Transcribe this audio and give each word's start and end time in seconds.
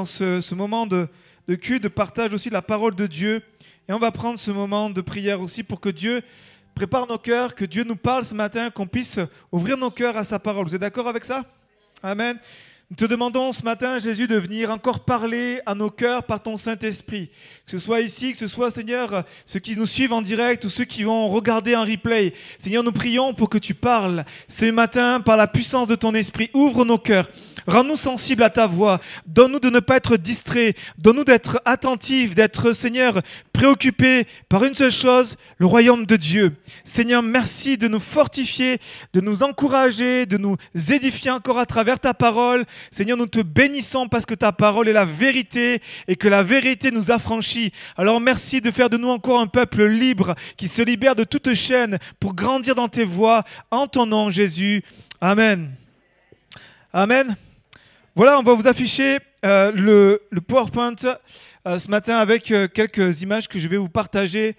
dans 0.00 0.04
ce, 0.04 0.54
moment 0.54 0.86
de, 0.86 1.08
de 1.48 1.78
de 1.78 1.88
partage 1.88 2.32
aussi 2.32 2.50
de 2.50 2.54
la 2.54 2.62
parole 2.62 2.94
de 2.94 3.08
Dieu. 3.08 3.42
Et 3.88 3.92
on 3.92 3.98
va 3.98 4.12
prendre 4.12 4.38
ce 4.38 4.52
moment 4.52 4.90
de 4.90 5.00
prière 5.00 5.40
aussi 5.40 5.64
pour 5.64 5.80
que 5.80 5.88
Dieu 5.88 6.22
prépare 6.76 7.08
nos 7.08 7.18
cœurs, 7.18 7.56
que 7.56 7.64
Dieu 7.64 7.82
nous 7.82 7.96
parle 7.96 8.24
ce 8.24 8.32
matin, 8.32 8.70
qu'on 8.70 8.86
puisse 8.86 9.18
ouvrir 9.50 9.76
nos 9.76 9.90
cœurs 9.90 10.16
à 10.16 10.22
sa 10.22 10.38
parole. 10.38 10.68
Vous 10.68 10.74
êtes 10.76 10.80
d'accord 10.80 11.08
avec 11.08 11.24
ça? 11.24 11.44
Amen. 12.00 12.38
Nous 12.90 12.96
te 12.96 13.04
demandons 13.04 13.52
ce 13.52 13.64
matin, 13.64 13.98
Jésus, 13.98 14.26
de 14.28 14.36
venir 14.36 14.70
encore 14.70 15.00
parler 15.00 15.60
à 15.66 15.74
nos 15.74 15.90
cœurs 15.90 16.22
par 16.22 16.42
ton 16.42 16.56
Saint-Esprit. 16.56 17.28
Que 17.66 17.72
ce 17.72 17.78
soit 17.78 18.00
ici, 18.00 18.32
que 18.32 18.38
ce 18.38 18.46
soit, 18.46 18.70
Seigneur, 18.70 19.24
ceux 19.44 19.60
qui 19.60 19.76
nous 19.76 19.84
suivent 19.84 20.14
en 20.14 20.22
direct 20.22 20.64
ou 20.64 20.70
ceux 20.70 20.86
qui 20.86 21.02
vont 21.02 21.28
regarder 21.28 21.76
en 21.76 21.84
replay. 21.84 22.32
Seigneur, 22.58 22.82
nous 22.82 22.92
prions 22.92 23.34
pour 23.34 23.50
que 23.50 23.58
tu 23.58 23.74
parles 23.74 24.24
ce 24.48 24.70
matin 24.70 25.20
par 25.20 25.36
la 25.36 25.46
puissance 25.46 25.86
de 25.86 25.96
ton 25.96 26.14
Esprit. 26.14 26.48
Ouvre 26.54 26.86
nos 26.86 26.96
cœurs. 26.96 27.28
Rends-nous 27.66 27.96
sensibles 27.96 28.42
à 28.42 28.48
ta 28.48 28.66
voix. 28.66 28.98
Donne-nous 29.26 29.60
de 29.60 29.68
ne 29.68 29.80
pas 29.80 29.96
être 29.96 30.16
distraits. 30.16 30.74
Donne-nous 30.96 31.24
d'être 31.24 31.60
attentifs, 31.66 32.34
d'être, 32.34 32.72
Seigneur, 32.72 33.20
préoccupés 33.52 34.26
par 34.48 34.64
une 34.64 34.72
seule 34.72 34.90
chose, 34.90 35.36
le 35.58 35.66
royaume 35.66 36.06
de 36.06 36.16
Dieu. 36.16 36.56
Seigneur, 36.84 37.22
merci 37.22 37.76
de 37.76 37.86
nous 37.86 38.00
fortifier, 38.00 38.78
de 39.12 39.20
nous 39.20 39.42
encourager, 39.42 40.24
de 40.24 40.38
nous 40.38 40.56
édifier 40.90 41.30
encore 41.30 41.58
à 41.58 41.66
travers 41.66 42.00
ta 42.00 42.14
parole. 42.14 42.64
Seigneur, 42.90 43.16
nous 43.16 43.26
te 43.26 43.40
bénissons 43.40 44.08
parce 44.08 44.26
que 44.26 44.34
ta 44.34 44.52
parole 44.52 44.88
est 44.88 44.92
la 44.92 45.04
vérité 45.04 45.80
et 46.06 46.16
que 46.16 46.28
la 46.28 46.42
vérité 46.42 46.90
nous 46.90 47.10
affranchit. 47.10 47.72
Alors 47.96 48.20
merci 48.20 48.60
de 48.60 48.70
faire 48.70 48.90
de 48.90 48.96
nous 48.96 49.08
encore 49.08 49.40
un 49.40 49.46
peuple 49.46 49.84
libre 49.84 50.34
qui 50.56 50.68
se 50.68 50.82
libère 50.82 51.16
de 51.16 51.24
toute 51.24 51.54
chaîne 51.54 51.98
pour 52.20 52.34
grandir 52.34 52.74
dans 52.74 52.88
tes 52.88 53.04
voies. 53.04 53.44
En 53.70 53.86
ton 53.86 54.06
nom, 54.06 54.30
Jésus. 54.30 54.82
Amen. 55.20 55.70
Amen. 56.92 57.36
Voilà, 58.14 58.38
on 58.38 58.42
va 58.42 58.54
vous 58.54 58.66
afficher 58.66 59.18
euh, 59.44 59.70
le, 60.32 60.40
PowerPoint 60.40 60.96
euh, 61.66 61.78
ce 61.78 61.88
matin 61.88 62.16
avec 62.16 62.50
euh, 62.50 62.66
quelques 62.66 63.22
images 63.22 63.46
que 63.46 63.58
je 63.58 63.68
vais 63.68 63.76
vous 63.76 63.88
partager. 63.88 64.56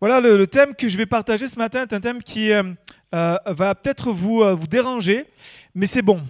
Voilà, 0.00 0.20
le, 0.20 0.46
thème 0.46 0.74
que 0.74 0.88
je 0.88 0.96
vais 0.96 1.04
partager 1.04 1.48
ce 1.48 1.58
matin 1.58 1.82
est 1.82 1.92
un 1.92 2.00
thème 2.00 2.22
qui 2.22 2.50
va 3.12 3.74
peut-être 3.74 4.10
vous 4.10 4.66
déranger, 4.66 5.26
mais 5.74 5.86
c'est 5.86 6.02
bon. 6.02 6.22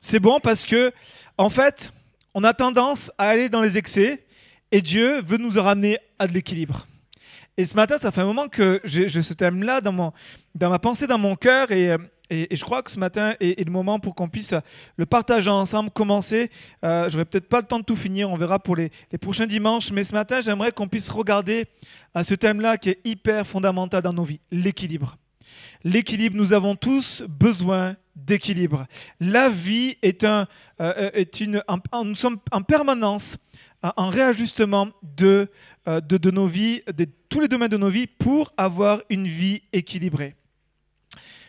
C'est 0.00 0.20
bon 0.20 0.40
parce 0.40 0.64
que, 0.64 0.92
en 1.36 1.50
fait, 1.50 1.92
on 2.34 2.44
a 2.44 2.54
tendance 2.54 3.10
à 3.18 3.28
aller 3.28 3.48
dans 3.48 3.62
les 3.62 3.78
excès 3.78 4.24
et 4.70 4.80
Dieu 4.80 5.20
veut 5.20 5.38
nous 5.38 5.60
ramener 5.60 5.98
à 6.18 6.26
de 6.26 6.32
l'équilibre. 6.32 6.86
Et 7.56 7.64
ce 7.64 7.74
matin, 7.74 7.98
ça 7.98 8.12
fait 8.12 8.20
un 8.20 8.26
moment 8.26 8.46
que 8.46 8.80
j'ai 8.84 9.08
ce 9.08 9.34
thème-là 9.34 9.80
dans, 9.80 10.14
dans 10.54 10.70
ma 10.70 10.78
pensée, 10.78 11.08
dans 11.08 11.18
mon 11.18 11.34
cœur. 11.34 11.72
Et, 11.72 11.96
et, 12.30 12.52
et, 12.52 12.56
je 12.56 12.64
crois 12.64 12.82
que 12.82 12.90
ce 12.90 13.00
matin 13.00 13.34
est, 13.40 13.60
est 13.60 13.64
le 13.64 13.72
moment 13.72 13.98
pour 13.98 14.14
qu'on 14.14 14.28
puisse 14.28 14.54
le 14.96 15.06
partager 15.06 15.50
ensemble, 15.50 15.90
commencer. 15.90 16.50
Euh, 16.84 17.10
J'aurai 17.10 17.24
peut-être 17.24 17.48
pas 17.48 17.60
le 17.60 17.66
temps 17.66 17.80
de 17.80 17.84
tout 17.84 17.96
finir, 17.96 18.30
on 18.30 18.36
verra 18.36 18.60
pour 18.60 18.76
les, 18.76 18.92
les 19.10 19.18
prochains 19.18 19.46
dimanches. 19.46 19.90
Mais 19.90 20.04
ce 20.04 20.12
matin, 20.12 20.40
j'aimerais 20.40 20.70
qu'on 20.70 20.86
puisse 20.86 21.08
regarder 21.08 21.66
à 22.14 22.22
ce 22.22 22.34
thème-là 22.34 22.78
qui 22.78 22.90
est 22.90 23.00
hyper 23.04 23.44
fondamental 23.44 24.04
dans 24.04 24.12
nos 24.12 24.24
vies, 24.24 24.40
l'équilibre. 24.52 25.16
L'équilibre, 25.84 26.36
nous 26.36 26.52
avons 26.52 26.74
tous 26.76 27.22
besoin 27.28 27.96
d'équilibre. 28.16 28.86
La 29.20 29.48
vie 29.48 29.96
est 30.02 30.24
un, 30.24 30.48
euh, 30.80 31.10
est 31.14 31.40
une, 31.40 31.62
nous 32.04 32.14
sommes 32.14 32.38
en 32.50 32.62
permanence 32.62 33.38
en 33.82 34.08
réajustement 34.08 34.88
de, 35.02 35.48
euh, 35.86 36.00
de, 36.00 36.16
de, 36.16 36.30
nos 36.30 36.46
vies, 36.46 36.82
de 36.92 37.06
tous 37.28 37.40
les 37.40 37.48
domaines 37.48 37.68
de 37.68 37.76
nos 37.76 37.90
vies 37.90 38.06
pour 38.06 38.52
avoir 38.56 39.02
une 39.08 39.26
vie 39.26 39.62
équilibrée. 39.72 40.34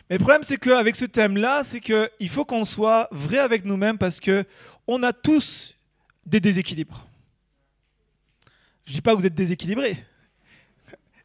Mais 0.08 0.16
le 0.16 0.20
problème, 0.20 0.42
c'est 0.42 0.56
qu'avec 0.56 0.96
ce 0.96 1.04
thème-là, 1.04 1.62
c'est 1.62 1.80
qu'il 1.80 2.28
faut 2.28 2.44
qu'on 2.44 2.64
soit 2.64 3.08
vrai 3.10 3.38
avec 3.38 3.64
nous-mêmes 3.64 3.98
parce 3.98 4.20
que 4.20 4.44
on 4.86 5.02
a 5.02 5.12
tous 5.12 5.76
des 6.26 6.40
déséquilibres. 6.40 7.06
Je 8.84 8.92
ne 8.92 8.94
dis 8.96 9.02
pas 9.02 9.12
que 9.12 9.20
vous 9.20 9.26
êtes 9.26 9.34
déséquilibrés. 9.34 10.04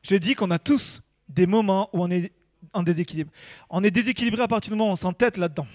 J'ai 0.04 0.20
dit 0.20 0.36
qu'on 0.36 0.52
a 0.52 0.60
tous 0.60 1.02
des 1.28 1.48
moments 1.48 1.90
où 1.94 2.04
on 2.04 2.12
est 2.12 2.32
en 2.74 2.84
déséquilibre. 2.84 3.32
On 3.70 3.84
est 3.84 3.92
déséquilibré 3.92 4.42
à 4.42 4.48
partir 4.48 4.72
du 4.72 4.78
moment 4.78 4.90
où 4.90 4.94
on 4.94 4.98
s'entête 4.98 5.38
là-dedans. 5.38 5.68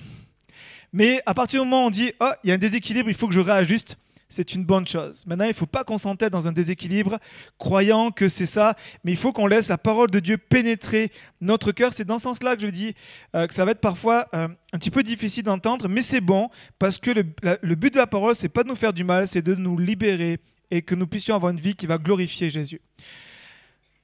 Mais 0.93 1.23
à 1.27 1.35
partir 1.35 1.63
du 1.63 1.67
moment 1.69 1.85
où 1.85 1.87
on 1.89 1.91
dit, 1.91 2.13
oh, 2.21 2.31
il 2.43 2.49
y 2.49 2.51
a 2.51 2.55
un 2.55 2.59
déséquilibre, 2.59 3.09
il 3.09 3.15
faut 3.15 3.29
que 3.29 3.35
je 3.35 3.41
réajuste, 3.41 3.97
c'est 4.31 4.55
une 4.55 4.65
bonne 4.65 4.87
chose. 4.87 5.27
Maintenant, 5.27 5.45
il 5.45 5.49
ne 5.49 5.55
faut 5.55 5.67
pas 5.67 5.83
qu'on 5.83 5.99
s'entête 5.99 6.33
dans 6.33 6.47
un 6.47 6.53
déséquilibre, 6.53 7.19
croyant 7.59 8.13
que 8.13 8.29
c'est 8.29 8.47
ça, 8.47 8.77
mais 9.03 9.11
il 9.11 9.17
faut 9.17 9.33
qu'on 9.33 9.49
laisse 9.49 9.69
la 9.69 9.77
parole 9.77 10.11
de 10.11 10.21
Dieu 10.21 10.39
pénétrer 10.39 11.11
notre 11.41 11.73
cœur. 11.73 11.93
C'est 11.93 12.05
dans 12.05 12.19
ce 12.19 12.25
sens-là 12.25 12.55
que 12.55 12.63
je 12.63 12.69
dis 12.69 12.95
euh, 13.35 13.49
que 13.49 13.55
ça 13.55 13.65
va 13.65 13.73
être 13.73 13.81
parfois 13.81 14.29
euh, 14.35 14.49
un 14.73 14.79
petit 14.79 14.93
peu 14.93 15.03
difficile 15.03 15.43
d'entendre, 15.43 15.89
mais 15.89 16.03
c'est 16.03 16.21
bon, 16.21 16.49
parce 16.79 16.99
que 16.99 17.11
le, 17.11 17.25
le, 17.61 17.75
but 17.75 17.93
de 17.93 17.99
la 17.99 18.07
parole, 18.07 18.37
c'est 18.37 18.49
pas 18.49 18.63
de 18.63 18.69
nous 18.69 18.77
faire 18.77 18.93
du 18.93 19.03
mal, 19.03 19.27
c'est 19.27 19.43
de 19.43 19.57
nous 19.57 19.77
libérer 19.77 20.39
et 20.71 20.83
que 20.83 20.95
nous 20.95 21.09
puissions 21.09 21.35
avoir 21.35 21.51
une 21.51 21.61
vie 21.61 21.75
qui 21.75 21.87
va 21.87 21.99
glorifier 21.99 22.51
Jésus. 22.51 22.81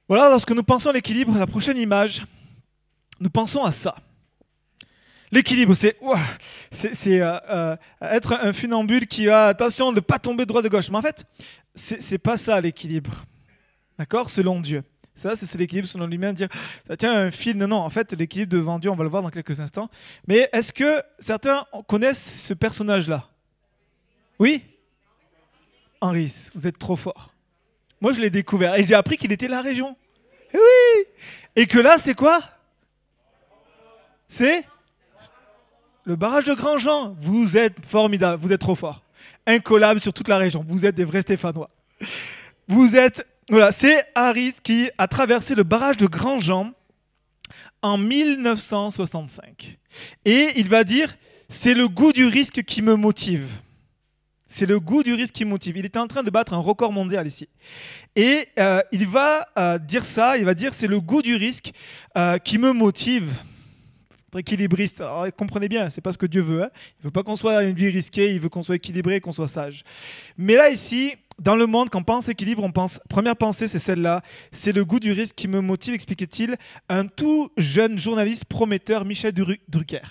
Voilà, 0.09 0.29
lorsque 0.29 0.51
nous 0.51 0.63
pensons 0.63 0.89
à 0.89 0.93
l'équilibre, 0.93 1.37
la 1.37 1.47
prochaine 1.47 1.77
image, 1.77 2.23
nous 3.19 3.29
pensons 3.29 3.63
à 3.63 3.71
ça. 3.71 3.95
L'équilibre, 5.31 5.73
c'est 5.73 5.97
euh, 6.01 7.37
euh, 7.49 7.75
être 8.01 8.33
un 8.33 8.53
funambule 8.53 9.07
qui 9.07 9.27
a 9.29 9.47
attention 9.47 9.91
de 9.91 9.97
ne 9.97 10.01
pas 10.01 10.19
tomber 10.19 10.45
droit 10.45 10.61
de 10.61 10.69
gauche. 10.69 10.89
Mais 10.89 10.97
en 10.97 11.01
fait, 11.01 11.25
c'est 11.75 12.17
pas 12.17 12.37
ça 12.37 12.59
l'équilibre. 12.61 13.25
D'accord? 13.99 14.29
Selon 14.29 14.59
Dieu. 14.59 14.83
Ça, 15.15 15.35
c'est 15.35 15.57
l'équilibre 15.57 15.87
selon 15.87 16.05
lui-même. 16.05 16.35
Dire, 16.35 16.47
ça 16.87 16.95
tient 16.95 17.13
un 17.13 17.31
fil. 17.31 17.57
Non, 17.57 17.67
non, 17.67 17.77
en 17.77 17.89
fait, 17.89 18.13
l'équilibre 18.13 18.51
devant 18.51 18.79
Dieu, 18.79 18.89
on 18.89 18.95
va 18.95 19.03
le 19.03 19.09
voir 19.09 19.23
dans 19.23 19.31
quelques 19.31 19.59
instants. 19.59 19.89
Mais 20.27 20.47
est-ce 20.53 20.71
que 20.71 21.01
certains 21.19 21.65
connaissent 21.87 22.45
ce 22.45 22.53
personnage-là? 22.53 23.27
Oui? 24.39 24.63
Henri, 25.99 26.31
vous 26.53 26.67
êtes 26.67 26.77
trop 26.77 26.95
fort. 26.95 27.33
Moi, 27.99 28.11
je 28.11 28.21
l'ai 28.21 28.29
découvert 28.29 28.75
et 28.75 28.85
j'ai 28.85 28.93
appris 28.93 29.17
qu'il 29.17 29.31
était 29.31 29.47
la 29.47 29.61
région. 29.61 29.97
Et 30.53 30.57
oui 30.57 31.05
Et 31.55 31.65
que 31.65 31.79
là, 31.79 31.97
c'est 31.97 32.13
quoi? 32.13 32.39
C'est 34.27 34.65
le 36.03 36.15
barrage 36.15 36.45
de 36.45 36.53
Grandjean. 36.53 37.15
Vous 37.19 37.57
êtes 37.57 37.85
formidable, 37.85 38.41
vous 38.41 38.53
êtes 38.53 38.61
trop 38.61 38.75
fort. 38.75 39.03
Incollable 39.45 39.99
sur 39.99 40.13
toute 40.13 40.27
la 40.27 40.37
région. 40.37 40.63
Vous 40.67 40.85
êtes 40.85 40.95
des 40.95 41.03
vrais 41.03 41.21
Stéphanois. 41.21 41.69
Vous 42.67 42.95
êtes. 42.95 43.25
Voilà, 43.49 43.71
c'est 43.71 44.03
Harris 44.13 44.55
qui 44.61 44.89
a 44.97 45.07
traversé 45.07 45.55
le 45.55 45.63
barrage 45.63 45.97
de 45.97 46.05
Grandjean 46.05 46.73
en 47.81 47.97
1965. 47.97 49.77
Et 50.25 50.49
il 50.57 50.67
va 50.67 50.83
dire 50.83 51.15
c'est 51.47 51.73
le 51.73 51.87
goût 51.87 52.11
du 52.11 52.25
risque 52.25 52.63
qui 52.63 52.81
me 52.81 52.95
motive. 52.95 53.47
C'est 54.47 54.65
le 54.65 54.79
goût 54.79 55.03
du 55.03 55.13
risque 55.13 55.33
qui 55.33 55.45
motive. 55.45 55.77
Il 55.77 55.85
était 55.85 55.99
en 55.99 56.07
train 56.07 56.23
de 56.23 56.29
battre 56.29 56.53
un 56.53 56.57
record 56.57 56.91
mondial 56.91 57.27
ici. 57.27 57.47
Et 58.15 58.47
euh, 58.59 58.81
il 58.91 59.07
va 59.07 59.47
euh, 59.57 59.77
dire 59.77 60.03
ça, 60.03 60.37
il 60.37 60.45
va 60.45 60.53
dire 60.53 60.73
c'est 60.73 60.87
le 60.87 60.99
goût 60.99 61.21
du 61.21 61.35
risque 61.35 61.71
euh, 62.17 62.37
qui 62.37 62.57
me 62.57 62.71
motive 62.71 63.29
équilibriste. 64.37 65.03
Comprenez 65.37 65.67
bien, 65.67 65.89
c'est 65.89 66.01
pas 66.01 66.11
ce 66.11 66.17
que 66.17 66.25
Dieu 66.25 66.41
veut. 66.41 66.63
Hein. 66.63 66.69
Il 66.99 67.05
veut 67.05 67.11
pas 67.11 67.23
qu'on 67.23 67.35
soit 67.35 67.63
une 67.63 67.75
vie 67.75 67.89
risquée, 67.89 68.33
il 68.33 68.39
veut 68.39 68.49
qu'on 68.49 68.63
soit 68.63 68.75
équilibré, 68.75 69.19
qu'on 69.21 69.31
soit 69.31 69.47
sage. 69.47 69.83
Mais 70.37 70.55
là 70.55 70.69
ici, 70.69 71.15
dans 71.39 71.55
le 71.55 71.65
monde, 71.65 71.89
quand 71.89 71.99
on 71.99 72.03
pense 72.03 72.29
équilibre, 72.29 72.63
on 72.63 72.71
pense 72.71 72.99
première 73.09 73.35
pensée, 73.35 73.67
c'est 73.67 73.79
celle-là. 73.79 74.21
C'est 74.51 74.71
le 74.71 74.85
goût 74.85 74.99
du 74.99 75.11
risque 75.11 75.35
qui 75.35 75.47
me 75.47 75.61
motive, 75.61 75.93
expliquait-il, 75.93 76.55
un 76.89 77.05
tout 77.05 77.49
jeune 77.57 77.99
journaliste 77.99 78.45
prometteur, 78.45 79.05
Michel 79.05 79.33
Drucker 79.67 80.01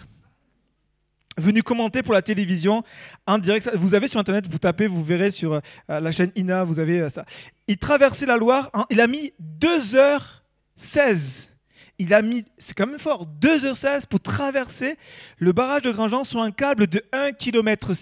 venu 1.38 1.62
commenter 1.62 2.02
pour 2.02 2.14
la 2.14 2.22
télévision 2.22 2.82
en 3.26 3.36
direct. 3.38 3.70
Vous 3.74 3.94
avez 3.94 4.08
sur 4.08 4.18
internet, 4.18 4.46
vous 4.50 4.56
tapez, 4.58 4.86
vous 4.86 5.04
verrez 5.04 5.30
sur 5.30 5.52
euh, 5.52 5.60
la 5.88 6.10
chaîne 6.10 6.32
INA, 6.34 6.64
vous 6.64 6.80
avez 6.80 7.00
euh, 7.00 7.10
ça. 7.10 7.26
Il 7.68 7.76
traversait 7.78 8.26
la 8.26 8.36
Loire, 8.38 8.70
il 8.90 9.00
a 9.00 9.06
mis 9.06 9.32
2h16 9.60 11.50
il 11.98 12.12
a 12.14 12.22
mis, 12.22 12.44
c'est 12.58 12.76
quand 12.76 12.86
même 12.86 12.98
fort, 12.98 13.26
2h16 13.40 14.06
pour 14.06 14.20
traverser 14.20 14.96
le 15.38 15.52
barrage 15.52 15.82
de 15.82 15.90
Grandjean 15.90 16.24
sur 16.24 16.40
un 16.40 16.50
câble 16.50 16.86
de 16.86 17.02
1,6 17.12 17.36
km. 17.36 17.92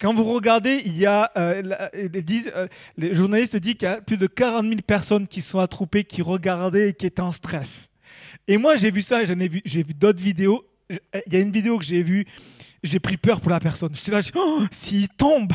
Quand 0.00 0.14
vous 0.14 0.24
regardez, 0.24 0.80
il 0.84 0.96
y 0.96 1.06
a, 1.06 1.30
euh, 1.36 1.62
euh, 1.94 2.68
les, 2.96 3.14
journalistes 3.14 3.56
disent 3.56 3.74
qu'il 3.74 3.88
y 3.88 3.92
a 3.92 4.00
plus 4.00 4.16
de 4.16 4.28
40 4.28 4.64
000 4.66 4.76
personnes 4.86 5.26
qui 5.26 5.42
sont 5.42 5.58
attroupées, 5.58 6.04
qui 6.04 6.22
regardaient 6.22 6.90
et 6.90 6.94
qui 6.94 7.06
étaient 7.06 7.20
en 7.20 7.32
stress. 7.32 7.90
Et 8.46 8.58
moi, 8.58 8.76
j'ai 8.76 8.92
vu 8.92 9.02
ça, 9.02 9.24
j'en 9.24 9.38
ai 9.40 9.48
vu, 9.48 9.60
j'ai 9.64 9.82
vu 9.82 9.94
d'autres 9.94 10.22
vidéos. 10.22 10.64
Il 10.88 11.32
y 11.32 11.36
a 11.36 11.40
une 11.40 11.50
vidéo 11.50 11.78
que 11.78 11.84
j'ai 11.84 12.02
vue, 12.02 12.26
j'ai 12.82 13.00
pris 13.00 13.16
peur 13.16 13.40
pour 13.40 13.50
la 13.50 13.60
personne. 13.60 13.90
J'étais 13.92 14.12
là, 14.12 14.20
oh, 14.36 14.62
s'il 14.70 15.08
tombe, 15.08 15.52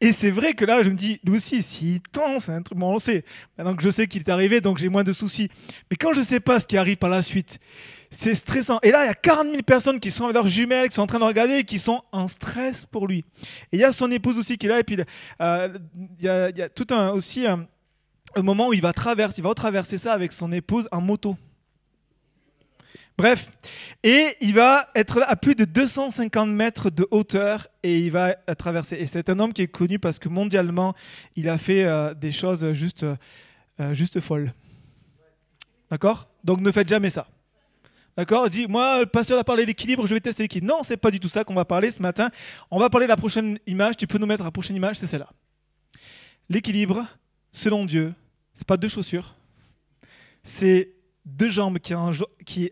et 0.00 0.12
c'est 0.12 0.30
vrai 0.30 0.54
que 0.54 0.64
là, 0.64 0.82
je 0.82 0.90
me 0.90 0.94
dis, 0.94 1.20
lui 1.24 1.36
aussi, 1.36 1.62
s'il 1.62 2.00
tend, 2.00 2.38
c'est 2.38 2.52
un 2.52 2.62
truc. 2.62 2.78
Bon, 2.78 2.94
on 2.94 2.98
sait. 2.98 3.24
Maintenant 3.56 3.74
que 3.74 3.82
je 3.82 3.90
sais 3.90 4.06
qu'il 4.06 4.20
est 4.20 4.28
arrivé, 4.28 4.60
donc 4.60 4.78
j'ai 4.78 4.88
moins 4.88 5.04
de 5.04 5.12
soucis. 5.12 5.48
Mais 5.90 5.96
quand 5.96 6.12
je 6.12 6.20
ne 6.20 6.24
sais 6.24 6.40
pas 6.40 6.58
ce 6.58 6.66
qui 6.66 6.76
arrive 6.76 6.96
par 6.96 7.10
la 7.10 7.22
suite, 7.22 7.58
c'est 8.10 8.34
stressant. 8.34 8.78
Et 8.82 8.90
là, 8.90 9.04
il 9.04 9.06
y 9.06 9.10
a 9.10 9.14
40 9.14 9.48
000 9.50 9.62
personnes 9.62 10.00
qui 10.00 10.10
sont 10.10 10.24
avec 10.24 10.34
leurs 10.34 10.46
jumelles, 10.46 10.88
qui 10.88 10.94
sont 10.94 11.02
en 11.02 11.06
train 11.06 11.18
de 11.18 11.24
regarder 11.24 11.58
et 11.58 11.64
qui 11.64 11.78
sont 11.78 12.02
en 12.12 12.28
stress 12.28 12.84
pour 12.84 13.06
lui. 13.06 13.24
Et 13.72 13.76
il 13.76 13.80
y 13.80 13.84
a 13.84 13.92
son 13.92 14.10
épouse 14.10 14.38
aussi 14.38 14.58
qui 14.58 14.66
est 14.66 14.70
là. 14.70 14.80
Et 14.80 14.84
puis, 14.84 14.96
euh, 15.40 15.78
il, 16.18 16.24
y 16.24 16.28
a, 16.28 16.68
tout 16.68 16.86
un, 16.90 17.10
aussi 17.10 17.46
un, 17.46 17.66
un 18.36 18.42
moment 18.42 18.68
où 18.68 18.72
il 18.72 18.82
va 18.82 18.92
traverser, 18.92 19.40
il 19.40 19.44
va 19.44 19.54
traverser 19.54 19.98
ça 19.98 20.12
avec 20.12 20.32
son 20.32 20.52
épouse 20.52 20.88
en 20.92 21.00
moto. 21.00 21.36
Bref, 23.20 23.52
et 24.02 24.28
il 24.40 24.54
va 24.54 24.88
être 24.94 25.22
à 25.26 25.36
plus 25.36 25.54
de 25.54 25.66
250 25.66 26.48
mètres 26.48 26.88
de 26.88 27.06
hauteur 27.10 27.66
et 27.82 27.98
il 27.98 28.10
va 28.10 28.32
traverser. 28.56 28.96
Et 28.96 29.04
c'est 29.04 29.28
un 29.28 29.38
homme 29.40 29.52
qui 29.52 29.60
est 29.60 29.68
connu 29.68 29.98
parce 29.98 30.18
que 30.18 30.30
mondialement, 30.30 30.94
il 31.36 31.50
a 31.50 31.58
fait 31.58 31.84
euh, 31.84 32.14
des 32.14 32.32
choses 32.32 32.72
juste, 32.72 33.04
euh, 33.04 33.92
juste 33.92 34.20
folles. 34.20 34.54
D'accord? 35.90 36.30
Donc 36.44 36.62
ne 36.62 36.72
faites 36.72 36.88
jamais 36.88 37.10
ça. 37.10 37.28
D'accord? 38.16 38.48
Dit, 38.48 38.66
moi, 38.66 39.00
le 39.00 39.06
pasteur 39.06 39.38
a 39.38 39.44
parlé 39.44 39.66
d'équilibre, 39.66 40.06
je 40.06 40.14
vais 40.14 40.20
tester 40.20 40.44
l'équilibre. 40.44 40.74
Non, 40.74 40.82
c'est 40.82 40.96
pas 40.96 41.10
du 41.10 41.20
tout 41.20 41.28
ça 41.28 41.44
qu'on 41.44 41.52
va 41.52 41.66
parler 41.66 41.90
ce 41.90 42.00
matin. 42.00 42.30
On 42.70 42.78
va 42.78 42.88
parler 42.88 43.04
de 43.04 43.10
la 43.10 43.18
prochaine 43.18 43.58
image. 43.66 43.98
Tu 43.98 44.06
peux 44.06 44.16
nous 44.16 44.26
mettre 44.26 44.44
la 44.44 44.50
prochaine 44.50 44.76
image, 44.76 44.96
c'est 44.96 45.06
celle-là. 45.06 45.28
L'équilibre, 46.48 47.06
selon 47.50 47.84
Dieu, 47.84 48.14
c'est 48.54 48.66
pas 48.66 48.78
deux 48.78 48.88
chaussures, 48.88 49.34
c'est 50.42 50.94
deux 51.30 51.48
jambes 51.48 51.78
qui, 51.78 51.94
qui, 52.44 52.70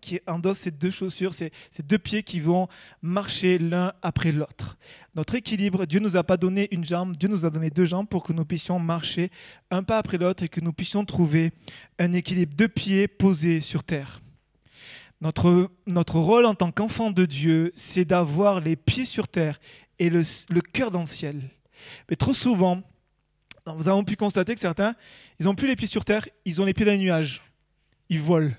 qui 0.00 0.20
endossent 0.26 0.58
ces 0.58 0.70
deux 0.70 0.90
chaussures, 0.90 1.34
c'est 1.34 1.50
ces 1.70 1.82
deux 1.82 1.98
pieds 1.98 2.22
qui 2.22 2.40
vont 2.40 2.68
marcher 3.02 3.58
l'un 3.58 3.92
après 4.02 4.32
l'autre. 4.32 4.76
Notre 5.14 5.34
équilibre, 5.34 5.86
Dieu 5.86 6.00
ne 6.00 6.04
nous 6.04 6.16
a 6.16 6.24
pas 6.24 6.36
donné 6.36 6.68
une 6.72 6.84
jambe, 6.84 7.16
Dieu 7.16 7.28
nous 7.28 7.46
a 7.46 7.50
donné 7.50 7.70
deux 7.70 7.84
jambes 7.84 8.08
pour 8.08 8.22
que 8.22 8.32
nous 8.32 8.44
puissions 8.44 8.78
marcher 8.78 9.30
un 9.70 9.82
pas 9.82 9.98
après 9.98 10.18
l'autre 10.18 10.42
et 10.42 10.48
que 10.48 10.60
nous 10.60 10.72
puissions 10.72 11.04
trouver 11.04 11.52
un 11.98 12.12
équilibre, 12.12 12.54
deux 12.54 12.68
pieds 12.68 13.08
posés 13.08 13.60
sur 13.60 13.84
terre. 13.84 14.20
Notre, 15.20 15.70
notre 15.86 16.18
rôle 16.18 16.44
en 16.44 16.54
tant 16.54 16.70
qu'enfant 16.70 17.10
de 17.10 17.24
Dieu, 17.24 17.72
c'est 17.76 18.04
d'avoir 18.04 18.60
les 18.60 18.76
pieds 18.76 19.06
sur 19.06 19.28
terre 19.28 19.58
et 19.98 20.10
le, 20.10 20.22
le 20.50 20.60
cœur 20.60 20.90
dans 20.90 21.00
le 21.00 21.06
ciel. 21.06 21.40
Mais 22.10 22.16
trop 22.16 22.34
souvent, 22.34 22.82
nous 23.66 23.88
avons 23.88 24.04
pu 24.04 24.16
constater 24.16 24.54
que 24.54 24.60
certains, 24.60 24.94
ils 25.38 25.46
n'ont 25.46 25.54
plus 25.54 25.68
les 25.68 25.76
pieds 25.76 25.86
sur 25.86 26.04
terre, 26.04 26.26
ils 26.44 26.60
ont 26.60 26.64
les 26.64 26.74
pieds 26.74 26.84
dans 26.84 26.92
les 26.92 26.98
nuages 26.98 27.42
ils 28.08 28.20
volent. 28.20 28.52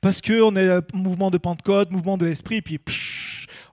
Parce 0.00 0.22
qu'on 0.22 0.56
est 0.56 0.70
un 0.70 0.82
mouvement 0.94 1.30
de 1.30 1.36
Pentecôte, 1.36 1.90
mouvement 1.90 2.16
de 2.16 2.24
l'esprit, 2.24 2.62
puis 2.62 2.78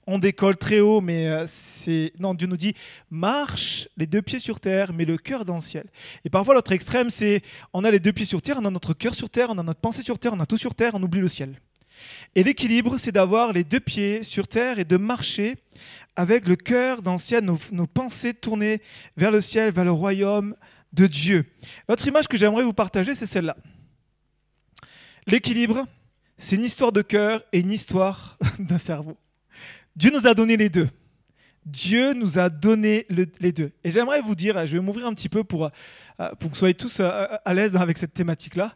on 0.07 0.17
décolle 0.17 0.57
très 0.57 0.79
haut, 0.79 1.01
mais 1.01 1.27
euh, 1.27 1.43
c'est. 1.47 2.13
Non, 2.19 2.33
Dieu 2.33 2.47
nous 2.47 2.57
dit 2.57 2.73
marche 3.09 3.87
les 3.97 4.07
deux 4.07 4.21
pieds 4.21 4.39
sur 4.39 4.59
terre, 4.59 4.93
mais 4.93 5.05
le 5.05 5.17
cœur 5.17 5.45
dans 5.45 5.55
le 5.55 5.59
ciel. 5.61 5.85
Et 6.25 6.29
parfois, 6.29 6.53
l'autre 6.53 6.71
extrême, 6.71 7.09
c'est 7.09 7.41
on 7.73 7.83
a 7.83 7.91
les 7.91 7.99
deux 7.99 8.13
pieds 8.13 8.25
sur 8.25 8.41
terre, 8.41 8.57
on 8.59 8.65
a 8.65 8.71
notre 8.71 8.93
cœur 8.93 9.15
sur 9.15 9.29
terre, 9.29 9.49
on 9.49 9.57
a 9.57 9.63
notre 9.63 9.81
pensée 9.81 10.01
sur 10.01 10.17
terre, 10.17 10.33
on 10.33 10.39
a 10.39 10.45
tout 10.45 10.57
sur 10.57 10.75
terre, 10.75 10.91
on 10.95 11.03
oublie 11.03 11.19
le 11.19 11.27
ciel. 11.27 11.59
Et 12.35 12.43
l'équilibre, 12.43 12.97
c'est 12.97 13.11
d'avoir 13.11 13.51
les 13.51 13.63
deux 13.63 13.79
pieds 13.79 14.23
sur 14.23 14.47
terre 14.47 14.79
et 14.79 14.85
de 14.85 14.97
marcher 14.97 15.55
avec 16.15 16.47
le 16.47 16.55
cœur 16.55 17.01
dans 17.01 17.13
le 17.13 17.17
ciel, 17.17 17.43
nos, 17.43 17.57
nos 17.71 17.87
pensées 17.87 18.33
tournées 18.33 18.81
vers 19.17 19.31
le 19.31 19.41
ciel, 19.41 19.73
vers 19.73 19.85
le 19.85 19.91
royaume 19.91 20.55
de 20.93 21.07
Dieu. 21.07 21.45
L'autre 21.89 22.07
image 22.07 22.27
que 22.27 22.37
j'aimerais 22.37 22.63
vous 22.63 22.73
partager, 22.73 23.13
c'est 23.13 23.25
celle-là. 23.25 23.57
L'équilibre, 25.27 25.85
c'est 26.37 26.55
une 26.55 26.63
histoire 26.63 26.93
de 26.93 27.01
cœur 27.01 27.43
et 27.51 27.59
une 27.59 27.71
histoire 27.71 28.37
d'un 28.59 28.77
cerveau. 28.77 29.17
Dieu 29.95 30.09
nous 30.11 30.25
a 30.25 30.33
donné 30.33 30.55
les 30.55 30.69
deux. 30.69 30.87
Dieu 31.65 32.13
nous 32.13 32.39
a 32.39 32.49
donné 32.49 33.05
les 33.09 33.51
deux. 33.51 33.71
Et 33.83 33.91
j'aimerais 33.91 34.21
vous 34.21 34.35
dire, 34.35 34.65
je 34.65 34.77
vais 34.77 34.83
m'ouvrir 34.83 35.05
un 35.05 35.13
petit 35.13 35.27
peu 35.27 35.43
pour, 35.43 35.65
euh, 35.65 35.69
que 36.39 36.47
vous 36.47 36.55
soyez 36.55 36.75
tous 36.75 37.01
euh, 37.01 37.25
à 37.43 37.53
l'aise 37.53 37.75
avec 37.75 37.97
cette 37.97 38.13
thématique-là. 38.13 38.73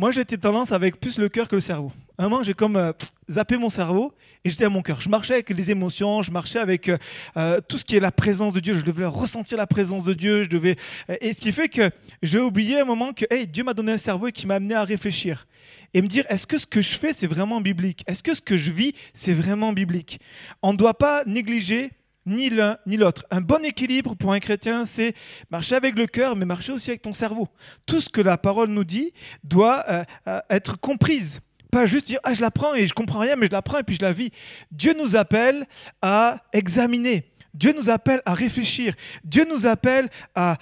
Moi, 0.00 0.12
j'étais 0.12 0.38
tendance 0.38 0.72
avec 0.72 0.98
plus 0.98 1.18
le 1.18 1.28
cœur 1.28 1.46
que 1.46 1.56
le 1.56 1.60
cerveau. 1.60 1.92
À 2.16 2.24
un 2.24 2.30
moment, 2.30 2.42
j'ai 2.42 2.54
comme 2.54 2.76
euh, 2.76 2.90
zappé 3.30 3.58
mon 3.58 3.68
cerveau 3.68 4.14
et 4.46 4.48
j'étais 4.48 4.64
à 4.64 4.70
mon 4.70 4.80
cœur. 4.80 4.98
Je 5.02 5.10
marchais 5.10 5.34
avec 5.34 5.50
les 5.50 5.70
émotions, 5.70 6.22
je 6.22 6.30
marchais 6.30 6.58
avec 6.58 6.88
euh, 6.88 6.96
euh, 7.36 7.60
tout 7.68 7.76
ce 7.76 7.84
qui 7.84 7.96
est 7.96 8.00
la 8.00 8.10
présence 8.10 8.54
de 8.54 8.60
Dieu. 8.60 8.72
Je 8.72 8.82
devais 8.82 9.04
ressentir 9.04 9.58
la 9.58 9.66
présence 9.66 10.04
de 10.04 10.14
Dieu. 10.14 10.44
Je 10.44 10.48
devais 10.48 10.76
et 11.20 11.34
ce 11.34 11.42
qui 11.42 11.52
fait 11.52 11.68
que 11.68 11.90
j'ai 12.22 12.38
oublié 12.38 12.78
à 12.78 12.80
un 12.80 12.84
moment 12.86 13.12
que 13.12 13.26
hey, 13.28 13.46
Dieu 13.46 13.62
m'a 13.62 13.74
donné 13.74 13.92
un 13.92 13.98
cerveau 13.98 14.28
et 14.28 14.32
qui 14.32 14.46
m'a 14.46 14.54
amené 14.54 14.74
à 14.74 14.84
réfléchir 14.84 15.46
et 15.92 16.00
me 16.00 16.06
dire 16.06 16.24
est-ce 16.30 16.46
que 16.46 16.56
ce 16.56 16.66
que 16.66 16.80
je 16.80 16.96
fais 16.96 17.12
c'est 17.12 17.26
vraiment 17.26 17.60
biblique? 17.60 18.02
Est-ce 18.06 18.22
que 18.22 18.32
ce 18.32 18.40
que 18.40 18.56
je 18.56 18.70
vis 18.70 18.94
c'est 19.12 19.34
vraiment 19.34 19.74
biblique? 19.74 20.18
On 20.62 20.72
ne 20.72 20.78
doit 20.78 20.96
pas 20.96 21.24
négliger 21.26 21.90
ni 22.26 22.50
l'un 22.50 22.78
ni 22.86 22.96
l'autre. 22.96 23.24
Un 23.30 23.40
bon 23.40 23.64
équilibre 23.64 24.14
pour 24.14 24.32
un 24.32 24.40
chrétien, 24.40 24.84
c'est 24.84 25.14
marcher 25.50 25.74
avec 25.74 25.98
le 25.98 26.06
cœur, 26.06 26.36
mais 26.36 26.44
marcher 26.44 26.72
aussi 26.72 26.90
avec 26.90 27.02
ton 27.02 27.12
cerveau. 27.12 27.48
Tout 27.86 28.00
ce 28.00 28.08
que 28.08 28.20
la 28.20 28.38
parole 28.38 28.70
nous 28.70 28.84
dit 28.84 29.12
doit 29.44 29.84
euh, 29.88 30.04
euh, 30.28 30.40
être 30.50 30.78
comprise. 30.78 31.40
Pas 31.70 31.86
juste 31.86 32.06
dire 32.06 32.18
ah 32.24 32.34
je 32.34 32.40
la 32.40 32.50
prends 32.50 32.74
et 32.74 32.86
je 32.86 32.94
comprends 32.94 33.20
rien, 33.20 33.36
mais 33.36 33.46
je 33.46 33.52
la 33.52 33.62
prends 33.62 33.78
et 33.78 33.82
puis 33.82 33.96
je 33.96 34.02
la 34.02 34.12
vis. 34.12 34.30
Dieu 34.70 34.94
nous 34.98 35.16
appelle 35.16 35.66
à 36.02 36.38
examiner. 36.52 37.30
Dieu 37.54 37.72
nous 37.76 37.90
appelle 37.90 38.22
à 38.26 38.34
réfléchir. 38.34 38.94
Dieu 39.24 39.44
nous 39.48 39.66
appelle 39.66 40.08
à 40.34 40.56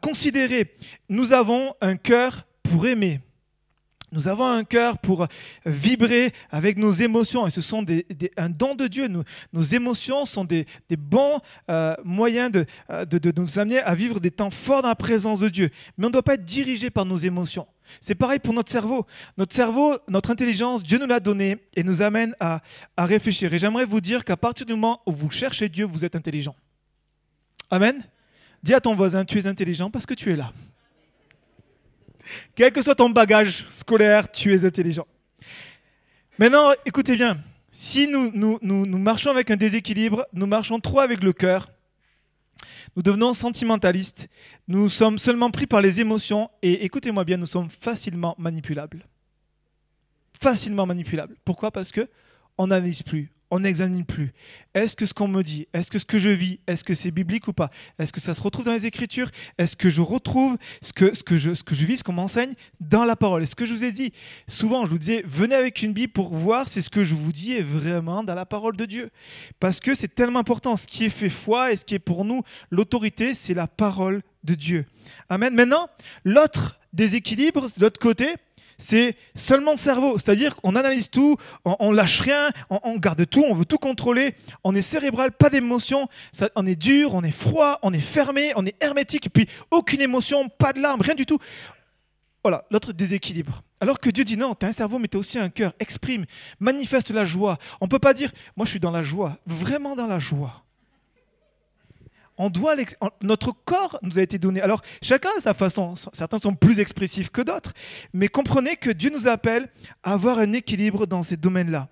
considérer. 0.00 0.74
Nous 1.08 1.32
avons 1.32 1.74
un 1.80 1.96
cœur 1.96 2.46
pour 2.64 2.86
aimer. 2.86 3.20
Nous 4.12 4.28
avons 4.28 4.44
un 4.44 4.62
cœur 4.62 4.98
pour 4.98 5.26
vibrer 5.64 6.32
avec 6.50 6.76
nos 6.76 6.92
émotions 6.92 7.46
et 7.46 7.50
ce 7.50 7.62
sont 7.62 7.82
des, 7.82 8.06
un 8.36 8.50
don 8.50 8.74
de 8.74 8.86
Dieu. 8.86 9.08
nos 9.52 9.62
émotions 9.62 10.26
sont 10.26 10.44
des, 10.44 10.66
bons 10.98 11.40
euh, 11.70 11.94
moyens 12.04 12.50
euh, 12.90 13.04
de, 13.06 13.32
nous 13.40 13.58
amener 13.58 13.78
à 13.80 13.94
vivre 13.94 14.20
des 14.20 14.30
temps 14.30 14.50
forts 14.50 14.82
dans 14.82 14.88
la 14.88 14.94
présence 14.94 15.40
de 15.40 15.48
Dieu. 15.48 15.70
Mais 15.96 16.04
on 16.04 16.08
ne 16.08 16.12
doit 16.12 16.22
pas 16.22 16.34
être 16.34 16.44
dirigé 16.44 16.90
par 16.90 17.06
nos 17.06 17.16
émotions. 17.16 17.66
C'est 18.00 18.14
pareil 18.14 18.38
pour 18.38 18.52
notre 18.52 18.70
cerveau. 18.70 19.06
Notre 19.38 19.54
cerveau, 19.54 19.96
notre 20.08 20.30
intelligence, 20.30 20.82
Dieu 20.82 20.98
nous 20.98 21.06
l'a 21.06 21.20
donné 21.20 21.56
et 21.74 21.82
nous 21.82 22.02
amène 22.02 22.36
à 22.38 22.60
réfléchir. 22.98 23.52
Et 23.54 23.58
j'aimerais 23.58 23.86
vous 23.86 24.00
dire 24.00 24.24
qu'à 24.24 24.36
partir 24.36 24.66
du 24.66 24.74
moment 24.74 25.00
où 25.06 25.12
vous 25.12 25.30
cherchez 25.30 25.68
Dieu, 25.68 25.86
vous 25.86 26.04
êtes 26.04 26.14
intelligent. 26.14 26.54
Amen. 27.70 28.02
Dis 28.62 28.74
à 28.74 28.80
ton 28.80 28.94
voisin, 28.94 29.24
tu 29.24 29.38
es 29.38 29.46
intelligent 29.46 29.90
parce 29.90 30.04
que 30.04 30.14
tu 30.14 30.30
es 30.30 30.36
là. 30.36 30.52
Quel 32.54 32.72
que 32.72 32.82
soit 32.82 32.94
ton 32.94 33.10
bagage 33.10 33.66
scolaire, 33.70 34.30
tu 34.30 34.52
es 34.54 34.64
intelligent. 34.64 35.06
Maintenant, 36.38 36.72
écoutez 36.84 37.16
bien, 37.16 37.38
si 37.70 38.08
nous, 38.08 38.58
marchons 38.98 39.30
avec 39.30 39.50
un 39.50 39.56
déséquilibre, 39.56 40.26
nous 40.32 40.46
marchons 40.46 40.80
trop 40.80 41.00
avec 41.00 41.22
le 41.22 41.32
cœur, 41.32 41.70
nous 42.96 43.02
devenons 43.02 43.32
sentimentalistes, 43.32 44.28
nous 44.68 44.88
sommes 44.88 45.18
seulement 45.18 45.50
pris 45.50 45.66
par 45.66 45.80
les 45.80 46.00
émotions 46.00 46.50
et 46.62 46.84
écoutez-moi 46.84 47.24
bien, 47.24 47.36
nous 47.36 47.46
sommes 47.46 47.70
facilement 47.70 48.34
manipulables. 48.38 49.06
Facilement 50.40 50.86
manipulables. 50.86 51.36
Pourquoi? 51.44 51.70
Parce 51.70 51.92
que 51.92 52.08
on 52.58 52.66
n'analyse 52.66 53.02
plus, 53.02 53.32
on 53.52 53.60
n'examine 53.60 54.06
plus. 54.06 54.32
Est-ce 54.72 54.96
que 54.96 55.04
ce 55.04 55.12
qu'on 55.12 55.28
me 55.28 55.42
dit, 55.42 55.68
est-ce 55.74 55.90
que 55.90 55.98
ce 55.98 56.06
que 56.06 56.16
je 56.16 56.30
vis, 56.30 56.58
est-ce 56.66 56.82
que 56.82 56.94
c'est 56.94 57.10
biblique 57.10 57.48
ou 57.48 57.52
pas? 57.52 57.68
Est-ce 57.98 58.10
que 58.10 58.18
ça 58.18 58.32
se 58.32 58.40
retrouve 58.40 58.64
dans 58.64 58.72
les 58.72 58.86
Écritures? 58.86 59.30
Est-ce 59.58 59.76
que 59.76 59.90
je 59.90 60.00
retrouve 60.00 60.56
ce 60.80 60.94
que, 60.94 61.14
ce, 61.14 61.22
que 61.22 61.36
je, 61.36 61.52
ce 61.52 61.62
que 61.62 61.74
je 61.74 61.84
vis, 61.84 61.98
ce 61.98 62.04
qu'on 62.04 62.14
m'enseigne 62.14 62.54
dans 62.80 63.04
la 63.04 63.14
parole? 63.14 63.42
Est-ce 63.42 63.54
que 63.54 63.66
je 63.66 63.74
vous 63.74 63.84
ai 63.84 63.92
dit? 63.92 64.14
Souvent, 64.48 64.86
je 64.86 64.90
vous 64.90 64.98
disais, 64.98 65.22
venez 65.26 65.54
avec 65.54 65.82
une 65.82 65.92
Bible 65.92 66.14
pour 66.14 66.34
voir 66.34 66.66
si 66.66 66.80
ce 66.80 66.88
que 66.88 67.04
je 67.04 67.14
vous 67.14 67.30
dis 67.30 67.52
est 67.52 67.62
vraiment 67.62 68.24
dans 68.24 68.34
la 68.34 68.46
parole 68.46 68.74
de 68.74 68.86
Dieu. 68.86 69.10
Parce 69.60 69.80
que 69.80 69.94
c'est 69.94 70.14
tellement 70.14 70.38
important. 70.38 70.74
Ce 70.76 70.86
qui 70.86 71.04
est 71.04 71.10
fait 71.10 71.28
foi 71.28 71.72
et 71.72 71.76
ce 71.76 71.84
qui 71.84 71.94
est 71.94 71.98
pour 71.98 72.24
nous 72.24 72.40
l'autorité, 72.70 73.34
c'est 73.34 73.52
la 73.52 73.66
parole 73.66 74.22
de 74.44 74.54
Dieu. 74.54 74.86
Amen. 75.28 75.54
Maintenant, 75.54 75.88
l'autre 76.24 76.80
déséquilibre, 76.94 77.66
l'autre 77.78 78.00
côté, 78.00 78.28
c'est 78.78 79.16
seulement 79.34 79.72
le 79.72 79.76
cerveau. 79.76 80.18
C'est-à-dire 80.18 80.56
qu'on 80.56 80.76
analyse 80.76 81.10
tout, 81.10 81.36
on, 81.64 81.92
lâche 81.92 82.20
rien, 82.20 82.50
on, 82.70 82.96
garde 82.96 83.26
tout, 83.28 83.44
on 83.48 83.54
veut 83.54 83.64
tout 83.64 83.78
contrôler. 83.78 84.34
On 84.64 84.74
est 84.74 84.82
cérébral, 84.82 85.32
pas 85.32 85.50
d'émotion. 85.50 86.08
On 86.56 86.66
est 86.66 86.76
dur, 86.76 87.14
on 87.14 87.22
est 87.22 87.30
froid, 87.30 87.78
on 87.82 87.92
est 87.92 88.00
fermé, 88.00 88.52
on 88.56 88.66
est 88.66 88.82
hermétique, 88.82 89.28
puis 89.32 89.48
aucune 89.70 90.00
émotion, 90.00 90.48
pas 90.48 90.72
de 90.72 90.80
larmes, 90.80 91.00
rien 91.00 91.14
du 91.14 91.26
tout. 91.26 91.38
Voilà, 92.44 92.64
l'autre 92.70 92.92
déséquilibre. 92.92 93.62
Alors 93.80 94.00
que 94.00 94.10
Dieu 94.10 94.24
dit 94.24 94.36
non, 94.36 94.54
tu 94.54 94.66
as 94.66 94.68
un 94.68 94.72
cerveau, 94.72 94.98
mais 94.98 95.08
tu 95.08 95.16
as 95.16 95.20
aussi 95.20 95.38
un 95.38 95.48
cœur. 95.48 95.72
Exprime, 95.78 96.24
manifeste 96.58 97.10
la 97.10 97.24
joie. 97.24 97.58
On 97.80 97.86
ne 97.86 97.90
peut 97.90 98.00
pas 98.00 98.14
dire, 98.14 98.32
moi 98.56 98.66
je 98.66 98.70
suis 98.70 98.80
dans 98.80 98.90
la 98.90 99.02
joie, 99.02 99.38
vraiment 99.46 99.94
dans 99.94 100.06
la 100.06 100.18
joie 100.18 100.64
notre 103.22 103.52
corps 103.52 103.98
nous 104.02 104.18
a 104.18 104.22
été 104.22 104.38
donné. 104.38 104.60
Alors 104.60 104.82
chacun 105.02 105.30
a 105.36 105.40
sa 105.40 105.54
façon, 105.54 105.94
certains 106.12 106.38
sont 106.38 106.54
plus 106.54 106.80
expressifs 106.80 107.30
que 107.30 107.42
d'autres, 107.42 107.72
mais 108.12 108.28
comprenez 108.28 108.76
que 108.76 108.90
Dieu 108.90 109.10
nous 109.10 109.28
appelle 109.28 109.68
à 110.02 110.12
avoir 110.12 110.38
un 110.38 110.52
équilibre 110.52 111.06
dans 111.06 111.22
ces 111.22 111.36
domaines-là. 111.36 111.88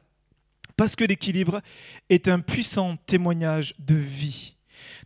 Parce 0.77 0.97
que 0.97 1.05
l'équilibre 1.05 1.61
est 2.09 2.29
un 2.29 2.41
puissant 2.41 2.97
témoignage 3.07 3.75
de 3.79 3.95
vie. 3.95 4.57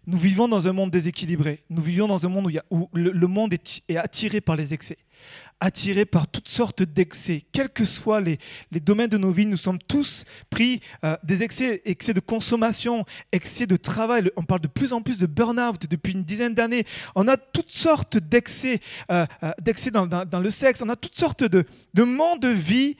Nous 0.06 0.18
vivons 0.18 0.49
dans 0.49 0.68
un 0.68 0.73
monde 0.73 0.90
déséquilibré. 0.90 1.61
Nous 1.70 1.80
vivons 1.80 2.06
dans 2.06 2.26
un 2.26 2.28
monde 2.28 2.52
où, 2.70 2.88
le, 2.92 3.26
monde 3.26 3.54
est, 3.54 3.96
attiré 3.96 4.42
par 4.42 4.54
les 4.54 4.75
excès, 4.75 4.99
attiré 5.61 6.04
par 6.04 6.28
toutes 6.28 6.49
sortes 6.49 6.82
d'excès. 6.82 7.42
Quels 7.52 7.70
que 7.70 7.87
soient 7.87 8.20
les, 8.20 8.38
domaines 8.70 9.08
de 9.08 9.16
nos 9.16 9.32
vies, 9.32 9.46
nous 9.46 9.56
sommes 9.56 9.78
tous 9.78 10.25
pris 10.50 10.80
euh, 11.04 11.16
des 11.23 11.42
excès, 11.42 11.80
excès 11.87 12.12
de 12.12 12.20
consommation, 12.20 13.06
excès 13.32 13.66
de 13.66 13.76
travail. 13.76 14.30
On 14.37 14.44
parle 14.44 14.61
de 14.61 14.68
plus 14.68 14.92
en 14.92 15.00
plus 15.00 15.18
de 15.18 15.26
burn-out 15.26 15.87
depuis 15.88 16.12
une 16.12 16.25
dizaine 16.25 16.54
d'années. 16.54 16.84
On 17.14 17.26
a 17.26 17.38
toutes 17.38 17.70
sortes 17.70 18.18
d'excès, 18.18 18.80
euh, 19.11 19.25
euh, 19.42 19.52
d'excès 19.62 19.90
dans, 19.90 20.40
le 20.40 20.50
sexe. 20.50 20.82
On 20.82 20.88
a 20.90 20.96
toutes 20.96 21.16
sortes 21.16 21.44
de, 21.44 21.64
de 21.94 22.04
de 22.38 22.49
vie 22.49 22.96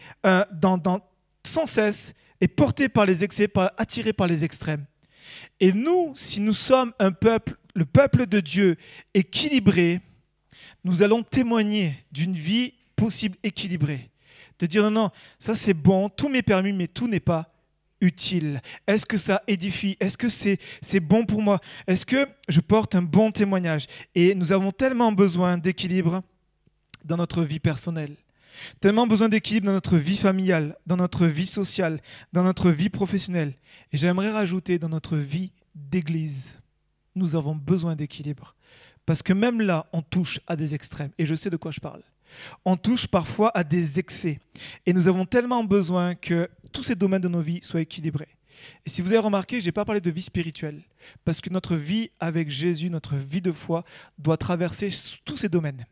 sans 1.47 1.67
cesse 1.67 2.15
et 2.41 2.49
portés 2.49 2.89
par 2.89 3.05
les 3.05 3.25
excès, 3.25 3.49
attirés 3.77 4.13
par 4.13 4.27
les 4.27 4.45
extrêmes. 4.45 4.87
Et 5.61 5.73
nous, 5.73 6.13
si 6.15 6.41
nous 6.41 6.55
sommes 6.55 6.93
un 6.99 7.13
peuple, 7.13 7.57
le 7.75 7.85
peuple 7.85 8.27
de 8.27 8.41
Dieu 8.41 8.77
équilibré, 9.15 10.01
nous 10.85 11.03
allons 11.03 11.23
témoigner 11.23 12.05
d'une 12.13 12.35
vie 12.35 12.75
possible 12.97 13.37
équilibrée, 13.43 14.11
De 14.59 14.67
dire 14.67 14.83
non, 14.85 14.91
non, 14.91 15.11
ça 15.39 15.55
c'est 15.55 15.75
bon, 15.75 16.09
tout 16.09 16.29
m'est 16.29 16.43
permis, 16.43 16.73
mais 16.73 16.87
tout 16.87 17.09
n'est 17.09 17.21
pas 17.21 17.51
utile. 18.01 18.61
Est-ce 18.87 19.07
que 19.07 19.17
ça 19.17 19.43
édifie? 19.47 19.97
Est-ce 19.99 20.19
que 20.19 20.29
c'est 20.29 20.59
c'est 20.81 21.01
bon 21.01 21.25
pour 21.25 21.43
moi? 21.43 21.61
Est-ce 21.87 22.07
que 22.07 22.29
je 22.49 22.61
porte 22.61 22.95
un 22.95 23.03
bon 23.03 23.33
témoignage? 23.33 23.87
Et 24.15 24.35
nous 24.35 24.53
avons 24.53 24.71
tellement 24.71 25.11
besoin 25.11 25.59
d'équilibre 25.59 26.23
dans 27.05 27.17
notre 27.17 27.43
vie 27.43 27.61
personnelle, 27.61 28.17
tellement 28.81 29.07
besoin 29.07 29.29
d'équilibre 29.29 29.67
dans 29.67 29.73
notre 29.73 29.97
vie 29.97 30.17
familiale, 30.17 30.77
dans 30.87 30.97
notre 30.97 31.27
vie 31.27 31.47
sociale, 31.47 32.01
dans 32.33 32.43
notre 32.43 32.71
vie 32.71 32.89
professionnelle. 32.89 33.55
Et 33.93 33.97
j'aimerais 33.97 34.31
rajouter 34.31 34.79
dans 34.79 34.89
notre 34.89 35.17
vie 35.17 35.53
d'église. 35.75 36.59
Nous 37.15 37.37
avons 37.37 37.55
besoin 37.55 37.97
d'équilibre. 37.97 38.55
Parce 39.07 39.23
que 39.23 39.33
même 39.33 39.61
là, 39.61 39.87
on 39.93 40.03
touche 40.03 40.41
à 40.47 40.57
des 40.57 40.75
extrêmes. 40.75 41.11
Et 41.19 41.27
je 41.27 41.35
sais 41.35 41.51
de 41.51 41.57
quoi 41.57 41.71
je 41.71 41.81
parle. 41.81 42.03
On 42.65 42.77
touche 42.77 43.07
parfois 43.07 43.51
à 43.55 43.63
des 43.63 43.99
excès. 43.99 44.41
Et 44.87 44.93
nous 44.93 45.09
avons 45.09 45.27
tellement 45.27 45.63
besoin 45.63 46.15
que 46.15 46.49
tous 46.73 46.83
ces 46.83 46.95
domaines 46.95 47.23
de 47.23 47.29
nos 47.29 47.43
vies 47.43 47.61
soient 47.63 47.83
équilibrés. 47.83 48.29
Et 48.87 48.91
si 48.91 49.03
vous 49.03 49.09
avez 49.09 49.19
remarqué, 49.19 49.61
je 49.61 49.67
n'ai 49.67 49.73
pas 49.73 49.85
parlé 49.85 50.01
de 50.01 50.11
vie 50.11 50.23
spirituelle. 50.23 50.83
Parce 51.25 51.41
que 51.41 51.51
notre 51.51 51.77
vie 51.77 52.11
avec 52.19 52.49
Jésus, 52.49 52.89
notre 52.89 53.17
vie 53.17 53.43
de 53.43 53.53
foi, 53.53 53.85
doit 54.19 54.37
traverser 54.37 54.91
tous 55.25 55.37
ces 55.37 55.49
domaines 55.49 55.87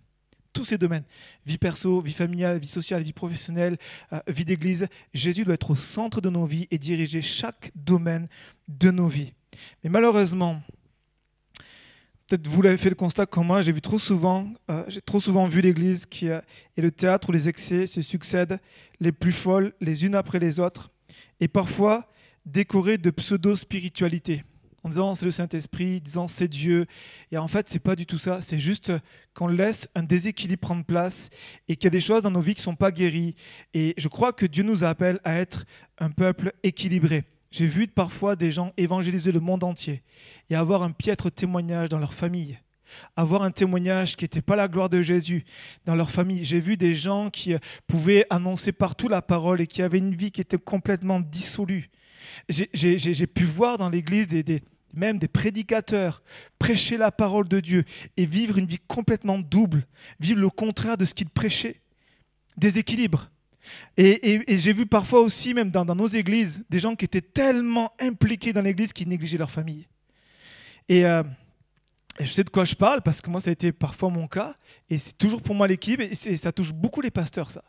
tous 0.53 0.65
ces 0.65 0.79
domaines, 0.79 1.05
vie 1.47 1.59
perso, 1.59 2.01
vie 2.01 2.13
familiale, 2.13 2.59
vie 2.59 2.69
sociale, 2.69 3.03
vie 3.03 3.13
professionnelle, 3.13 3.77
euh, 4.13 4.21
vie 4.27 4.45
d'église, 4.45 4.87
Jésus 5.15 5.45
doit 5.45 5.55
être 5.55 5.71
au 5.71 5.77
centre 5.77 6.21
de 6.21 6.31
nos 6.31 6.47
vies 6.47 6.69
et 6.71 6.79
diriger 6.79 7.23
chaque 7.23 7.71
domaine 7.75 8.29
de 8.69 8.91
nos 8.91 9.09
vies. 9.09 9.33
Mais 9.83 9.91
malheureusement, 9.91 10.63
peut-être 12.27 12.47
vous 12.47 12.63
l'avez 12.63 12.77
fait 12.77 12.91
le 12.91 12.95
constat 12.95 13.27
comme 13.27 13.47
moi, 13.47 13.63
j'ai 13.63 13.79
trop 13.81 13.99
souvent, 13.99 14.53
euh, 14.71 14.85
j'ai 14.89 15.01
trop 15.01 15.21
souvent 15.21 15.47
vu 15.47 15.61
l'église 15.61 16.07
qui 16.07 16.27
est 16.27 16.43
le 16.77 16.91
théâtre 16.91 17.31
où 17.31 17.33
les 17.33 17.49
excès 17.49 17.87
se 17.87 18.03
succèdent, 18.03 18.59
les 19.01 19.13
plus 19.13 19.33
folles, 19.33 19.73
les 19.81 20.05
unes 20.05 20.15
après 20.15 20.39
les 20.39 20.61
autres, 20.61 20.91
et 21.41 21.49
parfois 21.49 22.09
décorées 22.45 22.99
de 22.99 23.11
pseudo-spiritualité 23.11 24.45
en 24.85 24.89
disant 24.89 25.15
c'est 25.15 25.25
le 25.25 25.31
Saint-Esprit, 25.31 26.01
disant 26.01 26.27
c'est 26.27 26.49
Dieu. 26.49 26.87
Et 27.31 27.39
en 27.39 27.49
fait, 27.49 27.69
c'est 27.69 27.79
pas 27.79 27.97
du 27.97 28.07
tout 28.07 28.19
ça. 28.19 28.43
C'est 28.43 28.59
juste 28.59 28.93
qu'on 29.35 29.47
laisse 29.47 29.89
un 29.95 30.03
déséquilibre 30.03 30.61
prendre 30.61 30.85
place 30.85 31.31
et 31.69 31.77
qu'il 31.77 31.85
y 31.85 31.89
a 31.89 31.91
des 31.91 32.01
choses 32.01 32.23
dans 32.23 32.31
nos 32.31 32.41
vies 32.41 32.55
qui 32.55 32.63
sont 32.63 32.77
pas 32.77 32.91
guéries. 32.91 33.35
Et 33.75 33.95
je 33.97 34.09
crois 34.09 34.33
que 34.33 34.47
Dieu 34.47 34.65
nous 34.65 34.85
appelle 34.85 35.21
à 35.25 35.39
être 35.39 35.65
un 35.99 36.11
peuple 36.11 36.53
équilibré. 36.63 37.25
J'ai 37.51 37.67
vu 37.67 37.87
parfois 37.87 38.35
des 38.35 38.51
gens 38.51 38.73
évangéliser 38.77 39.31
le 39.31 39.41
monde 39.41 39.63
entier 39.63 40.03
et 40.49 40.55
avoir 40.55 40.83
un 40.83 40.91
piètre 40.91 41.31
témoignage 41.31 41.89
dans 41.89 41.99
leur 41.99 42.15
famille 42.15 42.59
avoir 43.17 43.43
un 43.43 43.51
témoignage 43.51 44.17
qui 44.17 44.25
n'était 44.25 44.43
pas 44.43 44.57
la 44.57 44.69
gloire 44.69 44.89
de 44.89 45.03
Jésus 45.03 45.45
dans 45.85 45.95
leur 45.95 46.11
famille. 46.11 46.45
J'ai 46.45 46.61
vu 46.61 46.77
des 46.77 46.95
gens 46.95 47.31
qui 47.31 47.55
pouvaient 47.87 48.27
annoncer 48.31 48.73
partout 48.73 49.09
la 49.09 49.23
parole 49.23 49.61
et 49.61 49.67
qui 49.67 49.83
avaient 49.83 49.99
une 49.99 50.15
vie 50.15 50.31
qui 50.31 50.41
était 50.41 50.59
complètement 50.59 51.21
dissolue. 51.21 51.91
J'ai 52.49 53.27
pu 53.27 53.45
voir 53.45 53.79
dans 53.79 53.89
l'Église 53.89 54.29
des, 54.29 54.63
même 54.93 55.19
des 55.19 55.29
prédicateurs 55.29 56.23
prêcher 56.59 56.97
la 56.97 57.11
parole 57.11 57.49
de 57.49 57.61
Dieu 57.61 57.85
et 58.17 58.27
vivre 58.27 58.59
une 58.59 58.67
vie 58.67 58.79
complètement 58.87 59.39
double, 59.39 59.87
vivre 60.21 60.41
le 60.41 60.51
contraire 60.51 60.97
de 60.97 61.05
ce 61.05 61.15
qu'ils 61.15 61.31
prêchaient. 61.31 61.81
Déséquilibre. 62.57 63.31
Et, 63.97 64.53
et, 64.53 64.59
j'ai 64.59 64.73
vu 64.73 64.87
parfois 64.87 65.21
aussi, 65.21 65.55
même 65.55 65.71
dans, 65.71 65.85
nos 65.85 66.07
églises, 66.07 66.65
des 66.69 66.79
gens 66.79 66.97
qui 66.97 67.05
étaient 67.05 67.23
tellement 67.23 67.93
impliqués 68.01 68.53
dans 68.53 68.61
l'église 68.61 68.93
qu'ils 68.93 69.09
négligeaient 69.09 69.39
leur 69.39 69.51
famille. 69.51 69.87
Et, 70.89 71.07
euh, 71.07 71.23
et, 72.19 72.27
je 72.27 72.33
sais 72.33 72.45
de 72.45 72.51
quoi 72.51 72.65
je 72.65 72.75
parle 72.75 73.01
parce 73.03 73.23
que 73.23 73.31
moi, 73.31 73.41
ça 73.41 73.51
a 73.51 73.53
été 73.53 73.73
parfois 73.73 74.11
mon 74.11 74.27
cas. 74.27 74.55
Et 74.91 74.99
c'est 74.99 75.17
toujours 75.17 75.43
pour 75.43 75.55
moi 75.55 75.67
l'équipe. 75.67 76.01
Et 76.01 76.37
ça 76.37 76.53
touche 76.53 76.73
beaucoup 76.73 77.01
les 77.01 77.11
pasteurs, 77.11 77.51
ça 77.51 77.63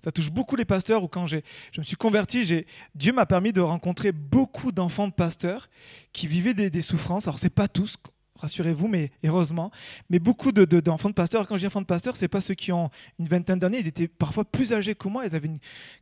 ça 0.00 0.10
touche 0.10 0.30
beaucoup 0.30 0.56
les 0.56 0.64
pasteurs. 0.64 1.02
Ou 1.02 1.08
quand 1.08 1.26
je 1.26 1.38
me 1.78 1.82
suis 1.82 1.96
converti, 1.96 2.64
Dieu 2.94 3.12
m'a 3.12 3.26
permis 3.26 3.52
de 3.52 3.60
rencontrer 3.60 4.12
beaucoup 4.12 4.72
d'enfants 4.72 5.08
de 5.08 5.12
pasteurs 5.12 5.68
qui 6.12 6.26
vivaient 6.26 6.54
des, 6.54 6.80
souffrances. 6.80 7.26
Alors, 7.26 7.38
c'est 7.38 7.50
pas 7.50 7.68
tous, 7.68 7.96
rassurez-vous, 8.36 8.88
mais 8.88 9.10
heureusement. 9.24 9.70
Mais 10.10 10.18
beaucoup 10.18 10.52
d'enfants 10.52 11.08
de, 11.08 11.14
pasteurs, 11.14 11.46
quand 11.46 11.56
je 11.56 11.60
dis 11.60 11.66
enfants 11.66 11.80
de 11.80 11.86
pasteurs, 11.86 12.16
c'est 12.16 12.28
pas 12.28 12.40
ceux 12.40 12.54
qui 12.54 12.72
ont 12.72 12.90
une 13.18 13.26
vingtaine 13.26 13.58
d'années, 13.58 13.78
ils 13.78 13.88
étaient 13.88 14.08
parfois 14.08 14.44
plus 14.44 14.72
âgés 14.72 14.94
que 14.94 15.08
moi, 15.08 15.24
ils 15.26 15.34
avaient 15.34 15.50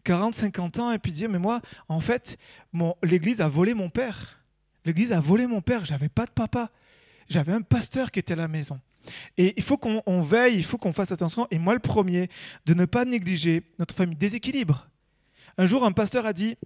40, 0.04 0.34
50 0.34 0.78
ans, 0.80 0.92
et 0.92 0.98
puis 0.98 1.12
dire, 1.12 1.28
mais 1.28 1.38
moi, 1.38 1.60
en 1.88 2.00
fait, 2.00 2.38
l'église 3.02 3.40
a 3.40 3.48
volé 3.48 3.74
mon 3.74 3.88
père. 3.88 4.40
L'église 4.84 5.12
a 5.12 5.20
volé 5.20 5.46
mon 5.46 5.62
père, 5.62 5.84
j'avais 5.84 6.10
pas 6.10 6.26
de 6.26 6.30
papa. 6.30 6.70
J'avais 7.28 7.52
un 7.52 7.62
pasteur 7.62 8.10
qui 8.10 8.18
était 8.18 8.34
à 8.34 8.36
la 8.36 8.48
maison. 8.48 8.78
Et 9.37 9.54
il 9.56 9.62
faut 9.62 9.76
qu'on 9.76 10.20
veille, 10.23 10.56
il 10.56 10.64
faut 10.64 10.78
qu'on 10.78 10.92
fasse 10.92 11.12
attention, 11.12 11.46
et 11.50 11.58
moi 11.58 11.75
le 11.75 11.80
premier, 11.80 12.28
de 12.66 12.75
ne 12.75 12.84
pas 12.84 13.04
négliger 13.04 13.62
notre 13.78 13.94
famille. 13.94 14.16
Déséquilibre. 14.16 14.88
Un 15.58 15.66
jour, 15.66 15.84
un 15.84 15.92
pasteur 15.92 16.26
a 16.26 16.32
dit 16.32 16.56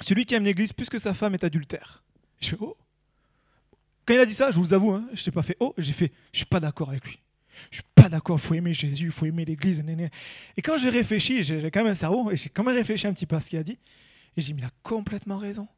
Celui 0.00 0.24
qui 0.24 0.34
aime 0.34 0.44
l'église 0.44 0.72
plus 0.72 0.88
que 0.88 0.98
sa 0.98 1.14
femme 1.14 1.34
est 1.34 1.44
adultère. 1.44 2.02
Je 2.40 2.50
fais 2.50 2.56
Oh 2.60 2.76
Quand 4.06 4.14
il 4.14 4.20
a 4.20 4.26
dit 4.26 4.34
ça, 4.34 4.50
je 4.50 4.58
vous 4.58 4.74
avoue, 4.74 4.92
hein, 4.92 5.06
je 5.12 5.28
n'ai 5.28 5.32
pas 5.32 5.42
fait 5.42 5.56
Oh, 5.60 5.74
j'ai 5.78 5.92
fait 5.92 6.12
Je 6.32 6.38
suis 6.38 6.46
pas 6.46 6.60
d'accord 6.60 6.90
avec 6.90 7.04
lui. 7.04 7.20
Je 7.70 7.76
suis 7.76 7.84
pas 7.94 8.08
d'accord, 8.08 8.36
il 8.36 8.42
faut 8.42 8.54
aimer 8.54 8.74
Jésus, 8.74 9.06
il 9.06 9.12
faut 9.12 9.26
aimer 9.26 9.44
l'église. 9.44 9.84
Et 10.56 10.62
quand 10.62 10.76
j'ai 10.76 10.90
réfléchi, 10.90 11.42
j'ai 11.44 11.70
quand 11.70 11.80
même 11.82 11.92
un 11.92 11.94
cerveau, 11.94 12.30
et 12.30 12.36
j'ai 12.36 12.48
quand 12.48 12.64
même 12.64 12.74
réfléchi 12.74 13.06
un 13.06 13.12
petit 13.12 13.26
peu 13.26 13.36
à 13.36 13.40
ce 13.40 13.50
qu'il 13.50 13.58
a 13.58 13.62
dit, 13.62 13.78
et 14.36 14.40
j'ai 14.40 14.48
dit 14.48 14.54
Mais 14.54 14.62
il 14.62 14.66
a 14.66 14.72
complètement 14.82 15.38
raison. 15.38 15.68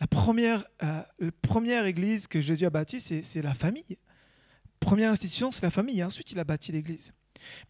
La 0.00 0.06
première, 0.06 0.64
euh, 0.82 1.02
la 1.18 1.30
première 1.42 1.86
église 1.86 2.26
que 2.26 2.40
Jésus 2.40 2.66
a 2.66 2.70
bâtie, 2.70 3.00
c'est 3.00 3.42
la 3.42 3.54
famille 3.54 3.98
première 4.84 5.10
institution, 5.10 5.50
c'est 5.50 5.62
la 5.62 5.70
famille, 5.70 6.00
et 6.00 6.04
ensuite 6.04 6.30
il 6.32 6.38
a 6.38 6.44
bâti 6.44 6.72
l'Église. 6.72 7.12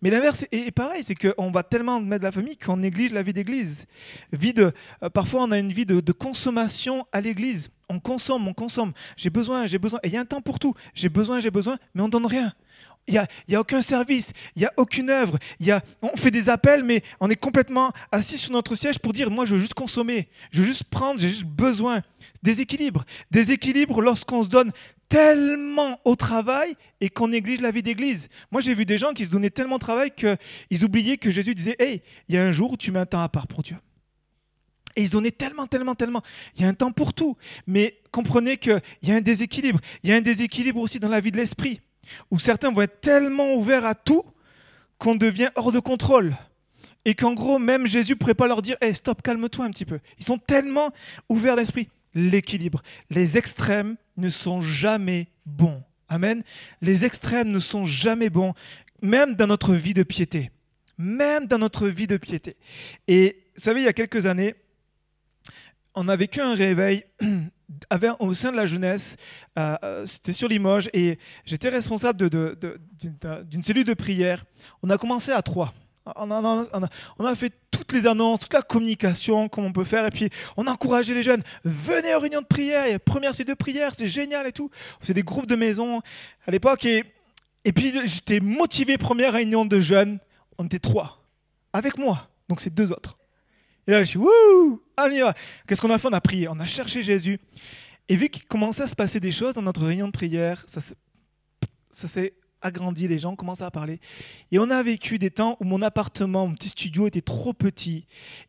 Mais 0.02 0.10
l'inverse 0.10 0.44
est 0.52 0.70
pareil, 0.70 1.02
c'est 1.04 1.14
qu'on 1.14 1.50
va 1.50 1.62
tellement 1.62 2.00
mettre 2.00 2.24
la 2.24 2.32
famille 2.32 2.56
qu'on 2.56 2.76
néglige 2.76 3.12
la 3.12 3.22
vie 3.22 3.32
d'église. 3.32 3.86
Vie 4.32 4.54
euh, 4.58 4.70
parfois, 5.10 5.42
on 5.42 5.50
a 5.50 5.58
une 5.58 5.72
vie 5.72 5.86
de, 5.86 6.00
de 6.00 6.12
consommation 6.12 7.06
à 7.12 7.20
l'église. 7.20 7.70
On 7.88 8.00
consomme, 8.00 8.46
on 8.48 8.54
consomme. 8.54 8.92
J'ai 9.16 9.30
besoin, 9.30 9.66
j'ai 9.66 9.78
besoin. 9.78 9.98
Et 10.02 10.08
il 10.08 10.14
y 10.14 10.16
a 10.16 10.20
un 10.20 10.24
temps 10.24 10.40
pour 10.40 10.58
tout. 10.58 10.74
J'ai 10.94 11.08
besoin, 11.08 11.40
j'ai 11.40 11.50
besoin, 11.50 11.78
mais 11.94 12.02
on 12.02 12.08
donne 12.08 12.26
rien. 12.26 12.52
Il 13.06 13.12
n'y 13.12 13.18
a, 13.18 13.26
y 13.48 13.54
a, 13.54 13.60
aucun 13.60 13.82
service, 13.82 14.32
il 14.56 14.60
n'y 14.60 14.66
a 14.66 14.72
aucune 14.78 15.10
œuvre. 15.10 15.38
Y 15.60 15.72
a, 15.72 15.82
on 16.00 16.16
fait 16.16 16.30
des 16.30 16.48
appels, 16.48 16.82
mais 16.82 17.02
on 17.20 17.28
est 17.28 17.36
complètement 17.36 17.92
assis 18.10 18.38
sur 18.38 18.52
notre 18.52 18.74
siège 18.74 18.98
pour 18.98 19.12
dire 19.12 19.30
Moi, 19.30 19.44
je 19.44 19.54
veux 19.54 19.60
juste 19.60 19.74
consommer, 19.74 20.28
je 20.50 20.60
veux 20.60 20.66
juste 20.66 20.84
prendre, 20.84 21.20
j'ai 21.20 21.28
juste 21.28 21.44
besoin. 21.44 22.02
Déséquilibre. 22.42 23.04
Déséquilibre 23.30 24.00
lorsqu'on 24.00 24.42
se 24.42 24.48
donne 24.48 24.72
tellement 25.14 26.00
au 26.04 26.16
travail 26.16 26.74
et 27.00 27.08
qu'on 27.08 27.28
néglige 27.28 27.60
la 27.60 27.70
vie 27.70 27.84
d'église. 27.84 28.28
Moi, 28.50 28.60
j'ai 28.60 28.74
vu 28.74 28.84
des 28.84 28.98
gens 28.98 29.12
qui 29.12 29.24
se 29.24 29.30
donnaient 29.30 29.48
tellement 29.48 29.76
de 29.76 29.80
travail 29.80 30.10
qu'ils 30.10 30.84
oubliaient 30.84 31.18
que 31.18 31.30
Jésus 31.30 31.54
disait 31.54 31.76
Hey, 31.78 32.02
il 32.28 32.34
y 32.34 32.38
a 32.38 32.42
un 32.42 32.50
jour 32.50 32.72
où 32.72 32.76
tu 32.76 32.90
mets 32.90 32.98
un 32.98 33.06
temps 33.06 33.22
à 33.22 33.28
part 33.28 33.46
pour 33.46 33.62
Dieu. 33.62 33.76
Et 34.96 35.04
ils 35.04 35.10
donnaient 35.10 35.30
tellement, 35.30 35.68
tellement, 35.68 35.94
tellement. 35.94 36.20
Il 36.56 36.62
y 36.62 36.64
a 36.64 36.68
un 36.68 36.74
temps 36.74 36.90
pour 36.90 37.14
tout. 37.14 37.36
Mais 37.68 38.00
comprenez 38.10 38.56
qu'il 38.56 38.82
y 39.02 39.12
a 39.12 39.14
un 39.14 39.20
déséquilibre. 39.20 39.78
Il 40.02 40.10
y 40.10 40.12
a 40.12 40.16
un 40.16 40.20
déséquilibre 40.20 40.80
aussi 40.80 40.98
dans 40.98 41.08
la 41.08 41.20
vie 41.20 41.30
de 41.30 41.36
l'esprit 41.36 41.80
où 42.32 42.40
certains 42.40 42.72
vont 42.72 42.82
être 42.82 43.00
tellement 43.00 43.54
ouverts 43.54 43.86
à 43.86 43.94
tout 43.94 44.24
qu'on 44.98 45.14
devient 45.14 45.50
hors 45.54 45.70
de 45.70 45.78
contrôle. 45.78 46.34
Et 47.04 47.14
qu'en 47.14 47.34
gros, 47.34 47.60
même 47.60 47.86
Jésus 47.86 48.14
ne 48.14 48.18
pourrait 48.18 48.34
pas 48.34 48.48
leur 48.48 48.62
dire 48.62 48.76
hey, 48.80 48.92
stop, 48.92 49.22
calme-toi 49.22 49.64
un 49.64 49.70
petit 49.70 49.84
peu. 49.84 50.00
Ils 50.18 50.24
sont 50.24 50.38
tellement 50.38 50.90
ouverts 51.28 51.54
d'esprit. 51.54 51.88
L'équilibre. 52.14 52.82
Les 53.10 53.38
extrêmes 53.38 53.96
ne 54.16 54.28
sont 54.28 54.60
jamais 54.60 55.28
bons. 55.46 55.82
Amen. 56.08 56.42
Les 56.80 57.04
extrêmes 57.04 57.48
ne 57.50 57.58
sont 57.58 57.84
jamais 57.84 58.30
bons, 58.30 58.54
même 59.02 59.34
dans 59.34 59.46
notre 59.46 59.74
vie 59.74 59.94
de 59.94 60.02
piété. 60.02 60.50
Même 60.96 61.46
dans 61.46 61.58
notre 61.58 61.88
vie 61.88 62.06
de 62.06 62.16
piété. 62.16 62.56
Et 63.08 63.44
vous 63.56 63.62
savez, 63.62 63.80
il 63.80 63.84
y 63.84 63.88
a 63.88 63.92
quelques 63.92 64.26
années, 64.26 64.54
on 65.94 66.08
a 66.08 66.16
vécu 66.16 66.40
un 66.40 66.54
réveil 66.54 67.04
au 68.18 68.34
sein 68.34 68.52
de 68.52 68.56
la 68.56 68.66
jeunesse, 68.66 69.16
euh, 69.58 69.76
euh, 69.82 70.06
c'était 70.06 70.32
sur 70.32 70.48
Limoges, 70.48 70.88
et 70.92 71.18
j'étais 71.44 71.68
responsable 71.68 72.28
d'une 72.28 73.62
cellule 73.62 73.84
de 73.84 73.94
prière. 73.94 74.44
On 74.82 74.90
a 74.90 74.98
commencé 74.98 75.32
à 75.32 75.42
trois. 75.42 75.72
On 76.06 76.30
a, 76.30 77.34
fait 77.34 77.52
toutes 77.70 77.92
les 77.92 78.06
annonces, 78.06 78.40
toute 78.40 78.52
la 78.52 78.60
communication, 78.60 79.48
comme 79.48 79.64
on 79.64 79.72
peut 79.72 79.84
faire, 79.84 80.04
et 80.04 80.10
puis 80.10 80.28
on 80.56 80.66
a 80.66 80.70
encouragé 80.70 81.14
les 81.14 81.22
jeunes. 81.22 81.42
Venez 81.64 82.14
aux 82.14 82.20
réunions 82.20 82.42
de 82.42 82.46
prière, 82.46 82.86
il 82.86 82.94
y 82.94 82.98
première 82.98 83.34
cellule 83.34 83.54
de 83.54 83.58
prière, 83.58 83.92
c'était 83.92 84.08
génial 84.08 84.46
et 84.46 84.52
tout. 84.52 84.70
On 84.98 85.00
faisait 85.00 85.14
des 85.14 85.22
groupes 85.22 85.46
de 85.46 85.56
maison 85.56 86.02
à 86.46 86.50
l'époque, 86.50 86.84
et, 86.84 87.04
et 87.64 87.72
puis 87.72 87.92
j'étais 88.04 88.40
motivé, 88.40 88.98
première 88.98 89.32
réunion 89.32 89.64
de 89.64 89.80
jeunes, 89.80 90.18
on 90.58 90.66
était 90.66 90.78
trois, 90.78 91.24
avec 91.72 91.96
moi, 91.96 92.28
donc 92.50 92.60
c'est 92.60 92.74
deux 92.74 92.92
autres. 92.92 93.16
Et 93.86 93.92
là, 93.92 94.02
je 94.02 94.10
suis, 94.10 94.18
wouh, 94.18 94.82
allez, 94.96 95.26
Qu'est-ce 95.66 95.80
qu'on 95.80 95.90
a 95.90 95.98
fait? 95.98 96.08
On 96.08 96.12
a 96.12 96.20
prié, 96.20 96.48
on 96.48 96.58
a 96.60 96.66
cherché 96.66 97.02
Jésus. 97.02 97.38
Et 98.08 98.16
vu 98.16 98.28
qu'il 98.28 98.44
commençait 98.44 98.82
à 98.82 98.86
se 98.86 98.94
passer 98.94 99.20
des 99.20 99.32
choses 99.32 99.54
dans 99.54 99.62
notre 99.62 99.86
réunion 99.86 100.06
de 100.06 100.12
prière, 100.12 100.64
ça 100.68 100.80
s'est 102.08 102.34
agrandi, 102.64 103.06
les 103.06 103.20
gens 103.20 103.36
commençaient 103.36 103.64
à 103.64 103.70
parler. 103.70 104.00
Et 104.50 104.58
on 104.58 104.70
a 104.70 104.82
vécu 104.82 105.18
des 105.18 105.30
temps 105.30 105.56
où 105.60 105.64
mon 105.64 105.82
appartement, 105.82 106.48
mon 106.48 106.54
petit 106.54 106.70
studio 106.70 107.06
était 107.06 107.20
trop 107.20 107.52
petit. 107.52 108.06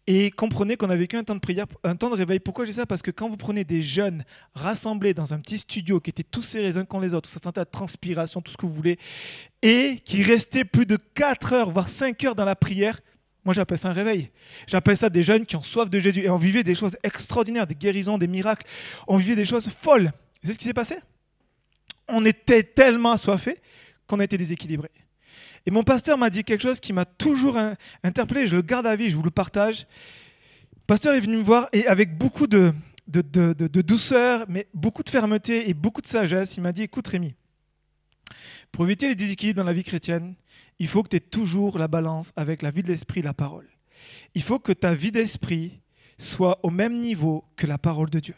Et 0.07 0.31
comprenez 0.31 0.77
qu'on 0.77 0.89
a 0.89 0.95
vécu 0.95 1.17
un 1.17 1.23
temps 1.23 1.35
de 1.35 1.39
prière, 1.39 1.67
un 1.83 1.95
temps 1.95 2.09
de 2.09 2.15
réveil. 2.15 2.39
Pourquoi 2.39 2.65
j'ai 2.65 2.73
ça? 2.73 2.85
Parce 2.85 3.01
que 3.01 3.11
quand 3.11 3.29
vous 3.29 3.37
prenez 3.37 3.63
des 3.63 3.81
jeunes 3.81 4.23
rassemblés 4.53 5.13
dans 5.13 5.33
un 5.33 5.39
petit 5.39 5.59
studio 5.59 5.99
qui 5.99 6.09
étaient 6.09 6.23
tous 6.23 6.41
serrés 6.41 6.63
les 6.63 6.77
uns 6.77 6.85
contre 6.85 7.03
les 7.03 7.13
autres, 7.13 7.29
ça 7.29 7.39
sentait 7.39 7.61
la 7.61 7.65
transpiration, 7.65 8.41
tout 8.41 8.51
ce 8.51 8.57
que 8.57 8.65
vous 8.65 8.73
voulez, 8.73 8.97
et 9.61 9.99
qui 10.05 10.23
restaient 10.23 10.65
plus 10.65 10.85
de 10.85 10.97
4 10.97 11.53
heures, 11.53 11.69
voire 11.71 11.89
5 11.89 12.23
heures 12.23 12.35
dans 12.35 12.45
la 12.45 12.55
prière, 12.55 13.01
Moi, 13.45 13.53
j'appelle 13.53 13.77
ça 13.77 13.89
un 13.89 13.93
réveil. 13.93 14.31
J'appelle 14.65 14.97
ça 14.97 15.09
des 15.09 15.21
jeunes 15.21 15.45
qui 15.45 15.55
ont 15.55 15.61
soif 15.61 15.87
de 15.87 15.99
Jésus. 15.99 16.21
Et 16.21 16.29
on 16.29 16.37
vivait 16.37 16.63
des 16.63 16.73
choses 16.73 16.97
extraordinaires, 17.03 17.67
des 17.67 17.75
guérisons, 17.75 18.17
des 18.17 18.27
miracles. 18.27 18.65
On 19.07 19.17
vivait 19.17 19.35
des 19.35 19.45
choses 19.45 19.69
folles. 19.69 20.11
Vous 20.41 20.47
savez 20.47 20.53
ce 20.53 20.57
qui 20.57 20.65
s'est 20.65 20.73
passé? 20.73 20.95
On 22.07 22.25
était 22.25 22.63
tellement 22.63 23.11
assoiffés 23.11 23.59
qu'on 24.07 24.19
a 24.19 24.23
été 24.23 24.37
déséquilibrés. 24.37 24.91
Et 25.65 25.71
mon 25.71 25.83
pasteur 25.83 26.17
m'a 26.17 26.29
dit 26.29 26.43
quelque 26.43 26.61
chose 26.61 26.79
qui 26.79 26.93
m'a 26.93 27.05
toujours 27.05 27.57
interpellé. 28.03 28.47
Je 28.47 28.55
le 28.55 28.61
garde 28.61 28.87
à 28.87 28.95
vie, 28.95 29.09
je 29.09 29.15
vous 29.15 29.23
le 29.23 29.31
partage. 29.31 29.87
Le 30.73 30.85
pasteur 30.87 31.13
est 31.15 31.19
venu 31.19 31.37
me 31.37 31.43
voir 31.43 31.67
et 31.73 31.87
avec 31.87 32.17
beaucoup 32.17 32.47
de, 32.47 32.73
de, 33.07 33.21
de 33.53 33.81
douceur, 33.81 34.45
mais 34.47 34.67
beaucoup 34.73 35.03
de 35.03 35.09
fermeté 35.09 35.69
et 35.69 35.73
beaucoup 35.73 36.01
de 36.01 36.07
sagesse, 36.07 36.57
il 36.57 36.61
m'a 36.61 36.71
dit, 36.71 36.83
écoute 36.83 37.07
Rémi, 37.07 37.33
pour 38.71 38.85
éviter 38.85 39.07
les 39.07 39.15
déséquilibres 39.15 39.61
dans 39.61 39.67
la 39.67 39.73
vie 39.73 39.83
chrétienne, 39.83 40.35
il 40.79 40.87
faut 40.87 41.03
que 41.03 41.09
tu 41.09 41.15
aies 41.15 41.21
toujours 41.21 41.79
la 41.79 41.87
balance 41.87 42.33
avec 42.35 42.61
la 42.61 42.71
vie 42.71 42.83
de 42.83 42.89
l'esprit 42.89 43.21
et 43.21 43.23
la 43.23 43.33
parole. 43.33 43.67
Il 44.33 44.43
faut 44.43 44.59
que 44.59 44.73
ta 44.73 44.93
vie 44.93 45.11
d'esprit 45.11 45.81
soit 46.17 46.59
au 46.63 46.69
même 46.69 46.99
niveau 46.99 47.45
que 47.55 47.67
la 47.67 47.77
parole 47.77 48.09
de 48.09 48.19
Dieu. 48.19 48.35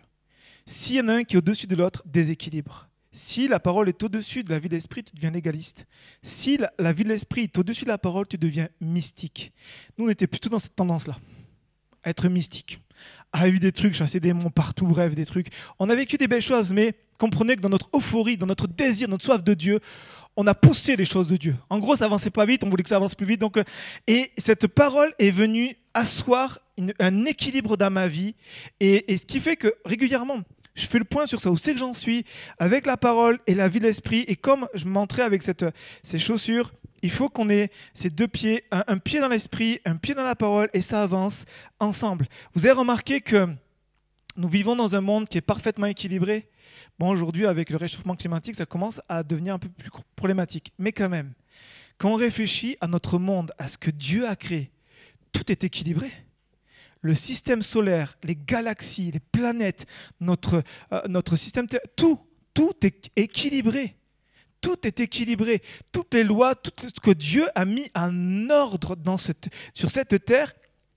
S'il 0.66 0.96
y 0.96 1.02
en 1.02 1.08
a 1.08 1.14
un 1.16 1.24
qui 1.24 1.36
est 1.36 1.38
au-dessus 1.38 1.68
de 1.68 1.76
l'autre, 1.76 2.04
déséquilibre. 2.06 2.87
Si 3.18 3.48
la 3.48 3.60
parole 3.60 3.90
est 3.90 4.04
au-dessus 4.04 4.44
de 4.44 4.52
la 4.52 4.60
vie 4.60 4.70
d'esprit, 4.70 5.04
tu 5.04 5.16
deviens 5.16 5.32
légaliste. 5.32 5.88
Si 6.22 6.60
la, 6.78 6.94
vie 6.94 7.04
de 7.04 7.10
l'esprit 7.10 7.46
est 7.46 7.58
au-dessus 7.58 7.84
de 7.84 7.90
la 7.90 7.98
parole, 7.98 8.28
tu 8.28 8.38
deviens 8.38 8.70
mystique. 8.80 9.54
Nous, 9.98 10.06
on 10.06 10.10
était 10.10 10.28
plutôt 10.28 10.50
dans 10.50 10.60
cette 10.60 10.76
tendance-là, 10.76 11.18
être 12.06 12.30
mystique, 12.30 12.80
à 13.34 13.50
vivre 13.50 13.60
des 13.60 13.72
trucs, 13.72 13.96
chasser 13.96 14.20
des 14.20 14.30
démons 14.30 14.52
partout, 14.52 14.86
bref, 14.86 15.16
des 15.16 15.26
trucs. 15.26 15.48
On 15.80 15.90
a 15.90 15.96
vécu 15.96 16.20
des 16.20 16.28
belles 16.28 16.44
choses, 16.44 16.72
mais 16.72 16.94
comprenez 17.18 17.56
que 17.56 17.62
dans 17.62 17.70
notre 17.70 17.90
euphorie, 17.92 18.38
dans 18.38 18.46
notre 18.46 18.68
désir, 18.68 19.10
notre 19.10 19.26
soif 19.26 19.44
de 19.44 19.56
Dieu, 19.56 19.80
on 20.36 20.46
a 20.46 20.54
poussé 20.54 20.96
les 20.96 21.06
choses 21.06 21.26
de 21.26 21.38
Dieu. 21.38 21.56
En 21.72 21.80
gros, 21.80 21.96
ça 21.96 22.06
avançait 22.06 22.30
pas 22.30 22.46
vite, 22.46 22.64
on 22.64 22.70
voulait 22.70 22.84
que 22.84 22.90
ça 22.90 22.98
avance 22.98 23.16
plus 23.16 23.26
vite. 23.26 23.42
Donc, 23.42 23.58
euh, 23.58 23.64
et 24.06 24.32
cette 24.38 24.68
parole 24.68 25.12
est 25.18 25.32
venue 25.32 25.76
asseoir 25.96 26.60
un 27.00 27.26
équilibre 27.26 27.76
dans 27.76 27.90
ma 27.90 28.08
vie. 28.08 28.36
Et, 28.80 29.18
ce 29.18 29.26
qui 29.26 29.40
fait 29.40 29.56
que 29.56 29.74
régulièrement, 29.84 30.42
je 30.78 30.86
fais 30.86 31.00
le 31.00 31.06
point 31.06 31.26
sur 31.26 31.42
ça, 31.42 31.52
où 31.52 31.58
c'est 31.58 31.74
que 31.74 31.80
j'en 31.80 31.94
suis, 31.94 32.24
avec 32.60 32.86
la 32.86 32.96
parole 32.98 33.40
et 33.48 33.56
la 33.56 33.68
vie 33.68 33.80
de 33.80 33.86
l'esprit. 33.86 34.24
Et 34.28 34.36
comme 34.36 34.68
je 34.74 34.86
m'entrais 34.86 35.24
avec 35.24 35.42
ces 35.42 36.20
chaussures, 36.20 36.72
il 37.02 37.10
faut 37.12 37.30
qu'on 37.30 37.50
ait 37.50 37.70
ces 37.94 38.10
deux 38.10 38.28
pieds, 38.28 38.64
un 38.72 38.98
pied 38.98 39.20
dans 39.20 39.28
l'esprit, 39.28 39.80
un 39.86 39.96
pied 39.98 40.14
dans 40.14 40.24
la 40.24 40.36
parole, 40.36 40.70
et 40.74 40.82
ça 40.82 41.04
avance 41.04 41.46
ensemble. 41.80 42.28
Vous 42.54 42.66
avez 42.66 42.76
remarqué 42.78 43.22
que 43.22 43.48
nous 44.36 44.48
vivons 44.48 44.76
dans 44.76 44.96
un 44.96 45.02
monde 45.02 45.28
qui 45.28 45.38
est 45.38 45.42
parfaitement 45.42 45.88
équilibré? 45.88 46.48
Bon, 47.00 47.10
aujourd'hui, 47.10 47.48
avec 47.48 47.72
le 47.72 47.78
réchauffement 47.78 48.16
climatique, 48.16 48.56
ça 48.56 48.66
commence 48.66 49.02
à 49.10 49.24
devenir 49.24 49.56
un 49.56 49.60
peu 49.60 49.70
plus 49.70 49.90
problématique. 50.16 50.74
Mais 50.78 50.92
quand 50.92 51.10
même, 51.10 51.34
quand 51.98 52.12
on 52.12 52.16
réfléchit 52.16 52.78
à 52.82 52.88
notre 52.88 53.18
monde, 53.18 53.52
à 53.58 53.68
ce 53.68 53.78
que 53.80 53.90
Dieu 53.90 54.28
a 54.28 54.36
créé, 54.36 54.70
tout 55.32 55.52
est 55.52 55.64
équilibré. 55.64 56.12
Le 57.02 57.16
système 57.16 57.62
solaire, 57.62 58.18
les 58.24 58.36
galaxies, 58.36 59.12
les 59.12 59.20
planètes, 59.20 59.86
notre, 60.20 60.64
euh, 60.92 61.02
notre 61.08 61.36
système, 61.36 61.68
tout, 61.96 62.20
tout 62.54 62.74
est 62.82 63.12
équilibré. 63.16 63.96
Tout 64.62 64.88
est 64.88 65.00
équilibré. 65.00 65.62
Toutes 65.92 66.14
les 66.14 66.24
lois, 66.24 66.56
tout 66.56 66.72
ce 66.88 67.00
que 67.00 67.12
Dieu 67.12 67.48
a 67.56 67.66
mis 67.66 67.90
en 67.96 68.50
ordre 68.50 68.96
dans 68.96 69.18
cette, 69.18 69.50
sur 69.74 69.92
cette 69.92 70.26
terre 70.26 70.54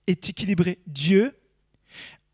est 0.07 0.29
équilibré. 0.29 0.79
Dieu 0.87 1.37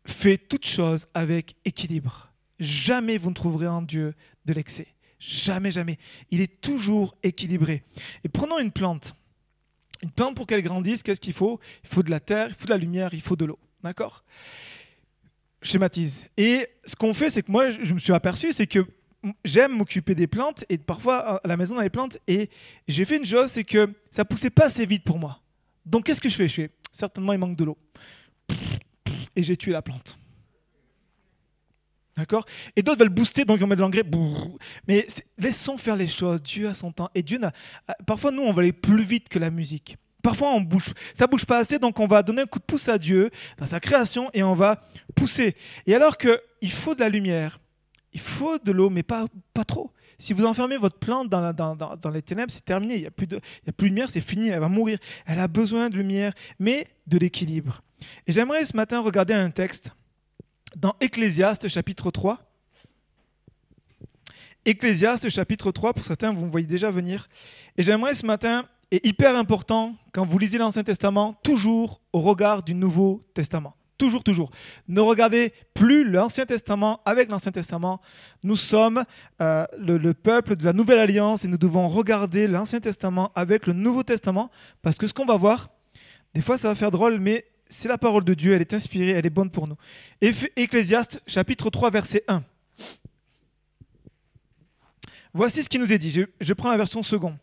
fait 0.04 0.38
toutes 0.38 0.66
choses 0.66 1.06
avec 1.14 1.56
équilibre. 1.64 2.32
Jamais 2.58 3.18
vous 3.18 3.30
ne 3.30 3.34
trouverez 3.34 3.68
en 3.68 3.82
Dieu 3.82 4.14
de 4.46 4.52
l'excès. 4.52 4.88
Jamais, 5.18 5.70
jamais. 5.70 5.98
Il 6.30 6.40
est 6.40 6.60
toujours 6.60 7.16
équilibré. 7.22 7.82
Et 8.24 8.28
prenons 8.28 8.58
une 8.58 8.72
plante. 8.72 9.14
Une 10.02 10.10
plante, 10.10 10.36
pour 10.36 10.46
qu'elle 10.46 10.62
grandisse, 10.62 11.02
qu'est-ce 11.02 11.20
qu'il 11.20 11.32
faut? 11.32 11.58
Il 11.82 11.88
faut 11.88 12.02
de 12.02 12.10
la 12.10 12.20
terre, 12.20 12.48
il 12.48 12.54
faut 12.54 12.66
de 12.66 12.70
la 12.70 12.76
lumière, 12.76 13.12
il 13.12 13.20
faut 13.20 13.36
de 13.36 13.44
l'eau. 13.44 13.58
D'accord? 13.82 14.24
Schématise. 15.60 16.28
Et 16.36 16.68
ce 16.84 16.94
qu'on 16.94 17.12
fait, 17.14 17.30
c'est 17.30 17.42
que 17.42 17.50
moi, 17.50 17.70
je 17.70 17.94
me 17.94 17.98
suis 17.98 18.12
aperçu, 18.12 18.52
c'est 18.52 18.66
que 18.66 18.86
j'aime 19.44 19.76
m'occuper 19.76 20.14
des 20.14 20.26
plantes 20.26 20.64
et 20.68 20.78
parfois 20.78 21.40
à 21.42 21.48
la 21.48 21.56
maison 21.56 21.74
dans 21.74 21.80
les 21.80 21.90
plantes 21.90 22.18
et 22.26 22.48
j'ai 22.86 23.04
fait 23.04 23.16
une 23.16 23.26
chose, 23.26 23.50
c'est 23.50 23.64
que 23.64 23.92
ça 24.10 24.24
poussait 24.24 24.50
pas 24.50 24.66
assez 24.66 24.86
vite 24.86 25.02
pour 25.02 25.18
moi. 25.18 25.40
Donc 25.84 26.06
qu'est-ce 26.06 26.20
que 26.20 26.28
je 26.28 26.36
fais? 26.36 26.48
Je 26.48 26.54
fais 26.54 26.70
certainement 26.92 27.32
il 27.32 27.38
manque 27.38 27.56
de 27.56 27.64
l'eau 27.64 27.78
et 29.34 29.42
j'ai 29.42 29.56
tué 29.56 29.72
la 29.72 29.82
plante. 29.82 30.16
D'accord? 32.18 32.46
Et 32.74 32.82
d'autres 32.82 32.98
veulent 32.98 33.10
booster, 33.10 33.44
donc 33.44 33.58
ils 33.58 33.60
vont 33.60 33.68
mettre 33.68 33.78
de 33.78 33.82
l'engrais. 33.84 34.02
Mais 34.88 35.06
laissons 35.38 35.78
faire 35.78 35.94
les 35.94 36.08
choses. 36.08 36.42
Dieu 36.42 36.68
a 36.68 36.74
son 36.74 36.90
temps. 36.90 37.08
Et 37.14 37.22
Dieu 37.22 37.38
n'a. 37.38 37.52
Euh, 37.88 37.92
parfois, 38.06 38.32
nous, 38.32 38.42
on 38.42 38.52
va 38.52 38.62
aller 38.62 38.72
plus 38.72 39.04
vite 39.04 39.28
que 39.28 39.38
la 39.38 39.50
musique. 39.50 39.96
Parfois, 40.20 40.52
on 40.52 40.60
bouge. 40.60 40.92
Ça 41.14 41.28
bouge 41.28 41.46
pas 41.46 41.58
assez, 41.58 41.78
donc 41.78 42.00
on 42.00 42.08
va 42.08 42.24
donner 42.24 42.42
un 42.42 42.46
coup 42.46 42.58
de 42.58 42.64
pouce 42.64 42.88
à 42.88 42.98
Dieu 42.98 43.30
dans 43.56 43.66
sa 43.66 43.78
création 43.78 44.30
et 44.34 44.42
on 44.42 44.52
va 44.52 44.80
pousser. 45.14 45.54
Et 45.86 45.94
alors 45.94 46.18
qu'il 46.18 46.72
faut 46.72 46.96
de 46.96 47.00
la 47.00 47.08
lumière, 47.08 47.60
il 48.12 48.20
faut 48.20 48.58
de 48.58 48.72
l'eau, 48.72 48.90
mais 48.90 49.04
pas, 49.04 49.26
pas 49.54 49.64
trop. 49.64 49.92
Si 50.18 50.32
vous 50.32 50.44
enfermez 50.44 50.76
votre 50.76 50.98
plante 50.98 51.28
dans, 51.28 51.52
dans, 51.52 52.10
les 52.10 52.22
ténèbres, 52.22 52.50
c'est 52.50 52.64
terminé. 52.64 52.96
Il 52.96 53.00
n'y 53.02 53.06
a, 53.06 53.12
plus 53.12 53.28
de, 53.28 53.36
a 53.36 53.72
plus 53.72 53.90
de 53.90 53.94
lumière, 53.94 54.10
c'est 54.10 54.20
fini. 54.20 54.48
Elle 54.48 54.58
va 54.58 54.68
mourir. 54.68 54.98
Elle 55.24 55.38
a 55.38 55.46
besoin 55.46 55.88
de 55.88 55.96
lumière, 55.96 56.32
mais 56.58 56.88
de 57.06 57.16
l'équilibre. 57.16 57.80
Et 58.26 58.32
j'aimerais 58.32 58.66
ce 58.66 58.76
matin 58.76 58.98
regarder 58.98 59.34
un 59.34 59.50
texte 59.50 59.92
dans 60.76 60.94
Ecclésiaste 61.00 61.68
chapitre 61.68 62.10
3. 62.10 62.38
Ecclésiaste 64.64 65.28
chapitre 65.28 65.70
3, 65.70 65.94
pour 65.94 66.04
certains, 66.04 66.32
vous 66.32 66.46
me 66.46 66.50
voyez 66.50 66.66
déjà 66.66 66.90
venir. 66.90 67.28
Et 67.76 67.82
j'aimerais 67.82 68.14
ce 68.14 68.26
matin, 68.26 68.66
et 68.90 69.06
hyper 69.06 69.36
important, 69.36 69.96
quand 70.12 70.24
vous 70.24 70.38
lisez 70.38 70.58
l'Ancien 70.58 70.82
Testament, 70.82 71.34
toujours 71.42 72.00
au 72.12 72.20
regard 72.20 72.62
du 72.62 72.74
Nouveau 72.74 73.20
Testament. 73.34 73.74
Toujours, 73.98 74.22
toujours. 74.22 74.50
Ne 74.86 75.00
regardez 75.00 75.52
plus 75.74 76.08
l'Ancien 76.08 76.46
Testament 76.46 77.00
avec 77.04 77.28
l'Ancien 77.30 77.50
Testament. 77.50 78.00
Nous 78.44 78.54
sommes 78.54 79.04
euh, 79.42 79.66
le, 79.76 79.98
le, 79.98 80.14
peuple 80.14 80.56
de 80.56 80.64
la 80.64 80.72
Nouvelle 80.72 81.00
Alliance 81.00 81.44
et 81.44 81.48
nous 81.48 81.58
devons 81.58 81.88
regarder 81.88 82.46
l'Ancien 82.46 82.78
Testament 82.78 83.32
avec 83.34 83.66
le 83.66 83.72
Nouveau 83.72 84.04
Testament 84.04 84.50
parce 84.82 84.96
que 84.96 85.08
ce 85.08 85.14
qu'on 85.14 85.26
va 85.26 85.36
voir, 85.36 85.70
des 86.32 86.42
fois 86.42 86.56
ça 86.56 86.68
va 86.68 86.76
faire 86.76 86.92
drôle, 86.92 87.18
mais 87.18 87.44
c'est 87.68 87.88
la 87.88 87.98
parole 87.98 88.24
de 88.24 88.34
Dieu, 88.34 88.54
elle 88.54 88.60
est 88.60 88.74
inspirée, 88.74 89.10
elle 89.10 89.26
est 89.26 89.30
bonne 89.30 89.50
pour 89.50 89.66
nous. 89.66 89.76
Ecclésiaste 90.20 91.20
chapitre 91.26 91.70
3 91.70 91.90
verset 91.90 92.24
1. 92.28 92.42
Voici 95.34 95.62
ce 95.62 95.68
qui 95.68 95.78
nous 95.78 95.92
est 95.92 95.98
dit. 95.98 96.24
Je, 96.40 96.52
prends 96.54 96.70
la 96.70 96.76
version 96.76 97.02
seconde. 97.02 97.36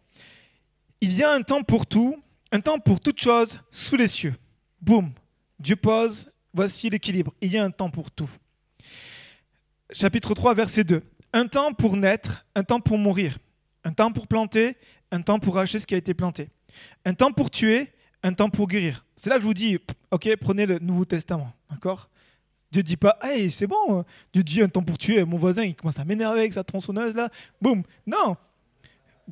Il 1.01 1.13
y 1.13 1.23
a 1.23 1.31
un 1.31 1.41
temps 1.41 1.63
pour 1.63 1.85
tout, 1.85 2.21
un 2.51 2.59
temps 2.59 2.79
pour 2.79 2.99
toute 2.99 3.21
chose 3.21 3.59
sous 3.71 3.95
les 3.95 4.07
cieux. 4.07 4.33
Boum. 4.81 5.11
Dieu 5.59 5.75
pose, 5.75 6.29
voici 6.53 6.89
l'équilibre. 6.89 7.33
Il 7.41 7.51
y 7.51 7.57
a 7.57 7.63
un 7.63 7.71
temps 7.71 7.89
pour 7.89 8.11
tout. 8.11 8.29
Chapitre 9.91 10.33
3 10.33 10.55
verset 10.55 10.83
2. 10.83 11.03
Un 11.33 11.47
temps 11.47 11.73
pour 11.73 11.95
naître, 11.95 12.45
un 12.55 12.63
temps 12.63 12.79
pour 12.79 12.97
mourir. 12.97 13.38
Un 13.83 13.93
temps 13.93 14.11
pour 14.11 14.27
planter, 14.27 14.77
un 15.11 15.21
temps 15.21 15.38
pour 15.38 15.57
arracher 15.57 15.79
ce 15.79 15.85
qui 15.85 15.93
a 15.93 15.97
été 15.97 16.13
planté. 16.13 16.49
Un 17.05 17.13
temps 17.13 17.31
pour 17.31 17.51
tuer, 17.51 17.91
un 18.25 18.33
temps 18.33 18.49
pour 18.49 18.67
guérir. 18.67 19.05
C'est 19.15 19.29
là 19.29 19.35
que 19.35 19.43
je 19.43 19.47
vous 19.47 19.53
dis, 19.53 19.77
ok, 20.09 20.35
prenez 20.41 20.65
le 20.65 20.79
Nouveau 20.79 21.05
Testament, 21.05 21.53
d'accord 21.69 22.09
Dieu 22.71 22.81
dit 22.81 22.97
pas, 22.97 23.17
hey, 23.21 23.51
c'est 23.51 23.67
bon, 23.67 24.03
Dieu 24.33 24.43
dit 24.43 24.63
un 24.63 24.67
temps 24.67 24.81
pour 24.81 24.97
tuer 24.97 25.23
mon 25.23 25.38
voisin, 25.38 25.63
il 25.63 25.75
commence 25.75 25.99
à 25.99 26.03
m'énerver 26.03 26.39
avec 26.39 26.51
sa 26.51 26.63
tronçonneuse 26.63 27.15
là, 27.15 27.29
boum. 27.61 27.83
Non, 28.07 28.35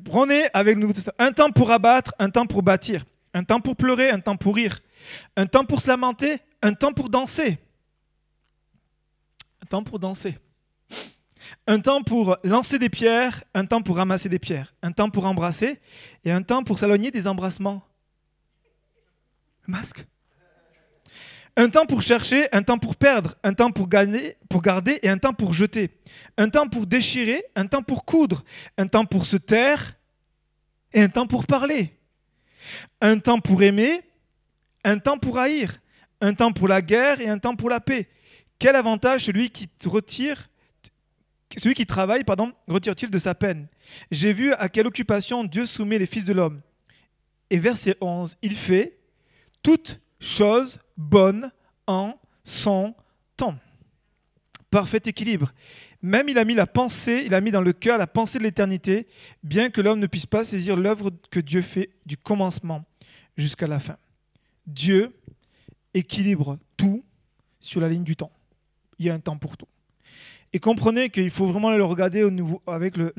prenez 0.04 0.44
avec 0.54 0.76
le 0.76 0.80
Nouveau 0.80 0.92
Testament 0.92 1.16
un 1.18 1.32
temps 1.32 1.50
pour 1.50 1.72
abattre, 1.72 2.14
un 2.20 2.30
temps 2.30 2.46
pour 2.46 2.62
bâtir, 2.62 3.04
un 3.34 3.42
temps 3.42 3.60
pour 3.60 3.74
pleurer, 3.74 4.10
un 4.10 4.20
temps 4.20 4.36
pour 4.36 4.54
rire, 4.54 4.78
un 5.36 5.46
temps 5.46 5.64
pour 5.64 5.80
se 5.80 5.88
lamenter, 5.88 6.38
un 6.62 6.72
temps 6.72 6.92
pour 6.92 7.10
danser, 7.10 7.58
un 9.60 9.66
temps 9.66 9.82
pour 9.82 9.98
danser. 9.98 10.38
Un 11.66 11.78
temps 11.78 12.02
pour 12.02 12.38
lancer 12.42 12.78
des 12.78 12.88
pierres, 12.88 13.44
un 13.52 13.66
temps 13.66 13.82
pour 13.82 13.96
ramasser 13.96 14.28
des 14.30 14.38
pierres, 14.38 14.74
un 14.82 14.92
temps 14.92 15.10
pour 15.10 15.26
embrasser 15.26 15.78
et 16.24 16.30
un 16.30 16.42
temps 16.42 16.62
pour 16.62 16.78
s'éloigner 16.78 17.10
des 17.10 17.26
embrassements 17.26 17.82
masque. 19.66 20.06
Un 21.56 21.68
temps 21.68 21.86
pour 21.86 22.02
chercher, 22.02 22.48
un 22.52 22.62
temps 22.62 22.78
pour 22.78 22.96
perdre, 22.96 23.36
un 23.44 23.54
temps 23.54 23.70
pour 23.70 23.88
gagner, 23.88 24.36
pour 24.48 24.60
garder 24.60 24.98
et 25.02 25.08
un 25.08 25.18
temps 25.18 25.32
pour 25.32 25.52
jeter. 25.52 25.90
Un 26.36 26.48
temps 26.48 26.68
pour 26.68 26.86
déchirer, 26.86 27.44
un 27.54 27.66
temps 27.66 27.82
pour 27.82 28.04
coudre, 28.04 28.44
un 28.76 28.88
temps 28.88 29.04
pour 29.04 29.24
se 29.24 29.36
taire 29.36 29.96
et 30.92 31.02
un 31.02 31.08
temps 31.08 31.28
pour 31.28 31.46
parler. 31.46 31.96
Un 33.00 33.18
temps 33.18 33.38
pour 33.38 33.62
aimer, 33.62 34.02
un 34.82 34.98
temps 34.98 35.18
pour 35.18 35.38
haïr, 35.38 35.72
un 36.20 36.34
temps 36.34 36.52
pour 36.52 36.66
la 36.66 36.82
guerre 36.82 37.20
et 37.20 37.28
un 37.28 37.38
temps 37.38 37.54
pour 37.54 37.70
la 37.70 37.80
paix. 37.80 38.08
Quel 38.58 38.74
avantage 38.74 39.26
celui 39.26 39.50
qui 39.50 39.68
retire 39.86 40.48
celui 41.56 41.74
qui 41.74 41.86
travaille, 41.86 42.24
pardon, 42.24 42.52
retire-t-il 42.66 43.10
de 43.10 43.18
sa 43.18 43.34
peine 43.34 43.68
J'ai 44.10 44.32
vu 44.32 44.52
à 44.54 44.68
quelle 44.68 44.86
occupation 44.86 45.44
Dieu 45.44 45.66
soumet 45.66 45.98
les 45.98 46.06
fils 46.06 46.24
de 46.24 46.32
l'homme. 46.32 46.60
Et 47.50 47.58
verset 47.58 47.96
11, 48.00 48.36
il 48.42 48.56
fait 48.56 48.98
toute 49.64 50.00
chose 50.20 50.78
bonne 50.96 51.50
en 51.88 52.14
son 52.44 52.94
temps. 53.36 53.56
Parfait 54.70 55.02
équilibre. 55.06 55.50
Même 56.02 56.28
il 56.28 56.38
a 56.38 56.44
mis 56.44 56.54
la 56.54 56.66
pensée, 56.66 57.22
il 57.24 57.34
a 57.34 57.40
mis 57.40 57.50
dans 57.50 57.62
le 57.62 57.72
cœur 57.72 57.96
la 57.98 58.06
pensée 58.06 58.38
de 58.38 58.44
l'éternité, 58.44 59.06
bien 59.42 59.70
que 59.70 59.80
l'homme 59.80 60.00
ne 60.00 60.06
puisse 60.06 60.26
pas 60.26 60.44
saisir 60.44 60.76
l'œuvre 60.76 61.10
que 61.30 61.40
Dieu 61.40 61.62
fait 61.62 61.90
du 62.06 62.16
commencement 62.16 62.84
jusqu'à 63.36 63.66
la 63.66 63.80
fin. 63.80 63.96
Dieu 64.66 65.16
équilibre 65.94 66.58
tout 66.76 67.02
sur 67.58 67.80
la 67.80 67.88
ligne 67.88 68.04
du 68.04 68.16
temps. 68.16 68.32
Il 68.98 69.06
y 69.06 69.10
a 69.10 69.14
un 69.14 69.20
temps 69.20 69.38
pour 69.38 69.56
tout. 69.56 69.68
Et 70.52 70.60
comprenez 70.60 71.10
qu'il 71.10 71.30
faut 71.30 71.46
vraiment 71.46 71.70
le 71.70 71.82
regarder 71.82 72.22
au 72.22 72.30
nouveau, 72.30 72.62
avec 72.66 72.96
le, 72.96 73.12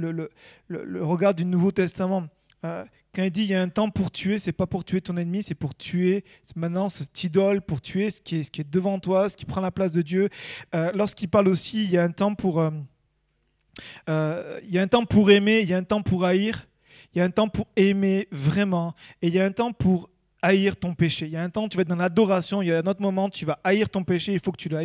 regard 1.02 1.34
du 1.34 1.44
Nouveau 1.44 1.72
Testament. 1.72 2.28
Euh, 2.66 2.84
quand 3.14 3.24
il 3.24 3.32
dit 3.32 3.44
il 3.44 3.48
y 3.48 3.54
a 3.54 3.62
un 3.62 3.70
temps 3.70 3.90
pour 3.90 4.12
tuer, 4.12 4.40
c'est 4.40 4.52
pas 4.52 4.68
pour 4.68 4.84
tuer 4.84 5.00
ton 5.00 5.16
ennemi, 5.16 5.42
c'est 5.44 5.56
pour 5.56 5.76
tuer 5.76 6.26
maintenant 6.56 6.90
cette 6.90 7.24
idole, 7.24 7.62
pour 7.62 7.80
tuer 7.80 8.10
ce 8.10 8.22
qui 8.22 8.38
est, 8.38 8.44
ce 8.44 8.52
qui 8.52 8.62
est 8.62 8.70
devant 8.70 9.00
toi, 9.00 9.30
ce 9.30 9.38
qui 9.38 9.46
prend 9.46 9.62
la 9.62 9.72
place 9.72 9.92
de 9.92 10.02
Dieu. 10.02 10.30
Euh, 10.74 10.92
lorsqu'il 10.94 11.30
parle 11.30 11.48
aussi, 11.48 11.84
il 11.84 11.92
y 11.92 11.98
a 11.98 12.04
un 12.04 12.12
temps 12.12 12.36
pour, 12.36 12.60
euh, 12.60 12.72
il 14.64 14.72
y 14.72 14.80
a 14.80 14.82
un 14.82 14.88
temps 14.88 15.06
pour 15.06 15.32
aimer, 15.32 15.62
il 15.62 15.70
y 15.70 15.74
a 15.74 15.78
un 15.78 15.84
temps 15.84 16.02
pour 16.02 16.26
haïr, 16.26 16.68
il 17.14 17.20
y 17.20 17.22
a 17.22 17.24
un 17.24 17.30
temps 17.30 17.48
pour 17.48 17.68
aimer 17.76 18.28
vraiment, 18.32 18.96
et 19.22 19.28
il 19.28 19.34
y 19.34 19.40
a 19.40 19.46
un 19.46 19.52
temps 19.52 19.72
pour 19.72 20.10
haïr 20.42 20.76
ton 20.76 20.94
péché. 20.94 21.26
Il 21.26 21.32
y 21.32 21.38
a 21.38 21.42
un 21.42 21.50
temps, 21.50 21.70
tu 21.70 21.78
vas 21.78 21.82
être 21.82 21.88
dans 21.88 21.96
l'adoration, 21.96 22.62
il 22.62 22.68
y 22.68 22.74
a 22.74 22.80
un 22.80 22.88
autre 22.88 23.02
moment, 23.02 23.30
tu 23.30 23.46
vas 23.46 23.60
haïr 23.64 23.90
ton 23.90 24.04
péché, 24.04 24.34
il 24.34 24.40
faut 24.40 24.52
que 24.52 24.58
tu 24.58 24.70
le. 24.70 24.78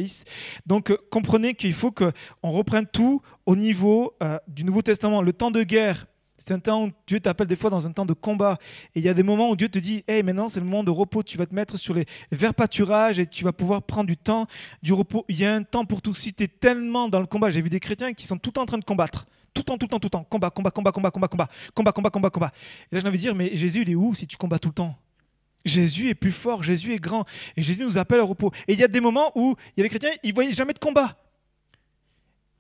Donc 0.66 0.97
comprenez 1.11 1.55
qu'il 1.55 1.73
faut 1.73 1.90
qu'on 1.90 2.12
reprenne 2.49 2.87
tout 2.87 3.21
au 3.45 3.57
niveau 3.57 4.16
du 4.49 4.64
Nouveau 4.64 4.81
Testament. 4.81 5.21
Le 5.21 5.35
temps 5.35 5.51
de 5.51 5.62
guerre, 5.62 6.07
c'est 6.42 6.55
un 6.55 6.59
temps 6.59 6.87
où 6.87 6.90
Dieu 7.07 7.20
t'appelle 7.20 7.46
des 7.46 7.55
fois 7.55 7.68
dans 7.68 7.87
un 7.87 7.92
temps 7.92 8.07
de 8.07 8.14
combat. 8.14 8.57
Et 8.94 9.00
il 9.00 9.05
y 9.05 9.11
a 9.11 9.14
des 9.14 9.22
moments 9.22 9.50
où 9.50 9.57
Dieu 9.57 9.68
te 9.68 9.79
dit, 9.79 10.03
hey, 10.09 10.22
maintenant 10.22 10.48
c'est 10.48 10.61
le 10.61 10.64
moment 10.64 10.83
de 10.83 10.90
repos, 10.90 11.22
tu 11.22 11.37
vas 11.37 11.44
te 11.44 11.55
mettre 11.55 11.76
sur 11.76 11.92
les 11.92 12.07
verts 12.33 12.55
pâturages 12.55 13.20
et 13.20 13.26
tu 13.26 13.44
vas 13.44 13.53
pouvoir 13.53 13.83
prendre 13.83 14.07
du 14.07 14.16
temps, 14.16 14.46
du 14.83 14.94
repos. 14.94 15.26
Il 15.29 15.38
y 15.38 15.44
a 15.44 15.55
un 15.55 15.62
temps 15.62 15.85
pour 15.85 16.00
tout. 16.00 16.14
Si 16.14 16.33
tu 16.33 16.44
es 16.44 16.48
tellement 16.48 17.11
dans 17.11 17.20
le 17.20 17.26
combat, 17.26 17.50
j'ai 17.50 17.61
vu 17.61 17.68
des 17.68 17.79
chrétiens 17.79 18.14
qui 18.14 18.26
sont 18.26 18.38
tout 18.38 18.59
en 18.59 18.64
train 18.64 18.79
de 18.79 18.85
combattre. 18.85 19.26
Tout 19.53 19.61
le 19.61 19.64
temps, 19.64 19.76
tout 19.76 19.85
le 19.85 19.90
temps, 19.90 19.98
tout 19.98 20.07
le 20.07 20.11
temps. 20.11 20.24
Combat, 20.24 20.48
combat, 20.48 20.70
combat, 20.70 20.92
combat, 20.92 21.11
combat, 21.11 21.29
combat, 21.29 21.48
combat, 21.74 21.92
combat, 21.92 22.11
combat, 22.11 22.31
combat. 22.31 22.53
Et 22.90 22.94
là, 22.94 23.00
j'ai 23.00 23.07
envie 23.07 23.18
de 23.18 23.22
dire, 23.22 23.35
mais 23.35 23.55
Jésus, 23.55 23.83
il 23.83 23.90
est 23.90 23.94
où 23.94 24.14
si 24.14 24.26
tu 24.26 24.38
combats 24.38 24.59
tout 24.59 24.68
le 24.68 24.74
temps? 24.74 24.96
Jésus 25.66 26.09
est 26.09 26.14
plus 26.14 26.33
fort, 26.33 26.62
Jésus 26.62 26.94
est 26.94 26.98
grand, 26.98 27.26
et 27.55 27.62
Jésus 27.62 27.83
nous 27.83 27.98
appelle 27.98 28.20
au 28.20 28.26
repos. 28.26 28.50
Et 28.66 28.72
il 28.72 28.79
y 28.79 28.85
a 28.85 28.88
des 28.88 29.00
moments 29.00 29.31
où 29.35 29.55
il 29.76 29.81
y 29.81 29.83
a 29.83 29.85
des 29.85 29.90
chrétiens, 29.90 30.11
ils 30.22 30.31
ne 30.31 30.35
voyaient 30.35 30.55
jamais 30.55 30.72
de 30.72 30.79
combat. 30.79 31.18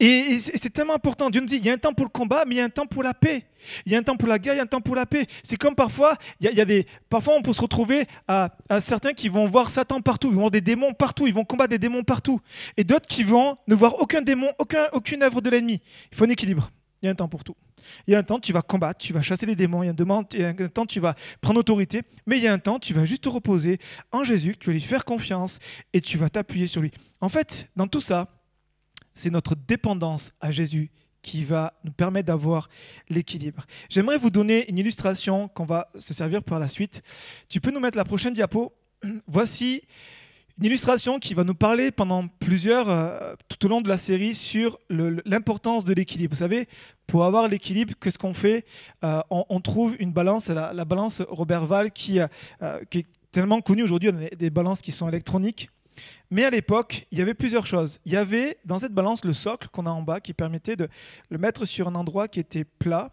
Et 0.02 0.38
c'est 0.38 0.70
tellement 0.70 0.94
important. 0.94 1.28
Dieu 1.28 1.42
nous 1.42 1.46
dit, 1.46 1.56
il 1.56 1.64
y 1.66 1.68
a 1.68 1.74
un 1.74 1.78
temps 1.78 1.92
pour 1.92 2.06
le 2.06 2.10
combat, 2.10 2.44
mais 2.46 2.54
il 2.54 2.58
y 2.58 2.60
a 2.62 2.64
un 2.64 2.70
temps 2.70 2.86
pour 2.86 3.02
la 3.02 3.12
paix. 3.12 3.44
Il 3.84 3.92
y 3.92 3.94
a 3.94 3.98
un 3.98 4.02
temps 4.02 4.16
pour 4.16 4.28
la 4.28 4.38
guerre, 4.38 4.54
il 4.54 4.56
y 4.56 4.60
a 4.60 4.62
un 4.62 4.66
temps 4.66 4.80
pour 4.80 4.96
la 4.96 5.04
paix. 5.04 5.26
C'est 5.42 5.58
comme 5.58 5.74
parfois, 5.74 6.16
il 6.40 6.50
y, 6.50 6.60
a, 6.60 6.64
des, 6.64 6.86
parfois 7.10 7.34
on 7.36 7.42
peut 7.42 7.52
se 7.52 7.60
retrouver 7.60 8.06
à, 8.26 8.50
certains 8.78 9.12
qui 9.12 9.28
vont 9.28 9.46
voir 9.46 9.70
Satan 9.70 10.00
partout, 10.00 10.28
ils 10.28 10.34
vont 10.34 10.40
voir 10.40 10.50
des 10.50 10.62
démons 10.62 10.94
partout, 10.94 11.26
ils 11.26 11.34
vont 11.34 11.44
combattre 11.44 11.68
des 11.68 11.78
démons 11.78 12.02
partout. 12.02 12.40
Et 12.78 12.84
d'autres 12.84 13.06
qui 13.06 13.24
vont 13.24 13.58
ne 13.68 13.74
voir 13.74 14.00
aucun 14.00 14.22
démon, 14.22 14.50
aucun, 14.58 14.86
aucune 14.94 15.22
œuvre 15.22 15.42
de 15.42 15.50
l'ennemi. 15.50 15.82
Il 16.10 16.16
faut 16.16 16.24
un 16.24 16.30
équilibre. 16.30 16.70
Il 17.02 17.06
y 17.06 17.08
a 17.08 17.12
un 17.12 17.14
temps 17.14 17.28
pour 17.28 17.44
tout. 17.44 17.56
Il 18.06 18.12
y 18.12 18.14
a 18.14 18.18
un 18.18 18.22
temps, 18.22 18.38
tu 18.38 18.52
vas 18.52 18.62
combattre, 18.62 18.98
tu 18.98 19.12
vas 19.12 19.22
chasser 19.22 19.44
les 19.44 19.56
démons. 19.56 19.82
Il 19.82 19.86
y 19.86 19.88
a 19.88 20.46
un, 20.48 20.68
temps, 20.68 20.86
tu 20.86 21.00
vas 21.00 21.14
prendre 21.42 21.60
autorité. 21.60 22.02
Mais 22.26 22.38
il 22.38 22.42
y 22.42 22.48
a 22.48 22.52
un 22.52 22.58
temps, 22.58 22.78
tu 22.78 22.94
vas 22.94 23.04
juste 23.04 23.24
te 23.24 23.28
reposer 23.28 23.78
en 24.12 24.24
Jésus, 24.24 24.56
tu 24.58 24.68
vas 24.68 24.72
lui 24.72 24.80
faire 24.80 25.04
confiance 25.04 25.58
et 25.92 26.00
tu 26.00 26.16
vas 26.16 26.30
t'appuyer 26.30 26.66
sur 26.66 26.80
lui. 26.80 26.90
En 27.20 27.28
fait, 27.28 27.68
dans 27.76 27.86
tout 27.86 28.00
ça, 28.00 28.39
c'est 29.14 29.30
notre 29.30 29.54
dépendance 29.54 30.32
à 30.40 30.50
Jésus 30.50 30.90
qui 31.22 31.44
va 31.44 31.74
nous 31.84 31.92
permettre 31.92 32.26
d'avoir 32.26 32.68
l'équilibre. 33.08 33.66
J'aimerais 33.88 34.18
vous 34.18 34.30
donner 34.30 34.68
une 34.70 34.78
illustration 34.78 35.48
qu'on 35.48 35.66
va 35.66 35.88
se 35.98 36.14
servir 36.14 36.42
par 36.42 36.58
la 36.58 36.68
suite. 36.68 37.02
Tu 37.48 37.60
peux 37.60 37.70
nous 37.70 37.80
mettre 37.80 37.96
la 37.96 38.04
prochaine 38.04 38.32
diapo. 38.32 38.72
Voici 39.26 39.82
une 40.58 40.66
illustration 40.66 41.18
qui 41.18 41.32
va 41.32 41.44
nous 41.44 41.54
parler 41.54 41.90
pendant 41.90 42.28
plusieurs, 42.28 42.90
euh, 42.90 43.34
tout 43.48 43.64
au 43.64 43.68
long 43.68 43.80
de 43.80 43.88
la 43.88 43.96
série, 43.96 44.34
sur 44.34 44.78
l'importance 44.90 45.84
de 45.84 45.94
l'équilibre. 45.94 46.34
Vous 46.34 46.40
savez, 46.40 46.68
pour 47.06 47.24
avoir 47.24 47.48
l'équilibre, 47.48 47.94
qu'est-ce 47.98 48.18
qu'on 48.18 48.34
fait 48.34 48.66
euh, 49.04 49.22
on, 49.30 49.60
trouve 49.60 49.96
une 49.98 50.12
balance, 50.12 50.48
la, 50.48 50.72
la 50.74 50.84
balance 50.84 51.22
Robert 51.28 51.64
Val, 51.64 51.92
qui, 51.92 52.20
euh, 52.20 52.28
qui 52.90 52.98
est 52.98 53.06
tellement 53.32 53.60
connue 53.60 53.82
aujourd'hui, 53.82 54.10
on 54.12 54.22
a 54.22 54.28
des 54.36 54.50
balances 54.50 54.82
qui 54.82 54.92
sont 54.92 55.08
électroniques. 55.08 55.70
Mais 56.30 56.44
à 56.44 56.50
l'époque, 56.50 57.06
il 57.10 57.18
y 57.18 57.22
avait 57.22 57.34
plusieurs 57.34 57.66
choses. 57.66 58.00
Il 58.04 58.12
y 58.12 58.16
avait 58.16 58.58
dans 58.64 58.78
cette 58.78 58.92
balance 58.92 59.24
le 59.24 59.32
socle 59.32 59.68
qu'on 59.68 59.86
a 59.86 59.90
en 59.90 60.02
bas 60.02 60.20
qui 60.20 60.32
permettait 60.32 60.76
de 60.76 60.88
le 61.28 61.38
mettre 61.38 61.64
sur 61.64 61.88
un 61.88 61.94
endroit 61.94 62.28
qui 62.28 62.38
était 62.38 62.64
plat. 62.64 63.12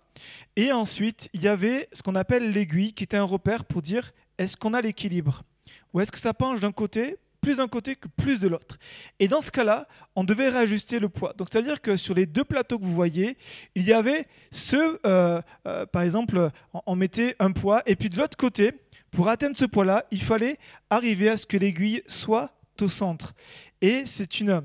Et 0.56 0.72
ensuite, 0.72 1.30
il 1.34 1.42
y 1.42 1.48
avait 1.48 1.90
ce 1.94 2.04
qu'on 2.04 2.16
appelle 2.16 2.52
l'aiguille 2.52 2.94
qui 2.94 3.04
était 3.04 3.18
un 3.18 3.24
repère 3.24 3.66
pour 3.66 3.82
dire 3.82 4.12
est-ce 4.38 4.56
qu'on 4.56 4.74
a 4.74 4.82
l'équilibre? 4.82 5.44
Ou 5.94 6.02
est-ce 6.02 6.12
que 6.12 6.20
ça 6.20 6.34
penche 6.34 6.60
d'un 6.60 6.72
côté 6.72 7.18
plus 7.42 7.58
d'un 7.58 7.68
côté 7.68 7.96
que 7.96 8.08
plus 8.08 8.40
de 8.40 8.48
l'autre? 8.48 8.78
Et 9.20 9.28
dans 9.28 9.42
ce 9.42 9.52
cas-là, 9.52 9.88
on 10.16 10.24
devait 10.24 10.50
réajuster 10.50 11.00
le 11.00 11.10
poids. 11.10 11.34
Donc 11.38 11.48
c'est-à-dire 11.52 11.82
que 11.82 11.96
sur 11.96 12.14
les 12.14 12.26
deux 12.26 12.44
plateaux 12.44 12.78
que 12.78 12.84
vous 12.84 12.94
voyez, 12.94 13.38
il 13.74 13.84
y 13.84 13.94
avait 13.94 14.28
ce, 14.52 15.00
euh, 15.06 15.42
euh, 15.68 15.86
par 15.86 16.02
exemple, 16.02 16.52
on, 16.86 16.96
mettait 16.96 17.36
un 17.40 17.52
poids, 17.52 17.82
et 17.86 17.96
puis 17.96 18.10
de 18.10 18.18
l'autre 18.18 18.38
côté, 18.38 18.74
pour 19.12 19.30
atteindre 19.30 19.56
ce 19.56 19.66
poids-là, 19.66 20.06
il 20.12 20.22
fallait 20.22 20.58
arriver 20.90 21.30
à 21.30 21.38
ce 21.38 21.46
que 21.46 21.58
l'aiguille 21.58 22.04
soit 22.08 22.52
au 22.82 22.88
centre. 22.88 23.34
Et 23.82 24.06
c'est 24.06 24.40
une, 24.40 24.62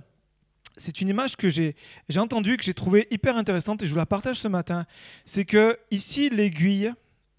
c'est 0.76 1.00
une 1.00 1.08
image 1.08 1.36
que 1.36 1.48
j'ai, 1.48 1.76
j'ai 2.08 2.20
entendue, 2.20 2.56
que 2.56 2.64
j'ai 2.64 2.74
trouvée 2.74 3.06
hyper 3.10 3.36
intéressante, 3.36 3.82
et 3.82 3.86
je 3.86 3.92
vous 3.92 3.98
la 3.98 4.06
partage 4.06 4.36
ce 4.36 4.48
matin. 4.48 4.86
C'est 5.24 5.44
que 5.44 5.78
ici, 5.90 6.30
l'aiguille, 6.30 6.92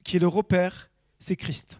qui 0.04 0.18
est 0.18 0.20
le 0.20 0.28
repère, 0.28 0.90
c'est 1.20 1.36
Christ 1.36 1.80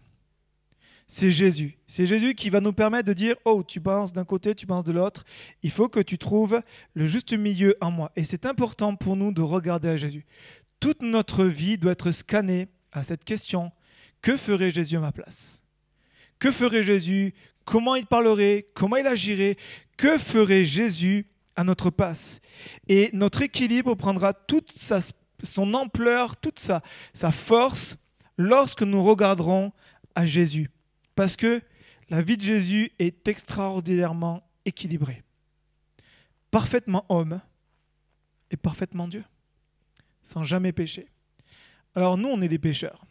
c'est 1.06 1.30
Jésus. 1.30 1.76
C'est 1.86 2.06
Jésus 2.06 2.34
qui 2.34 2.50
va 2.50 2.60
nous 2.60 2.72
permettre 2.72 3.06
de 3.06 3.12
dire, 3.12 3.36
oh, 3.44 3.62
tu 3.62 3.80
penses 3.80 4.12
d'un 4.12 4.24
côté, 4.24 4.54
tu 4.54 4.66
penses 4.66 4.84
de 4.84 4.92
l'autre. 4.92 5.24
Il 5.62 5.70
faut 5.70 5.88
que 5.88 6.00
tu 6.00 6.18
trouves 6.18 6.60
le 6.94 7.06
juste 7.06 7.34
milieu 7.34 7.76
en 7.80 7.90
moi. 7.90 8.10
Et 8.16 8.24
c'est 8.24 8.46
important 8.46 8.96
pour 8.96 9.16
nous 9.16 9.32
de 9.32 9.42
regarder 9.42 9.88
à 9.88 9.96
Jésus. 9.96 10.24
Toute 10.80 11.02
notre 11.02 11.44
vie 11.44 11.78
doit 11.78 11.92
être 11.92 12.10
scannée 12.10 12.68
à 12.92 13.04
cette 13.04 13.24
question, 13.24 13.72
que 14.22 14.36
ferait 14.36 14.70
Jésus 14.70 14.96
à 14.96 15.00
ma 15.00 15.12
place? 15.12 15.62
Que 16.38 16.50
ferait 16.50 16.82
Jésus 16.82 17.34
Comment 17.64 17.94
il 17.94 18.06
parlerait 18.06 18.66
Comment 18.74 18.96
il 18.96 19.06
agirait 19.06 19.56
Que 19.96 20.18
ferait 20.18 20.64
Jésus 20.64 21.26
à 21.56 21.64
notre 21.64 21.90
place 21.90 22.40
Et 22.88 23.10
notre 23.12 23.42
équilibre 23.42 23.94
prendra 23.94 24.32
toute 24.32 24.72
son 25.42 25.74
ampleur, 25.74 26.36
toute 26.36 26.58
sa, 26.58 26.82
sa 27.12 27.32
force 27.32 27.96
lorsque 28.36 28.82
nous 28.82 29.02
regarderons 29.02 29.72
à 30.14 30.26
Jésus. 30.26 30.70
Parce 31.14 31.36
que 31.36 31.62
la 32.10 32.22
vie 32.22 32.36
de 32.36 32.42
Jésus 32.42 32.92
est 32.98 33.26
extraordinairement 33.28 34.42
équilibrée. 34.64 35.22
Parfaitement 36.50 37.04
homme 37.08 37.40
et 38.50 38.56
parfaitement 38.56 39.08
Dieu, 39.08 39.24
sans 40.22 40.42
jamais 40.42 40.72
pécher. 40.72 41.08
Alors 41.94 42.16
nous, 42.16 42.28
on 42.28 42.40
est 42.40 42.48
des 42.48 42.58
pécheurs. 42.58 43.04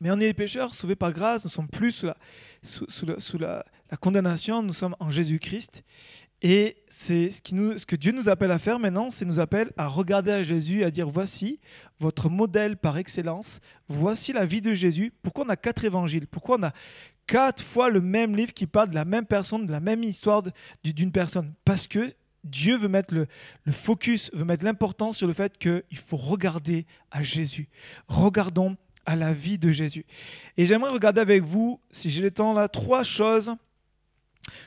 Mais 0.00 0.10
on 0.10 0.14
est 0.14 0.28
des 0.28 0.34
pécheurs 0.34 0.74
sauvés 0.74 0.96
par 0.96 1.12
grâce, 1.12 1.44
nous 1.44 1.50
sommes 1.50 1.68
plus 1.68 2.04
sous 2.62 3.38
la, 3.38 3.64
condamnation, 4.00 4.62
nous 4.62 4.72
sommes 4.72 4.96
en 5.00 5.10
Jésus-Christ. 5.10 5.82
Et 6.40 6.76
c'est 6.86 7.30
ce, 7.30 7.84
que 7.84 7.96
Dieu 7.96 8.12
nous 8.12 8.28
appelle 8.28 8.52
à 8.52 8.58
faire 8.58 8.78
maintenant, 8.78 9.10
c'est 9.10 9.24
nous 9.24 9.40
appelle 9.40 9.72
à 9.76 9.88
regarder 9.88 10.30
à 10.30 10.42
Jésus, 10.44 10.84
à 10.84 10.92
dire 10.92 11.08
voici 11.08 11.58
votre 11.98 12.28
modèle 12.28 12.76
par 12.76 12.96
excellence, 12.96 13.60
voici 13.88 14.32
la 14.32 14.44
vie 14.44 14.62
de 14.62 14.72
Jésus. 14.72 15.12
Pourquoi 15.22 15.44
on 15.46 15.48
a 15.48 15.56
quatre 15.56 15.84
évangiles? 15.84 16.28
Pourquoi 16.28 16.58
on 16.60 16.62
a 16.62 16.72
quatre 17.26 17.64
fois 17.64 17.90
le 17.90 18.00
même 18.00 18.36
livre 18.36 18.54
qui 18.54 18.68
parle 18.68 18.90
de 18.90 18.94
la 18.94 19.04
même 19.04 19.26
personne, 19.26 19.66
de 19.66 19.72
la 19.72 19.80
même 19.80 20.04
histoire 20.04 20.44
d'une 20.84 21.10
personne? 21.10 21.54
Parce 21.64 21.88
que 21.88 22.08
Dieu 22.44 22.76
veut 22.76 22.88
mettre 22.88 23.14
le 23.14 23.26
focus, 23.72 24.30
veut 24.32 24.44
mettre 24.44 24.64
l'importance 24.64 25.16
sur 25.16 25.26
le 25.26 25.32
fait 25.32 25.58
qu'il 25.58 25.82
faut 25.98 26.16
regarder 26.16 26.86
à 27.10 27.20
Jésus. 27.20 27.68
Regardons 28.06 28.76
à 29.08 29.16
la 29.16 29.32
vie 29.32 29.58
de 29.58 29.70
Jésus. 29.70 30.04
Et 30.58 30.66
j'aimerais 30.66 30.90
regarder 30.90 31.22
avec 31.22 31.42
vous, 31.42 31.80
si 31.90 32.10
j'ai 32.10 32.20
le 32.20 32.30
temps 32.30 32.52
là, 32.52 32.68
trois 32.68 33.02
choses 33.04 33.56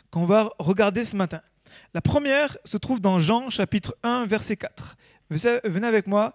qu'on 0.09 0.25
va 0.25 0.49
regarder 0.57 1.05
ce 1.05 1.15
matin. 1.15 1.41
La 1.93 2.01
première 2.01 2.57
se 2.65 2.77
trouve 2.77 2.99
dans 2.99 3.19
Jean 3.19 3.51
chapitre 3.51 3.95
1 4.01 4.25
verset 4.25 4.57
4. 4.57 4.97
Venez 5.29 5.85
avec 5.85 6.07
moi. 6.07 6.33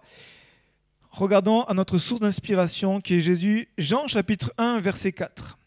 Regardons 1.11 1.63
à 1.63 1.73
notre 1.73 1.97
source 1.97 2.21
d'inspiration 2.21 3.01
qui 3.01 3.15
est 3.15 3.19
Jésus. 3.19 3.67
Jean 3.77 4.07
chapitre 4.07 4.53
1 4.57 4.79
verset 4.79 5.11
4. 5.11 5.57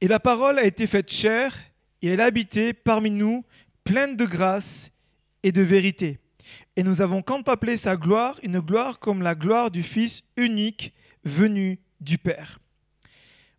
Et 0.00 0.08
la 0.08 0.18
parole 0.18 0.58
a 0.58 0.64
été 0.64 0.88
faite 0.88 1.12
chair 1.12 1.56
et 2.02 2.08
elle 2.08 2.20
a 2.20 2.24
habité 2.24 2.72
parmi 2.72 3.12
nous, 3.12 3.44
pleine 3.84 4.16
de 4.16 4.24
grâce 4.24 4.90
et 5.44 5.52
de 5.52 5.62
vérité. 5.62 6.18
Et 6.78 6.84
nous 6.84 7.02
avons 7.02 7.22
contemplé 7.22 7.76
sa 7.76 7.96
gloire, 7.96 8.38
une 8.44 8.60
gloire 8.60 9.00
comme 9.00 9.20
la 9.20 9.34
gloire 9.34 9.72
du 9.72 9.82
Fils 9.82 10.22
unique 10.36 10.94
venu 11.24 11.80
du 12.00 12.18
Père. 12.18 12.60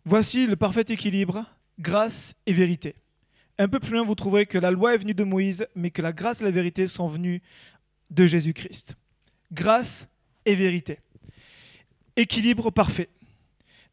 Voici 0.05 0.47
le 0.47 0.55
parfait 0.55 0.85
équilibre 0.87 1.43
grâce 1.79 2.33
et 2.45 2.53
vérité. 2.53 2.95
Un 3.57 3.67
peu 3.67 3.81
plus 3.81 3.91
loin, 3.91 4.05
vous 4.05 4.15
trouverez 4.15 4.45
que 4.45 4.57
la 4.57 4.71
loi 4.71 4.95
est 4.95 4.99
venue 4.99 5.13
de 5.13 5.25
Moïse, 5.25 5.67
mais 5.75 5.91
que 5.91 6.01
la 6.01 6.13
grâce 6.13 6.39
et 6.39 6.45
la 6.45 6.51
vérité 6.51 6.87
sont 6.87 7.09
venues 7.09 7.41
de 8.09 8.25
Jésus-Christ. 8.25 8.95
Grâce 9.51 10.07
et 10.45 10.55
vérité. 10.55 10.99
Équilibre 12.15 12.71
parfait. 12.71 13.09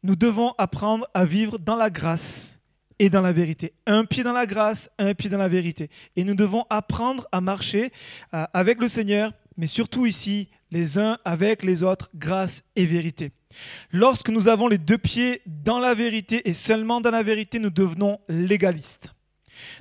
Nous 0.03 0.15
devons 0.15 0.53
apprendre 0.57 1.05
à 1.13 1.25
vivre 1.25 1.59
dans 1.59 1.75
la 1.75 1.89
grâce 1.89 2.56
et 2.99 3.09
dans 3.09 3.21
la 3.21 3.31
vérité. 3.31 3.73
Un 3.85 4.05
pied 4.05 4.23
dans 4.23 4.33
la 4.33 4.45
grâce, 4.45 4.89
un 4.97 5.13
pied 5.13 5.29
dans 5.29 5.37
la 5.37 5.47
vérité. 5.47 5.89
Et 6.15 6.23
nous 6.23 6.35
devons 6.35 6.65
apprendre 6.69 7.27
à 7.31 7.41
marcher 7.41 7.91
euh, 8.33 8.45
avec 8.53 8.79
le 8.79 8.87
Seigneur, 8.87 9.33
mais 9.57 9.67
surtout 9.67 10.05
ici, 10.05 10.49
les 10.71 10.97
uns 10.97 11.17
avec 11.25 11.63
les 11.63 11.83
autres, 11.83 12.09
grâce 12.15 12.63
et 12.75 12.85
vérité. 12.85 13.31
Lorsque 13.91 14.29
nous 14.29 14.47
avons 14.47 14.67
les 14.67 14.77
deux 14.77 14.97
pieds 14.97 15.41
dans 15.45 15.79
la 15.79 15.93
vérité 15.93 16.47
et 16.47 16.53
seulement 16.53 17.01
dans 17.01 17.11
la 17.11 17.23
vérité, 17.23 17.59
nous 17.59 17.69
devenons 17.69 18.19
légalistes. 18.27 19.13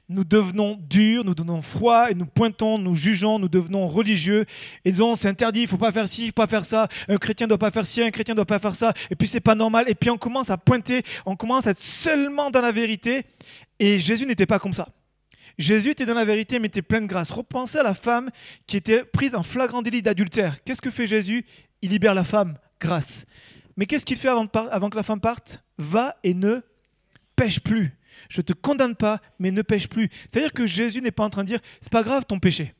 Nous 0.08 0.24
devenons 0.24 0.78
durs, 0.88 1.24
nous 1.24 1.34
devenons 1.34 1.62
froids 1.62 2.10
et 2.10 2.14
nous 2.14 2.26
pointons, 2.26 2.78
nous 2.78 2.94
jugeons, 2.94 3.38
nous 3.38 3.48
devenons 3.48 3.86
religieux 3.86 4.44
et 4.84 4.92
disons 4.92 5.14
c'est 5.14 5.28
interdit, 5.28 5.62
il 5.62 5.68
faut 5.68 5.76
pas 5.76 5.92
faire 5.92 6.08
ci, 6.08 6.26
faut 6.26 6.32
pas 6.32 6.46
faire 6.46 6.64
ça, 6.64 6.88
un 7.08 7.18
chrétien 7.18 7.46
doit 7.46 7.58
pas 7.58 7.70
faire 7.70 7.86
ci, 7.86 8.02
un 8.02 8.10
chrétien 8.10 8.34
doit 8.34 8.44
pas 8.44 8.58
faire 8.58 8.74
ça, 8.74 8.92
et 9.10 9.16
puis 9.16 9.28
c'est 9.28 9.40
pas 9.40 9.54
normal, 9.54 9.86
et 9.88 9.94
puis 9.94 10.10
on 10.10 10.18
commence 10.18 10.50
à 10.50 10.56
pointer, 10.56 11.02
on 11.24 11.36
commence 11.36 11.66
à 11.66 11.70
être 11.70 11.80
seulement 11.80 12.50
dans 12.50 12.60
la 12.60 12.72
vérité 12.72 13.24
et 13.78 13.98
Jésus 13.98 14.26
n'était 14.26 14.46
pas 14.46 14.58
comme 14.58 14.72
ça. 14.72 14.88
Jésus 15.58 15.90
était 15.90 16.06
dans 16.06 16.14
la 16.14 16.24
vérité, 16.24 16.58
mais 16.58 16.66
était 16.66 16.82
plein 16.82 17.00
de 17.00 17.06
grâce. 17.06 17.30
Repensez 17.30 17.78
à 17.78 17.82
la 17.82 17.94
femme 17.94 18.30
qui 18.66 18.76
était 18.76 19.04
prise 19.04 19.34
en 19.34 19.42
flagrant 19.42 19.82
délit 19.82 20.02
d'adultère. 20.02 20.62
Qu'est-ce 20.64 20.82
que 20.82 20.90
fait 20.90 21.06
Jésus? 21.06 21.44
Il 21.82 21.90
libère 21.90 22.14
la 22.14 22.24
femme, 22.24 22.58
grâce. 22.80 23.26
Mais 23.76 23.86
qu'est-ce 23.86 24.06
qu'il 24.06 24.16
fait 24.16 24.28
avant, 24.28 24.46
que 24.46 24.96
la 24.96 25.02
femme 25.02 25.20
parte? 25.20 25.62
Va 25.78 26.16
et 26.22 26.34
ne 26.34 26.60
pêche 27.36 27.60
plus. 27.60 27.94
Je 28.28 28.40
te 28.40 28.52
condamne 28.52 28.94
pas, 28.94 29.20
mais 29.38 29.50
ne 29.50 29.62
pêche 29.62 29.88
plus. 29.88 30.08
C'est-à-dire 30.28 30.52
que 30.52 30.66
Jésus 30.66 31.00
n'est 31.00 31.10
pas 31.10 31.24
en 31.24 31.30
train 31.30 31.42
de 31.42 31.48
dire 31.48 31.60
c'est 31.80 31.92
pas 31.92 32.02
grave 32.02 32.24
ton 32.26 32.38
péché. 32.38 32.74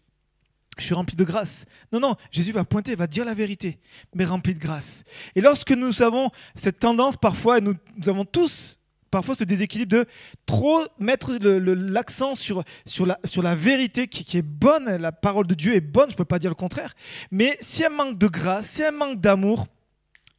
Je 0.79 0.85
suis 0.85 0.95
rempli 0.95 1.17
de 1.17 1.25
grâce. 1.25 1.65
Non, 1.91 2.01
non, 2.01 2.17
Jésus 2.31 2.53
va 2.53 2.65
pointer, 2.65 2.95
va 2.97 3.07
dire 3.07 3.25
la 3.25 3.33
vérité, 3.33 3.79
mais 4.15 4.25
rempli 4.25 4.55
de 4.55 4.59
grâce. 4.59 5.05
Et 5.35 5.41
lorsque 5.41 5.73
nous 5.73 6.03
avons 6.03 6.31
cette 6.55 6.79
tendance, 6.79 7.17
parfois, 7.17 7.61
nous, 7.61 7.75
nous 7.97 8.09
avons 8.11 8.27
tous 8.27 8.79
parfois 9.11 9.35
ce 9.35 9.45
déséquilibre 9.45 9.97
de 9.97 10.07
trop 10.45 10.85
mettre 10.99 11.39
l'accent 11.41 12.35
sur, 12.35 12.65
sur, 12.85 13.07
la, 13.07 13.19
sur 13.25 13.43
la 13.43 13.55
vérité 13.55 14.09
qui, 14.09 14.25
qui, 14.25 14.37
est 14.37 14.43
bonne, 14.43 14.97
la 14.97 15.13
parole 15.13 15.47
de 15.47 15.55
Dieu 15.55 15.75
est 15.75 15.81
bonne, 15.81 16.11
je 16.11 16.15
ne 16.15 16.19
peux 16.19 16.27
pas 16.27 16.39
dire 16.39 16.51
le 16.51 16.57
contraire, 16.57 16.95
mais 17.31 17.57
si 17.61 17.85
un 17.85 17.89
manque 17.89 18.19
de 18.19 18.27
grâce, 18.27 18.69
si 18.69 18.85
un 18.85 18.91
manque 18.91 19.21
d'amour, 19.21 19.69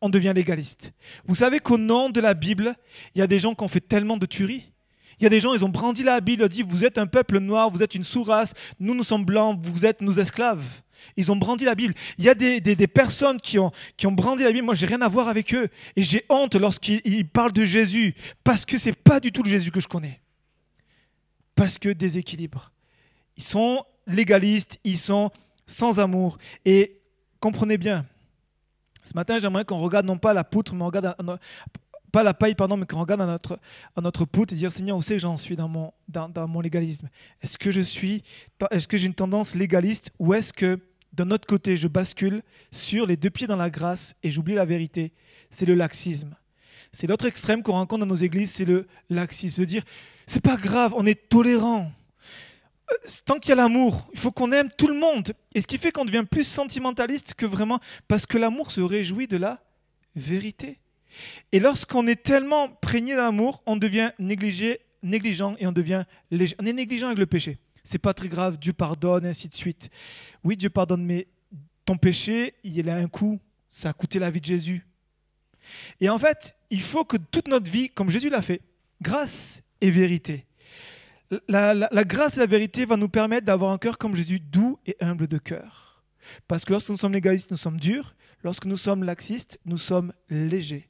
on 0.02 0.10
devient 0.10 0.34
légaliste. 0.36 0.94
Vous 1.26 1.36
savez 1.36 1.60
qu'au 1.60 1.78
nom 1.78 2.10
de 2.10 2.22
la 2.22 2.36
Bible, 2.36 2.76
il 3.16 3.20
y 3.20 3.22
a 3.22 3.28
des 3.28 3.40
gens 3.40 3.56
qui 3.56 3.64
ont 3.64 3.68
fait 3.68 3.82
tellement 3.82 4.18
de 4.18 4.28
tueries. 4.28 4.72
Il 5.20 5.24
y 5.24 5.26
a 5.26 5.30
des 5.30 5.40
gens, 5.40 5.54
ils 5.54 5.66
ont 5.66 5.70
brandi 5.70 6.04
la 6.04 6.22
Bible, 6.22 6.44
ils 6.44 6.46
ont 6.46 6.50
dit, 6.50 6.62
vous 6.62 6.86
êtes 6.86 6.98
un 6.98 7.08
peuple 7.08 7.40
noir, 7.40 7.70
vous 7.70 7.82
êtes 7.82 7.96
une 7.96 8.04
sous-race, 8.04 8.54
nous, 8.80 8.94
nous 8.94 9.04
sommes 9.04 9.26
blancs, 9.26 9.58
vous 9.62 9.86
êtes 9.86 10.02
nos 10.02 10.14
esclaves. 10.14 10.64
Ils 11.16 11.32
ont 11.32 11.36
brandi 11.36 11.66
la 11.66 11.76
Bible. 11.76 11.94
Il 12.18 12.26
y 12.26 12.30
a 12.30 12.36
des, 12.36 12.88
personnes 12.88 13.40
qui 13.40 13.60
ont, 13.60 13.72
qui 13.96 14.08
ont 14.08 14.12
brandi 14.12 14.44
la 14.44 14.52
Bible. 14.52 14.66
Moi, 14.66 14.74
j'ai 14.76 14.88
rien 14.88 15.02
à 15.02 15.08
voir 15.08 15.28
avec 15.28 15.54
eux. 15.54 15.70
Et 15.96 16.04
j'ai 16.04 16.26
honte 16.30 16.56
lorsqu'ils 16.56 17.28
parlent 17.28 17.54
de 17.54 17.66
Jésus. 17.66 18.16
Parce 18.44 18.66
que 18.66 18.78
ce 18.78 18.90
n'est 18.90 18.96
pas 18.96 19.20
du 19.20 19.32
tout 19.32 19.44
le 19.44 19.50
Jésus 19.50 19.72
que 19.72 19.80
je 19.80 19.88
connais. 19.88 20.22
Parce 21.56 21.78
que 21.78 21.90
déséquilibre. 21.90 22.72
Ils 23.36 23.44
sont 23.44 23.84
légalistes, 24.08 24.80
ils 24.84 24.98
sont 24.98 25.32
sans 25.66 26.00
amour. 26.00 26.38
Et 26.66 27.00
comprenez 27.40 27.78
bien, 27.78 28.06
ce 29.04 29.14
matin, 29.16 29.40
j'aimerais 29.40 29.64
qu'on 29.64 29.78
regarde 29.78 30.06
non 30.06 30.18
pas 30.18 30.34
la 30.34 30.44
poutre, 30.44 30.74
mais 30.76 30.82
on 30.82 30.88
regarde 30.88 31.16
pas 32.12 32.24
la 32.24 32.34
paille, 32.34 32.56
pardon, 32.56 32.78
mais 32.78 32.86
qu'on 32.86 33.00
regarde 33.00 33.22
à 33.22 33.26
notre, 33.26 33.60
à 33.96 34.02
notre 34.02 34.26
poutre 34.26 34.54
et 34.54 34.58
dire 34.58 34.72
Seigneur, 34.72 34.98
où 34.98 35.02
c'est 35.02 35.16
que 35.16 35.22
j'en 35.22 35.38
suis 35.38 35.56
dans 35.56 35.68
mon, 35.68 35.92
dans, 36.08 36.30
dans 36.30 36.48
mon 36.48 36.62
légalisme? 36.62 37.10
Est-ce 37.42 37.58
que 37.58 37.72
je 37.72 37.82
suis, 37.82 38.24
est-ce 38.72 38.88
que 38.88 38.98
j'ai 38.98 39.08
une 39.08 39.14
tendance 39.14 39.56
légaliste 39.56 40.12
ou 40.20 40.34
est-ce 40.34 40.54
que 40.54 40.80
d'un 41.14 41.32
autre 41.32 41.48
côté, 41.48 41.76
je 41.76 41.88
bascule 41.88 42.44
sur 42.72 43.06
les 43.06 43.18
deux 43.18 43.30
pieds 43.30 43.48
dans 43.48 43.56
la 43.56 43.70
grâce 43.70 44.16
et 44.24 44.30
j'oublie 44.30 44.56
la 44.56 44.66
vérité? 44.66 45.14
C'est 45.50 45.66
le 45.66 45.74
laxisme. 45.74 46.36
C'est 46.92 47.08
l'autre 47.08 47.26
extrême 47.26 47.64
qu'on 47.64 47.74
rencontre 47.74 48.02
dans 48.02 48.14
nos 48.14 48.16
églises, 48.16 48.52
c'est 48.52 48.66
le 48.66 48.88
laxisme. 49.10 49.66
Dire 49.66 49.84
c'est 50.26 50.42
pas 50.42 50.58
grave, 50.58 50.94
on 50.96 51.06
est 51.06 51.30
tolérant. 51.30 51.92
Euh, 52.92 52.96
tant 53.26 53.40
qu'il 53.40 53.50
y 53.50 53.52
a 53.54 53.56
l'amour, 53.56 54.10
il 54.14 54.20
faut 54.20 54.32
qu'on 54.32 54.52
aime 54.52 54.70
tout 54.78 54.88
le 54.88 54.94
monde. 54.94 55.34
Et 55.54 55.62
ce 55.62 55.68
qui 55.68 55.78
fait 55.78 55.92
qu'on 55.92 56.06
devient 56.06 56.26
plus 56.30 56.46
sentimentaliste 56.46 57.34
que 57.34 57.46
vraiment, 57.46 57.80
parce 58.08 58.26
que 58.26 58.38
l'amour 58.38 58.72
se 58.72 58.82
réjouit 58.82 59.28
de 59.28 59.38
la 59.38 59.62
vérité. 60.16 60.80
Et 61.52 61.60
lorsqu'on 61.60 62.08
est 62.08 62.22
tellement 62.22 62.70
prégné 62.70 63.16
d'amour, 63.16 63.64
on 63.66 63.76
devient 63.76 64.12
négligé, 64.20 64.80
négligent 65.04 65.56
et 65.60 65.68
on 65.68 65.74
est 65.74 66.74
négligent 66.74 67.08
avec 67.08 67.20
le 67.20 67.26
péché. 67.26 67.58
C'est 67.84 68.00
pas 68.00 68.14
très 68.14 68.28
grave, 68.28 68.60
Dieu 68.60 68.74
pardonne, 68.74 69.26
et 69.26 69.30
ainsi 69.30 69.48
de 69.48 69.56
suite. 69.56 69.90
Oui, 70.44 70.58
Dieu 70.58 70.70
pardonne, 70.70 71.06
mais 71.06 71.28
ton 71.86 71.98
péché, 71.98 72.56
il 72.64 72.90
a 72.90 72.98
un 72.98 73.08
coût. 73.08 73.40
Ça 73.70 73.90
a 73.90 73.94
coûté 73.94 74.20
la 74.20 74.30
vie 74.30 74.42
de 74.42 74.46
Jésus. 74.46 74.86
Et 76.02 76.10
en 76.10 76.20
fait, 76.20 76.56
il 76.70 76.82
faut 76.82 77.06
que 77.06 77.18
toute 77.18 77.48
notre 77.48 77.70
vie, 77.72 77.90
comme 77.90 78.10
Jésus 78.10 78.30
l'a 78.30 78.42
fait, 78.42 78.62
grâce 79.02 79.64
et 79.82 79.90
vérité. 79.90 80.46
La, 81.48 81.74
grâce 82.04 82.38
et 82.38 82.40
la 82.40 82.46
vérité 82.46 82.86
va 82.86 82.98
nous 82.98 83.10
permettre 83.10 83.46
d'avoir 83.46 83.72
un 83.72 83.78
cœur 83.78 83.98
comme 83.98 84.16
Jésus, 84.16 84.40
doux 84.40 84.80
et 84.86 84.96
humble 85.00 85.28
de 85.28 85.38
cœur. 85.38 85.87
Parce 86.48 86.66
que 86.66 86.72
lorsque 86.72 86.90
nous 86.90 86.98
sommes 86.98 87.14
légalistes, 87.14 87.52
nous 87.52 87.58
sommes 87.58 87.80
durs. 87.80 88.16
Lorsque 88.44 88.66
nous 88.66 88.78
sommes 88.78 89.04
laxistes, 89.04 89.60
nous 89.66 89.78
sommes 89.78 90.14
légers. 90.30 90.90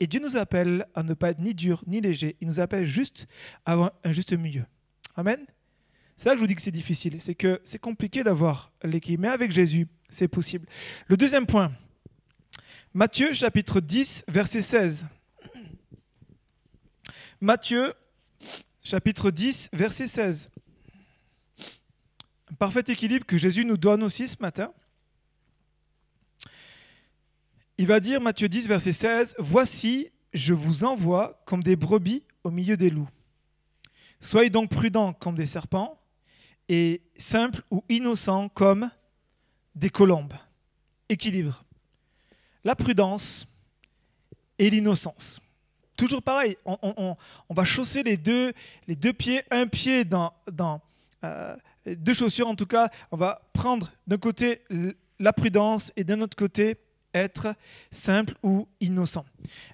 Et 0.00 0.06
Dieu 0.06 0.20
nous 0.20 0.36
appelle 0.36 0.86
à 0.94 1.02
ne 1.02 1.14
pas 1.14 1.30
être 1.30 1.38
ni 1.38 1.54
dur 1.54 1.82
ni 1.86 2.00
léger. 2.00 2.36
Il 2.40 2.48
nous 2.48 2.60
appelle 2.60 2.86
juste 2.86 3.26
à 3.64 3.72
avoir 3.72 3.92
un 4.04 4.12
juste 4.12 4.32
milieu. 4.32 4.64
Amen. 5.16 5.38
C'est 6.16 6.28
là 6.28 6.32
que 6.32 6.38
je 6.38 6.40
vous 6.40 6.48
dis 6.48 6.56
que 6.56 6.62
c'est 6.62 6.70
difficile. 6.70 7.20
C'est 7.20 7.34
que 7.34 7.60
c'est 7.62 7.78
compliqué 7.78 8.24
d'avoir 8.24 8.72
l'équilibre. 8.82 9.22
Mais 9.22 9.28
avec 9.28 9.52
Jésus, 9.52 9.86
c'est 10.08 10.28
possible. 10.28 10.66
Le 11.06 11.16
deuxième 11.16 11.46
point. 11.46 11.70
Matthieu 12.92 13.32
chapitre 13.32 13.80
10, 13.80 14.24
verset 14.26 14.62
16. 14.62 15.06
Matthieu 17.40 17.94
chapitre 18.82 19.30
10, 19.30 19.68
verset 19.72 20.08
16. 20.08 20.50
Parfait 22.58 22.84
équilibre 22.88 23.24
que 23.24 23.38
Jésus 23.38 23.64
nous 23.64 23.76
donne 23.76 24.02
aussi 24.02 24.26
ce 24.26 24.36
matin. 24.40 24.72
Il 27.76 27.86
va 27.86 28.00
dire, 28.00 28.20
Matthieu 28.20 28.48
10, 28.48 28.66
verset 28.66 28.92
16, 28.92 29.36
Voici, 29.38 30.10
je 30.32 30.54
vous 30.54 30.82
envoie 30.82 31.40
comme 31.46 31.62
des 31.62 31.76
brebis 31.76 32.24
au 32.42 32.50
milieu 32.50 32.76
des 32.76 32.90
loups. 32.90 33.08
Soyez 34.20 34.50
donc 34.50 34.70
prudents 34.70 35.12
comme 35.12 35.36
des 35.36 35.46
serpents 35.46 36.00
et 36.68 37.00
simples 37.16 37.62
ou 37.70 37.84
innocents 37.88 38.48
comme 38.48 38.90
des 39.76 39.90
colombes. 39.90 40.34
Équilibre. 41.08 41.64
La 42.64 42.74
prudence 42.74 43.46
et 44.58 44.68
l'innocence. 44.68 45.40
Toujours 45.96 46.22
pareil, 46.22 46.56
on, 46.64 47.16
va 47.50 47.64
chausser 47.64 48.02
les 48.02 48.16
deux, 48.16 48.52
les 48.88 48.96
deux 48.96 49.12
pieds, 49.12 49.42
un 49.50 49.68
pied 49.68 50.04
dans, 50.04 50.32
dans 50.50 50.80
euh, 51.24 51.56
deux 51.96 52.14
chaussures 52.14 52.48
en 52.48 52.54
tout 52.54 52.66
cas. 52.66 52.90
On 53.10 53.16
va 53.16 53.42
prendre 53.52 53.90
d'un 54.06 54.18
côté 54.18 54.62
la 55.18 55.32
prudence 55.32 55.92
et 55.96 56.04
d'un 56.04 56.20
autre 56.20 56.36
côté 56.36 56.76
être 57.14 57.54
simple 57.90 58.34
ou 58.42 58.68
innocent. 58.80 59.24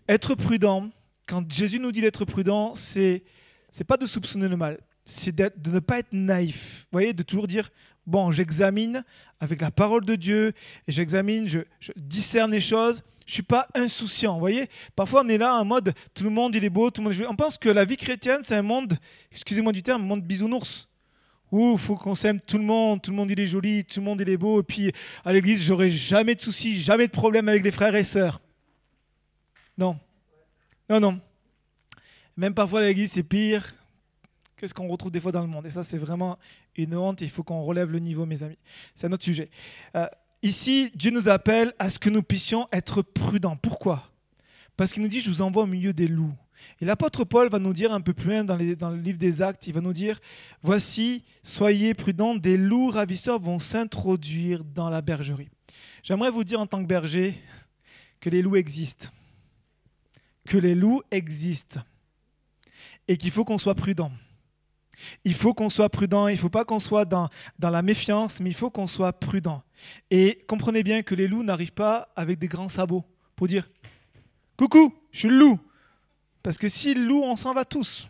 Être 0.09 0.35
prudent, 0.35 0.91
quand 1.27 1.51
Jésus 1.53 1.81
nous 1.81 1.93
dit 1.93 2.01
d'être 2.01 2.25
prudent, 2.25 2.75
c'est 2.75 3.23
c'est 3.71 3.85
pas 3.85 3.97
de 3.97 4.07
soupçonner 4.07 4.47
le 4.47 4.57
mal, 4.57 4.79
c'est 5.05 5.35
de 5.35 5.51
ne 5.71 5.81
pas 5.81 5.99
être 5.99 6.13
naïf. 6.13 6.83
Vous 6.83 6.97
voyez, 6.97 7.13
de 7.13 7.25
toujours 7.25 7.49
dire 7.49 7.71
bon, 8.07 8.31
j'examine 8.31 9.05
avec 9.41 9.61
la 9.61 9.71
parole 9.71 10.05
de 10.05 10.15
Dieu, 10.15 10.53
j'examine, 10.87 11.49
je, 11.49 11.61
discerne 11.97 12.53
les 12.53 12.61
choses. 12.61 13.03
Je 13.27 13.33
suis 13.33 13.43
pas 13.43 13.67
insouciant, 13.75 14.35
vous 14.35 14.41
voyez. 14.41 14.69
Parfois, 14.95 15.23
on 15.25 15.29
est 15.29 15.39
là 15.39 15.57
en 15.57 15.65
mode 15.65 15.95
tout 16.13 16.25
le 16.25 16.31
monde 16.31 16.55
il 16.55 16.63
est 16.63 16.71
beau, 16.71 16.91
tout 16.91 17.01
le 17.01 17.09
monde. 17.09 17.21
Est... 17.21 17.27
On 17.27 17.35
pense 17.35 17.57
que 17.57 17.71
la 17.71 17.85
vie 17.87 17.97
chrétienne, 17.97 18.43
c'est 18.45 18.55
un 18.55 18.63
monde, 18.63 18.99
excusez-moi 19.33 19.73
du 19.73 19.83
terme, 19.83 20.03
un 20.03 20.07
monde 20.07 20.23
bisounours 20.23 20.89
il 21.53 21.79
faut 21.79 21.97
qu'on 21.97 22.15
s'aime 22.15 22.41
tout 22.41 22.59
le 22.59 22.65
monde, 22.65 23.01
tout 23.01 23.11
le 23.11 23.17
monde 23.17 23.31
il 23.31 23.39
est 23.39 23.47
joli, 23.47 23.85
tout 23.85 24.01
le 24.01 24.05
monde 24.05 24.21
il 24.21 24.29
est 24.29 24.37
beau, 24.37 24.61
et 24.61 24.65
puis 24.65 24.93
à 25.25 25.33
l'église 25.33 25.63
j'aurai 25.63 25.91
jamais 25.91 26.35
de 26.35 26.41
soucis, 26.41 26.81
jamais 26.81 27.07
de 27.07 27.13
problème 27.13 27.49
avec 27.49 27.63
les 27.63 27.71
frères 27.71 27.95
et 27.95 28.05
sœurs. 28.05 28.41
Non, 29.79 29.99
non, 30.89 31.01
non. 31.01 31.21
Même 32.37 32.55
parfois 32.55 32.81
à 32.81 32.85
l'église 32.85 33.13
c'est 33.13 33.23
pire 33.23 33.75
que 34.57 34.67
ce 34.67 34.75
qu'on 34.75 34.89
retrouve 34.89 35.13
des 35.13 35.21
fois 35.21 35.33
dans 35.33 35.43
le 35.43 35.47
monde, 35.47 35.67
et 35.67 35.71
ça 35.71 35.83
c'est 35.83 35.99
vraiment 35.99 36.39
une 36.77 36.97
honte, 36.97 37.21
il 37.21 37.31
faut 37.31 37.43
qu'on 37.43 37.63
relève 37.63 37.91
le 37.91 37.99
niveau 37.99 38.27
mes 38.27 38.43
amis. 38.43 38.59
C'est 38.95 39.07
un 39.07 39.13
autre 39.13 39.25
sujet. 39.25 39.51
Euh, 39.95 40.07
ici, 40.43 40.91
Dieu 40.95 41.11
nous 41.11 41.29
appelle 41.29 41.73
à 41.79 41.89
ce 41.89 41.99
que 41.99 42.11
nous 42.11 42.23
puissions 42.23 42.69
être 42.73 43.03
prudents. 43.03 43.57
Pourquoi? 43.57 44.11
Parce 44.77 44.93
qu'il 44.93 45.03
nous 45.03 45.09
dit, 45.09 45.21
je 45.21 45.31
vous 45.31 45.43
envoie 45.43 45.63
au 45.65 45.67
milieu 45.67 45.93
des 45.93 46.09
loups. 46.09 46.35
Et 46.81 46.85
l'apôtre 46.85 47.25
Paul 47.25 47.49
va 47.49 47.59
nous 47.59 47.73
dire 47.73 47.93
un 47.93 48.01
peu 48.01 48.13
plus 48.13 48.31
loin 48.31 48.45
dans, 48.45 48.57
le 48.57 48.97
livre 48.97 49.19
des 49.19 49.43
Actes, 49.43 49.67
il 49.67 49.75
va 49.75 49.81
nous 49.81 49.93
dire, 49.93 50.19
voici, 50.63 51.25
soyez 51.43 51.95
prudents, 51.95 52.35
des 52.35 52.57
loups 52.57 52.91
ravisseurs 52.91 53.39
vont 53.39 53.59
s'introduire 53.59 54.65
dans 54.65 54.91
la 54.91 55.01
bergerie. 55.01 55.51
J'aimerais 56.03 56.31
vous 56.31 56.45
dire 56.45 56.61
en 56.61 56.67
tant 56.67 56.83
que 56.83 56.89
berger 56.89 57.41
que 58.21 58.31
les 58.31 58.43
loups 58.43 58.57
existent. 58.57 59.09
Que 60.47 60.59
les 60.59 60.75
loups 60.75 61.03
existent. 61.11 61.81
Et 63.09 63.17
qu'il 63.17 63.31
faut 63.31 63.45
qu'on 63.45 63.59
soit 63.59 63.75
prudent. 63.75 64.11
Il 65.25 65.35
faut 65.35 65.55
qu'on 65.55 65.71
soit 65.71 65.89
prudent, 65.89 66.29
il 66.29 66.35
ne 66.35 66.39
faut 66.39 66.51
pas 66.51 66.65
qu'on 66.65 66.79
soit 66.79 67.05
dans, 67.05 67.29
dans 67.59 67.71
la 67.71 67.83
méfiance, 67.83 68.41
mais 68.41 68.51
il 68.51 68.55
faut 68.55 68.71
qu'on 68.71 68.87
soit 68.87 69.13
prudent. 69.13 69.63
Et 70.11 70.45
comprenez 70.47 70.83
bien 70.83 71.03
que 71.03 71.15
les 71.15 71.27
loups 71.27 71.43
n'arrivent 71.43 71.73
pas 71.73 72.13
avec 72.17 72.39
des 72.39 72.49
grands 72.49 72.69
sabots 72.69 73.05
pour 73.37 73.47
dire 73.47 73.69
Coucou, 74.57 74.95
je 75.11 75.19
suis 75.21 75.29
le 75.29 75.39
loup, 75.39 75.61
parce 76.45 76.59
que 76.59 76.69
s'il 76.69 77.07
loue, 77.07 77.23
on 77.23 77.37
s'en 77.37 77.55
va 77.55 77.65
tous. 77.65 78.07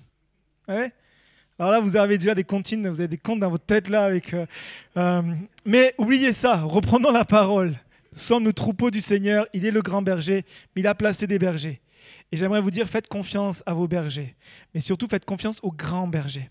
Alors 0.68 1.70
là, 1.70 1.78
vous 1.78 1.96
avez 1.96 2.18
déjà 2.18 2.34
des 2.34 2.42
comptines, 2.42 2.86
vous 2.88 3.00
avez 3.00 3.08
des 3.08 3.16
comptes 3.16 3.38
dans 3.38 3.48
votre 3.48 3.64
tête 3.64 3.88
là. 3.88 4.08
Euh, 4.08 4.46
euh, 4.96 5.22
mais 5.64 5.94
oubliez 5.98 6.32
ça, 6.32 6.62
reprenons 6.62 7.12
la 7.12 7.24
parole. 7.24 7.68
Nous 8.12 8.18
sommes 8.18 8.44
le 8.44 8.52
troupeau 8.52 8.90
du 8.90 9.00
Seigneur, 9.00 9.46
il 9.54 9.64
est 9.64 9.70
le 9.70 9.82
grand 9.82 10.02
berger, 10.02 10.44
mais 10.74 10.82
il 10.82 10.86
a 10.88 10.96
placé 10.96 11.28
des 11.28 11.38
bergers. 11.38 11.80
Et 12.32 12.36
j'aimerais 12.36 12.60
vous 12.60 12.72
dire, 12.72 12.88
faites 12.88 13.06
confiance 13.06 13.62
à 13.66 13.72
vos 13.72 13.86
bergers, 13.86 14.34
mais 14.74 14.80
surtout 14.80 15.06
faites 15.06 15.24
confiance 15.24 15.60
aux 15.62 15.70
grands 15.70 16.08
bergers. 16.08 16.50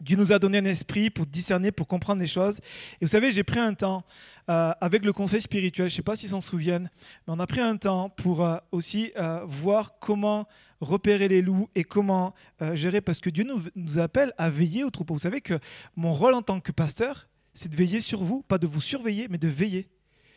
Dieu 0.00 0.16
nous 0.16 0.30
a 0.30 0.38
donné 0.38 0.58
un 0.58 0.64
esprit 0.66 1.08
pour 1.08 1.24
discerner, 1.24 1.72
pour 1.72 1.88
comprendre 1.88 2.20
les 2.20 2.28
choses. 2.28 2.58
Et 3.00 3.04
vous 3.04 3.08
savez, 3.08 3.32
j'ai 3.32 3.42
pris 3.42 3.58
un 3.58 3.74
temps 3.74 4.04
euh, 4.48 4.72
avec 4.80 5.06
le 5.06 5.12
conseil 5.14 5.40
spirituel, 5.40 5.88
je 5.88 5.94
ne 5.94 5.96
sais 5.96 6.02
pas 6.02 6.16
s'ils 6.16 6.28
s'en 6.28 6.42
souviennent, 6.42 6.90
mais 7.26 7.34
on 7.34 7.40
a 7.40 7.46
pris 7.46 7.60
un 7.60 7.78
temps 7.78 8.10
pour 8.10 8.46
aussi 8.72 9.10
voir 9.46 9.98
comment 9.98 10.46
repérer 10.80 11.28
les 11.28 11.42
loups 11.42 11.68
et 11.74 11.84
comment 11.84 12.34
gérer, 12.74 13.00
parce 13.00 13.20
que 13.20 13.30
Dieu 13.30 13.44
nous, 13.44 13.62
nous, 13.74 13.98
appelle 13.98 14.32
à 14.38 14.50
veiller 14.50 14.84
au 14.84 14.90
troupeau. 14.90 15.14
Vous 15.14 15.20
savez 15.20 15.40
que 15.40 15.58
mon 15.96 16.12
rôle 16.12 16.34
en 16.34 16.42
tant 16.42 16.60
que 16.60 16.72
pasteur, 16.72 17.28
c'est 17.54 17.68
de 17.68 17.76
veiller 17.76 18.00
sur 18.00 18.22
vous, 18.22 18.42
pas 18.42 18.58
de 18.58 18.66
vous 18.66 18.80
surveiller, 18.80 19.26
mais 19.28 19.38
de 19.38 19.48
veiller. 19.48 19.88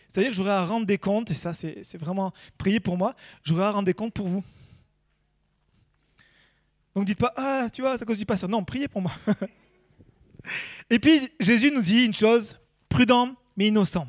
C'est-à-dire 0.07 0.31
que 0.31 0.35
j'aurai 0.35 0.51
à 0.51 0.65
rendre 0.65 0.85
des 0.85 0.97
comptes, 0.97 1.31
et 1.31 1.35
ça 1.35 1.53
c'est 1.53 1.97
vraiment 1.97 2.33
prier 2.57 2.79
pour 2.79 2.97
moi, 2.97 3.15
j'aurai 3.43 3.63
à 3.63 3.71
rendre 3.71 3.85
des 3.85 3.93
comptes 3.93 4.13
pour 4.13 4.27
vous. 4.27 4.43
Donc 6.95 7.05
dites 7.05 7.19
pas, 7.19 7.33
ah, 7.37 7.67
tu 7.71 7.81
vois, 7.81 7.93
à 7.93 7.97
cause 7.97 8.17
du 8.17 8.25
pasteur. 8.25 8.49
Non, 8.49 8.63
priez 8.63 8.87
pour 8.87 9.01
moi. 9.01 9.13
Et 10.89 10.99
puis 10.99 11.29
Jésus 11.39 11.71
nous 11.71 11.81
dit 11.81 12.05
une 12.05 12.13
chose, 12.13 12.59
prudent 12.89 13.35
mais 13.55 13.67
innocent. 13.67 14.07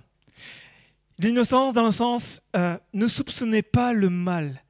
L'innocence 1.18 1.74
dans 1.74 1.84
le 1.84 1.90
sens, 1.90 2.40
euh, 2.56 2.76
ne 2.92 3.06
soupçonnez 3.06 3.62
pas 3.62 3.92
le 3.92 4.08
mal. 4.08 4.62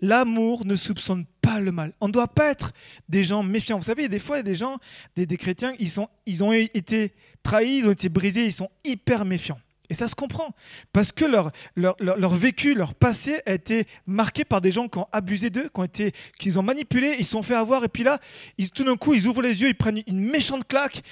L'amour 0.00 0.64
ne 0.64 0.76
soupçonne 0.76 1.26
pas 1.40 1.60
le 1.60 1.72
mal. 1.72 1.92
On 2.00 2.08
ne 2.08 2.12
doit 2.12 2.28
pas 2.28 2.50
être 2.50 2.72
des 3.08 3.24
gens 3.24 3.42
méfiants. 3.42 3.78
Vous 3.78 3.84
savez, 3.84 4.08
des 4.08 4.18
fois, 4.18 4.36
il 4.36 4.38
y 4.38 4.40
a 4.40 4.44
des 4.44 4.54
gens, 4.54 4.78
des, 5.16 5.26
des 5.26 5.36
chrétiens, 5.36 5.74
ils, 5.78 5.90
sont, 5.90 6.08
ils 6.26 6.42
ont 6.42 6.52
été 6.52 7.14
trahis, 7.42 7.78
ils 7.78 7.88
ont 7.88 7.92
été 7.92 8.08
brisés, 8.08 8.46
ils 8.46 8.52
sont 8.52 8.70
hyper 8.84 9.24
méfiants. 9.24 9.60
Et 9.90 9.94
ça 9.94 10.06
se 10.06 10.14
comprend, 10.14 10.54
parce 10.92 11.10
que 11.10 11.24
leur, 11.24 11.50
leur, 11.74 11.96
leur, 11.98 12.32
vécu, 12.32 12.74
leur 12.74 12.94
passé 12.94 13.40
a 13.44 13.54
été 13.54 13.88
marqué 14.06 14.44
par 14.44 14.60
des 14.60 14.70
gens 14.70 14.88
qui 14.88 14.98
ont 14.98 15.08
abusé 15.10 15.50
d'eux, 15.50 15.68
qui 15.68 15.80
ont 15.80 16.12
qu'ils 16.38 16.58
ont 16.60 16.62
manipulé, 16.62 17.16
ils 17.18 17.24
se 17.24 17.32
sont 17.32 17.42
fait 17.42 17.56
avoir, 17.56 17.82
et 17.82 17.88
puis 17.88 18.04
là, 18.04 18.20
ils, 18.56 18.70
tout 18.70 18.84
d'un 18.84 18.96
coup, 18.96 19.14
ils 19.14 19.26
ouvrent 19.26 19.42
les 19.42 19.62
yeux, 19.62 19.68
ils 19.68 19.74
prennent 19.74 20.00
une 20.06 20.20
méchante 20.20 20.66
claque, 20.68 21.02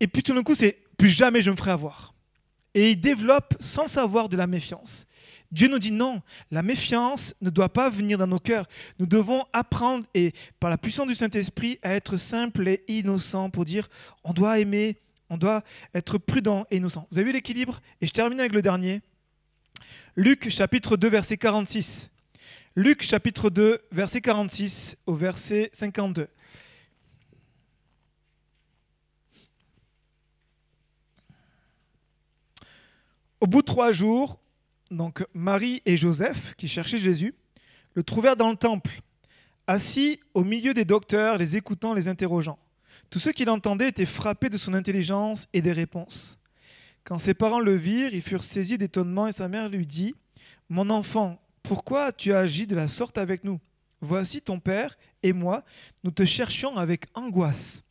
et 0.00 0.08
puis 0.08 0.24
tout 0.24 0.34
d'un 0.34 0.42
coup, 0.42 0.56
c'est 0.56 0.76
plus 0.98 1.08
jamais 1.08 1.40
je 1.40 1.52
me 1.52 1.56
ferai 1.56 1.70
avoir. 1.70 2.14
Et 2.74 2.90
ils 2.90 3.00
développent 3.00 3.54
sans 3.60 3.86
savoir 3.86 4.28
de 4.28 4.36
la 4.36 4.48
méfiance. 4.48 5.06
Dieu 5.52 5.68
nous 5.68 5.78
dit 5.78 5.92
non, 5.92 6.22
la 6.50 6.62
méfiance 6.62 7.34
ne 7.40 7.50
doit 7.50 7.68
pas 7.68 7.88
venir 7.88 8.18
dans 8.18 8.26
nos 8.26 8.38
cœurs. 8.38 8.66
Nous 8.98 9.06
devons 9.06 9.44
apprendre, 9.52 10.04
et 10.14 10.32
par 10.60 10.70
la 10.70 10.78
puissance 10.78 11.06
du 11.06 11.14
Saint-Esprit, 11.14 11.78
à 11.82 11.94
être 11.94 12.16
simple 12.16 12.68
et 12.68 12.84
innocent 12.88 13.50
pour 13.50 13.64
dire 13.64 13.88
on 14.24 14.32
doit 14.32 14.58
aimer, 14.58 14.98
on 15.30 15.36
doit 15.36 15.62
être 15.94 16.18
prudent 16.18 16.66
et 16.70 16.76
innocent. 16.76 17.06
Vous 17.10 17.18
avez 17.18 17.26
vu 17.26 17.32
l'équilibre? 17.32 17.80
Et 18.00 18.06
je 18.06 18.12
termine 18.12 18.40
avec 18.40 18.52
le 18.52 18.62
dernier. 18.62 19.02
Luc 20.16 20.48
chapitre 20.48 20.96
2 20.96 21.08
verset 21.08 21.36
46. 21.36 22.10
Luc 22.74 23.02
chapitre 23.02 23.50
2 23.50 23.80
verset 23.92 24.20
46 24.20 24.96
au 25.06 25.14
verset 25.14 25.70
52. 25.72 26.28
Au 33.40 33.46
bout 33.46 33.60
de 33.60 33.66
trois 33.66 33.92
jours, 33.92 34.40
donc 34.90 35.24
Marie 35.34 35.82
et 35.86 35.96
Joseph, 35.96 36.54
qui 36.56 36.68
cherchaient 36.68 36.98
Jésus, 36.98 37.34
le 37.94 38.02
trouvèrent 38.02 38.36
dans 38.36 38.50
le 38.50 38.56
temple, 38.56 39.00
assis 39.66 40.20
au 40.34 40.44
milieu 40.44 40.74
des 40.74 40.84
docteurs, 40.84 41.38
les 41.38 41.56
écoutant, 41.56 41.94
les 41.94 42.08
interrogeant. 42.08 42.58
Tous 43.10 43.18
ceux 43.18 43.32
qui 43.32 43.44
l'entendaient 43.44 43.88
étaient 43.88 44.06
frappés 44.06 44.50
de 44.50 44.56
son 44.56 44.74
intelligence 44.74 45.46
et 45.52 45.62
des 45.62 45.72
réponses. 45.72 46.38
Quand 47.04 47.18
ses 47.18 47.34
parents 47.34 47.60
le 47.60 47.76
virent, 47.76 48.14
ils 48.14 48.22
furent 48.22 48.42
saisis 48.42 48.78
d'étonnement 48.78 49.28
et 49.28 49.32
sa 49.32 49.48
mère 49.48 49.68
lui 49.68 49.86
dit 49.86 50.14
Mon 50.68 50.90
enfant, 50.90 51.40
pourquoi 51.62 52.12
tu 52.12 52.32
as 52.32 52.40
agi 52.40 52.66
de 52.66 52.74
la 52.74 52.88
sorte 52.88 53.18
avec 53.18 53.44
nous? 53.44 53.60
Voici 54.00 54.42
ton 54.42 54.60
père 54.60 54.96
et 55.22 55.32
moi, 55.32 55.64
nous 56.04 56.10
te 56.10 56.24
cherchions 56.24 56.76
avec 56.76 57.06
angoisse. 57.14 57.82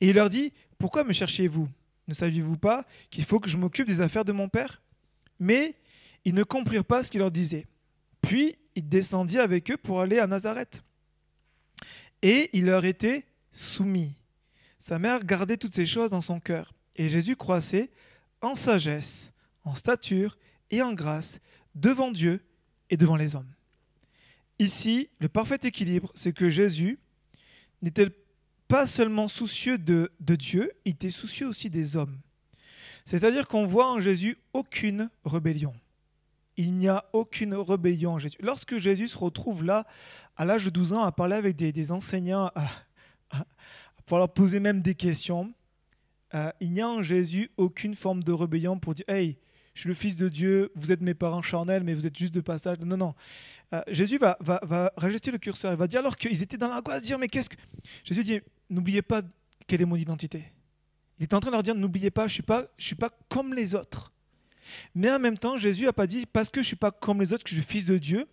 Et 0.00 0.10
il 0.10 0.16
leur 0.16 0.30
dit 0.30 0.52
Pourquoi 0.78 1.04
me 1.04 1.12
cherchiez-vous? 1.12 1.68
Ne 2.08 2.14
saviez-vous 2.14 2.58
pas 2.58 2.84
qu'il 3.10 3.24
faut 3.24 3.40
que 3.40 3.48
je 3.48 3.56
m'occupe 3.56 3.86
des 3.86 4.00
affaires 4.00 4.24
de 4.24 4.32
mon 4.32 4.48
père? 4.48 4.82
Mais 5.38 5.74
ils 6.24 6.34
ne 6.34 6.44
comprirent 6.44 6.84
pas 6.84 7.02
ce 7.02 7.10
qu'il 7.10 7.20
leur 7.20 7.30
disait. 7.30 7.66
Puis 8.20 8.56
il 8.74 8.88
descendit 8.88 9.38
avec 9.38 9.70
eux 9.70 9.76
pour 9.76 10.00
aller 10.00 10.18
à 10.18 10.26
Nazareth. 10.26 10.82
Et 12.22 12.50
il 12.52 12.66
leur 12.66 12.84
était 12.84 13.26
soumis. 13.50 14.16
Sa 14.78 14.98
mère 14.98 15.24
gardait 15.24 15.56
toutes 15.56 15.74
ces 15.74 15.86
choses 15.86 16.10
dans 16.10 16.20
son 16.20 16.40
cœur, 16.40 16.72
et 16.96 17.08
Jésus 17.08 17.36
croissait 17.36 17.90
en 18.40 18.54
sagesse, 18.54 19.32
en 19.64 19.74
stature 19.74 20.36
et 20.70 20.82
en 20.82 20.92
grâce 20.92 21.40
devant 21.74 22.10
Dieu 22.10 22.44
et 22.90 22.96
devant 22.96 23.16
les 23.16 23.36
hommes. 23.36 23.52
Ici, 24.58 25.08
le 25.20 25.28
parfait 25.28 25.58
équilibre, 25.62 26.10
c'est 26.14 26.32
que 26.32 26.48
Jésus 26.48 26.98
n'était 27.80 28.10
pas 28.68 28.86
seulement 28.86 29.28
soucieux 29.28 29.78
de, 29.78 30.10
Dieu, 30.20 30.72
il 30.84 30.92
était 30.92 31.10
soucieux 31.10 31.46
aussi 31.46 31.68
des 31.68 31.96
hommes. 31.96 32.18
C'est-à-dire 33.04 33.48
qu'on 33.48 33.66
voit 33.66 33.90
en 33.90 34.00
Jésus 34.00 34.38
aucune 34.52 35.10
rébellion. 35.24 35.74
Il 36.56 36.74
n'y 36.74 36.88
a 36.88 37.04
aucune 37.12 37.54
rébellion 37.54 38.12
en 38.12 38.18
Jésus. 38.18 38.36
Lorsque 38.40 38.76
Jésus 38.76 39.08
se 39.08 39.18
retrouve 39.18 39.64
là, 39.64 39.86
à 40.36 40.44
l'âge 40.44 40.64
de 40.64 40.70
12 40.70 40.92
ans, 40.92 41.02
à 41.02 41.12
parler 41.12 41.36
avec 41.36 41.56
des, 41.56 41.92
enseignants, 41.92 42.50
pour 44.06 44.18
leur 44.18 44.32
poser 44.32 44.60
même 44.60 44.82
des 44.82 44.94
questions. 44.94 45.52
Euh, 46.34 46.50
il 46.60 46.72
n'y 46.72 46.80
a 46.80 46.88
en 46.88 47.02
Jésus 47.02 47.50
aucune 47.56 47.94
forme 47.94 48.22
de 48.22 48.32
rébellion 48.32 48.78
pour 48.78 48.94
dire 48.94 49.04
Hey, 49.08 49.38
je 49.74 49.80
suis 49.80 49.88
le 49.88 49.94
Fils 49.94 50.16
de 50.16 50.28
Dieu, 50.28 50.70
vous 50.74 50.92
êtes 50.92 51.00
mes 51.00 51.14
parents 51.14 51.42
charnels, 51.42 51.82
mais 51.82 51.94
vous 51.94 52.06
êtes 52.06 52.16
juste 52.16 52.34
de 52.34 52.40
passage. 52.40 52.78
Non, 52.80 52.96
non. 52.96 53.14
Euh, 53.72 53.82
Jésus 53.88 54.18
va, 54.18 54.36
va, 54.40 54.60
va 54.62 54.92
rejeter 54.96 55.30
le 55.30 55.38
curseur. 55.38 55.72
Il 55.72 55.78
va 55.78 55.86
dire 55.86 56.00
alors 56.00 56.16
qu'ils 56.16 56.42
étaient 56.42 56.58
dans 56.58 56.68
l'angoisse, 56.68 57.02
dire 57.02 57.18
Mais 57.18 57.28
qu'est-ce 57.28 57.50
que? 57.50 57.56
Jésus 58.04 58.24
dit 58.24 58.40
N'oubliez 58.70 59.02
pas 59.02 59.22
quelle 59.66 59.82
est 59.82 59.86
mon 59.86 59.96
identité. 59.96 60.44
Il 61.18 61.22
est 61.22 61.34
en 61.34 61.40
train 61.40 61.50
de 61.50 61.56
leur 61.56 61.62
dire 61.62 61.74
N'oubliez 61.74 62.10
pas, 62.10 62.26
je 62.26 62.32
ne 62.32 62.34
suis, 62.34 62.42
pas, 62.42 62.64
suis 62.78 62.96
pas 62.96 63.10
comme 63.28 63.54
les 63.54 63.74
autres. 63.74 64.11
Mais 64.94 65.10
en 65.10 65.18
même 65.18 65.38
temps, 65.38 65.56
Jésus 65.56 65.84
n'a 65.84 65.92
pas 65.92 66.06
dit 66.06 66.26
Parce 66.26 66.50
que 66.50 66.60
je 66.60 66.66
ne 66.66 66.68
suis 66.68 66.76
pas 66.76 66.90
comme 66.90 67.20
les 67.20 67.32
autres, 67.32 67.44
que 67.44 67.50
je 67.50 67.56
suis 67.56 67.64
Fils 67.64 67.84
de 67.84 67.98
Dieu, 67.98 68.26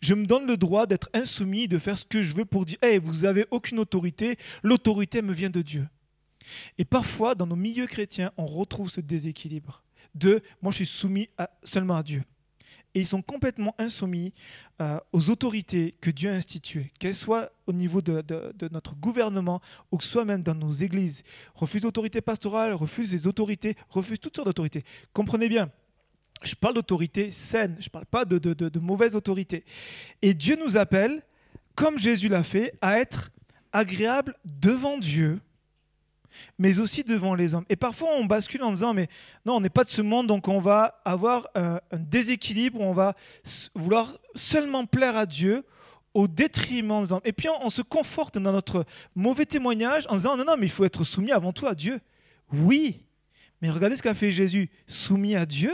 je 0.00 0.14
me 0.14 0.26
donne 0.26 0.46
le 0.46 0.56
droit 0.56 0.86
d'être 0.86 1.08
insoumis, 1.14 1.68
de 1.68 1.78
faire 1.78 1.96
ce 1.96 2.04
que 2.04 2.22
je 2.22 2.34
veux 2.34 2.44
pour 2.44 2.64
dire 2.64 2.78
Hey, 2.82 2.98
vous 2.98 3.22
n'avez 3.22 3.46
aucune 3.50 3.78
autorité, 3.78 4.36
l'autorité 4.62 5.22
me 5.22 5.32
vient 5.32 5.50
de 5.50 5.62
Dieu. 5.62 5.86
Et 6.78 6.84
parfois, 6.84 7.34
dans 7.34 7.46
nos 7.46 7.56
milieux 7.56 7.86
chrétiens, 7.86 8.32
on 8.36 8.46
retrouve 8.46 8.90
ce 8.90 9.00
déséquilibre 9.00 9.82
de 10.14 10.42
Moi, 10.60 10.72
je 10.72 10.76
suis 10.76 10.86
soumis 10.86 11.28
seulement 11.62 11.96
à 11.96 12.02
Dieu. 12.02 12.22
Et 12.94 13.00
ils 13.00 13.06
sont 13.06 13.22
complètement 13.22 13.74
insoumis 13.78 14.34
euh, 14.80 14.98
aux 15.12 15.30
autorités 15.30 15.94
que 16.02 16.10
Dieu 16.10 16.30
a 16.30 16.34
instituées, 16.34 16.92
qu'elles 16.98 17.14
soient 17.14 17.50
au 17.66 17.72
niveau 17.72 18.02
de, 18.02 18.22
notre 18.70 18.94
gouvernement 18.96 19.62
ou 19.90 19.96
que 19.96 20.04
soit 20.04 20.26
même 20.26 20.44
dans 20.44 20.54
nos 20.54 20.72
églises. 20.72 21.22
Refuse 21.54 21.82
l'autorité 21.82 22.20
pastorale, 22.20 22.74
refuse 22.74 23.10
les 23.12 23.26
autorités, 23.26 23.76
refuse 23.88 24.20
toutes 24.20 24.36
sortes 24.36 24.48
d'autorités. 24.48 24.84
Comprenez 25.14 25.48
bien, 25.48 25.70
je 26.44 26.54
parle 26.54 26.74
d'autorité 26.74 27.30
saine, 27.30 27.76
je 27.78 27.86
ne 27.86 27.90
parle 27.90 28.06
pas 28.06 28.24
de, 28.24 28.38
de, 28.38 28.78
mauvaise 28.78 29.16
autorité. 29.16 29.64
Et 30.20 30.34
Dieu 30.34 30.56
nous 30.56 30.76
appelle, 30.76 31.22
comme 31.74 31.98
Jésus 31.98 32.28
l'a 32.28 32.42
fait, 32.42 32.74
à 32.80 32.98
être 32.98 33.30
agréable 33.72 34.36
devant 34.44 34.98
Dieu, 34.98 35.40
mais 36.58 36.78
aussi 36.78 37.04
devant 37.04 37.34
les 37.34 37.54
hommes. 37.54 37.64
Et 37.68 37.76
parfois, 37.76 38.10
on 38.16 38.24
bascule 38.24 38.62
en 38.62 38.70
disant, 38.70 38.94
mais 38.94 39.08
non, 39.44 39.56
on 39.56 39.60
n'est 39.60 39.70
pas 39.70 39.84
de 39.84 39.90
ce 39.90 40.02
monde, 40.02 40.26
donc 40.26 40.48
on 40.48 40.60
va 40.60 41.00
avoir 41.04 41.48
un, 41.54 41.80
déséquilibre, 41.92 42.80
on 42.80 42.92
va 42.92 43.14
vouloir 43.74 44.16
seulement 44.34 44.86
plaire 44.86 45.16
à 45.16 45.26
Dieu 45.26 45.64
au 46.14 46.28
détriment 46.28 47.02
des 47.02 47.12
hommes. 47.12 47.20
Et 47.24 47.32
puis, 47.32 47.48
on, 47.48 47.66
on 47.66 47.70
se 47.70 47.82
conforte 47.82 48.38
dans 48.38 48.52
notre 48.52 48.84
mauvais 49.14 49.46
témoignage 49.46 50.06
en 50.08 50.16
disant, 50.16 50.36
non, 50.36 50.44
non, 50.44 50.56
mais 50.58 50.66
il 50.66 50.72
faut 50.72 50.84
être 50.84 51.04
soumis 51.04 51.32
avant 51.32 51.52
tout 51.52 51.66
à 51.66 51.74
Dieu. 51.74 52.00
Oui, 52.52 53.04
mais 53.62 53.70
regardez 53.70 53.94
ce 53.94 54.02
qu'a 54.02 54.12
fait 54.12 54.32
Jésus, 54.32 54.68
soumis 54.88 55.36
à 55.36 55.46
Dieu. 55.46 55.72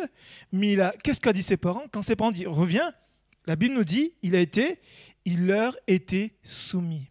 Mais 0.53 0.77
qu'est-ce 1.03 1.21
qu'a 1.21 1.33
dit 1.33 1.43
ses 1.43 1.57
parents? 1.57 1.85
Quand 1.91 2.03
ses 2.03 2.17
parents 2.17 2.31
disent 2.31 2.47
reviens, 2.47 2.93
la 3.47 3.57
Bible 3.57 3.75
nous 3.75 3.85
dit 3.85 4.13
il 4.23 4.37
a 4.37 4.41
été, 4.41 4.79
il 5.25 5.47
leur 5.47 5.75
était 5.87 6.35
soumis. 6.43 7.09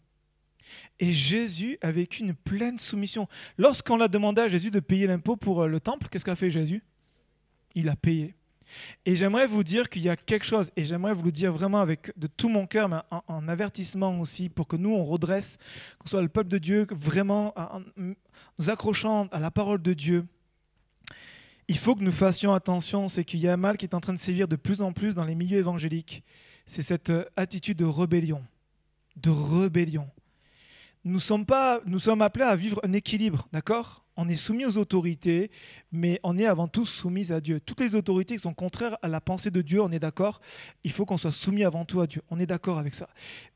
Et 0.99 1.11
Jésus 1.11 1.79
a 1.81 1.91
vécu 1.91 2.21
une 2.21 2.35
pleine 2.35 2.77
soumission. 2.77 3.27
Lorsqu'on 3.57 3.97
l'a 3.97 4.07
demandé 4.07 4.41
à 4.41 4.49
Jésus 4.49 4.69
de 4.69 4.79
payer 4.79 5.07
l'impôt 5.07 5.35
pour 5.35 5.63
euh, 5.63 5.67
le 5.67 5.79
temple, 5.79 6.07
qu'est-ce 6.09 6.25
qu'a 6.25 6.35
fait 6.35 6.49
Jésus? 6.49 6.83
Il 7.73 7.89
a 7.89 7.95
payé. 7.95 8.35
Et 9.05 9.15
j'aimerais 9.15 9.47
vous 9.47 9.63
dire 9.63 9.89
qu'il 9.89 10.01
y 10.01 10.09
a 10.09 10.15
quelque 10.15 10.45
chose, 10.45 10.71
et 10.75 10.83
j'aimerais 10.83 11.13
vous 11.13 11.23
le 11.23 11.31
dire 11.31 11.53
vraiment 11.53 11.79
avec 11.79 12.11
de 12.17 12.27
tout 12.27 12.49
mon 12.49 12.67
cœur, 12.67 12.89
mais 12.89 12.97
en, 13.27 13.47
avertissement 13.47 14.19
aussi, 14.19 14.49
pour 14.49 14.67
que 14.67 14.75
nous, 14.75 14.93
on 14.93 15.05
redresse, 15.05 15.57
qu'on 15.99 16.09
soit 16.09 16.21
le 16.21 16.27
peuple 16.27 16.49
de 16.49 16.57
Dieu, 16.57 16.85
vraiment 16.91 17.53
en 17.55 17.81
nous 17.95 18.69
accrochant 18.69 19.27
à 19.31 19.39
la 19.39 19.51
parole 19.51 19.81
de 19.81 19.93
Dieu 19.93 20.25
il 21.67 21.77
faut 21.77 21.95
que 21.95 22.03
nous 22.03 22.11
fassions 22.11 22.53
attention, 22.53 23.07
c'est 23.07 23.25
qu'il 23.25 23.39
y 23.39 23.47
a 23.47 23.53
un 23.53 23.57
mal 23.57 23.77
qui 23.77 23.85
est 23.85 23.95
en 23.95 23.99
train 23.99 24.13
de 24.13 24.19
sévir 24.19 24.47
de 24.47 24.55
plus 24.55 24.81
en 24.81 24.93
plus 24.93 25.15
dans 25.15 25.25
les 25.25 25.35
milieux 25.35 25.57
évangéliques. 25.57 26.23
C'est 26.65 26.81
cette 26.81 27.09
euh, 27.09 27.25
attitude 27.35 27.77
de 27.77 27.85
rébellion. 27.85 28.43
De 29.17 29.29
rébellion. 29.29 30.09
nous 31.03 31.19
sommes, 31.19 31.45
pas, 31.45 31.81
nous 31.85 31.99
sommes 31.99 32.21
appelés 32.21 32.45
à 32.45 32.55
vivre 32.55 32.79
un 32.83 32.93
équilibre, 32.93 33.47
d'accord? 33.51 34.05
On 34.15 34.27
est 34.29 34.35
soumis 34.35 34.65
aux 34.65 34.77
autorités, 34.77 35.51
mais 35.91 36.19
on 36.23 36.37
est 36.37 36.45
avant 36.45 36.67
tout 36.67 36.85
soumis 36.85 37.31
à 37.31 37.39
Dieu. 37.39 37.59
Toutes 37.59 37.81
les 37.81 37.95
autorités 37.95 38.35
qui 38.35 38.41
sont 38.41 38.53
contraires 38.53 38.97
à 39.01 39.07
la 39.07 39.21
pensée 39.21 39.51
de 39.51 39.61
Dieu, 39.61 39.81
on 39.81 39.91
est 39.91 39.99
d'accord? 39.99 40.41
Il 40.83 40.91
faut 40.91 41.05
qu'on 41.05 41.17
soit 41.17 41.31
soumis 41.31 41.63
avant 41.63 41.85
tout 41.85 42.01
à 42.01 42.07
Dieu. 42.07 42.21
On 42.29 42.39
est 42.39 42.47
d'accord 42.47 42.79
avec 42.79 42.95
ça. 42.95 43.07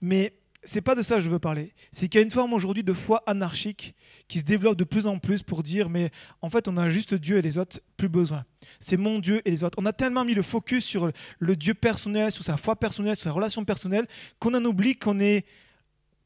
Mais 0.01 0.34
c'est 0.64 0.82
pas 0.82 0.95
de 0.95 1.01
ça 1.01 1.16
que 1.16 1.22
je 1.22 1.30
veux 1.30 1.39
parler. 1.39 1.74
C'est 1.91 2.07
qu'il 2.07 2.20
y 2.20 2.22
a 2.22 2.24
une 2.24 2.32
forme 2.32 2.53
aujourd'hui 2.53 2.84
de 2.84 2.93
foi 2.93 3.24
anarchique 3.26 3.95
qui 4.28 4.39
se 4.39 4.43
développe 4.43 4.78
de 4.78 4.84
plus 4.84 5.07
en 5.07 5.18
plus 5.18 5.41
pour 5.41 5.64
dire 5.64 5.89
mais 5.89 6.12
en 6.41 6.49
fait 6.49 6.68
on 6.68 6.78
a 6.78 6.89
juste 6.89 7.14
Dieu 7.16 7.38
et 7.38 7.41
les 7.41 7.57
autres 7.57 7.80
plus 7.97 8.09
besoin. 8.09 8.45
C'est 8.80 8.97
mon 8.97 9.20
Dieu 9.20 9.41
et 9.45 9.51
les 9.51 9.64
autres. 9.64 9.78
On 9.82 9.86
a 9.86 9.93
tellement 9.93 10.24
mis 10.24 10.34
le 10.34 10.43
focus 10.43 10.86
sur 10.86 11.12
le 11.39 11.55
Dieu 11.55 11.74
personnel, 11.74 12.32
sur 12.32 12.43
sa 12.43 12.57
foi 12.57 12.76
personnelle, 12.76 13.16
sur 13.16 13.24
sa 13.24 13.32
relation 13.32 13.66
personnelle 13.66 14.07
qu'on 14.39 14.53
en 14.53 14.64
oublie 14.66 14.95
qu'on 14.95 15.20
est 15.20 15.45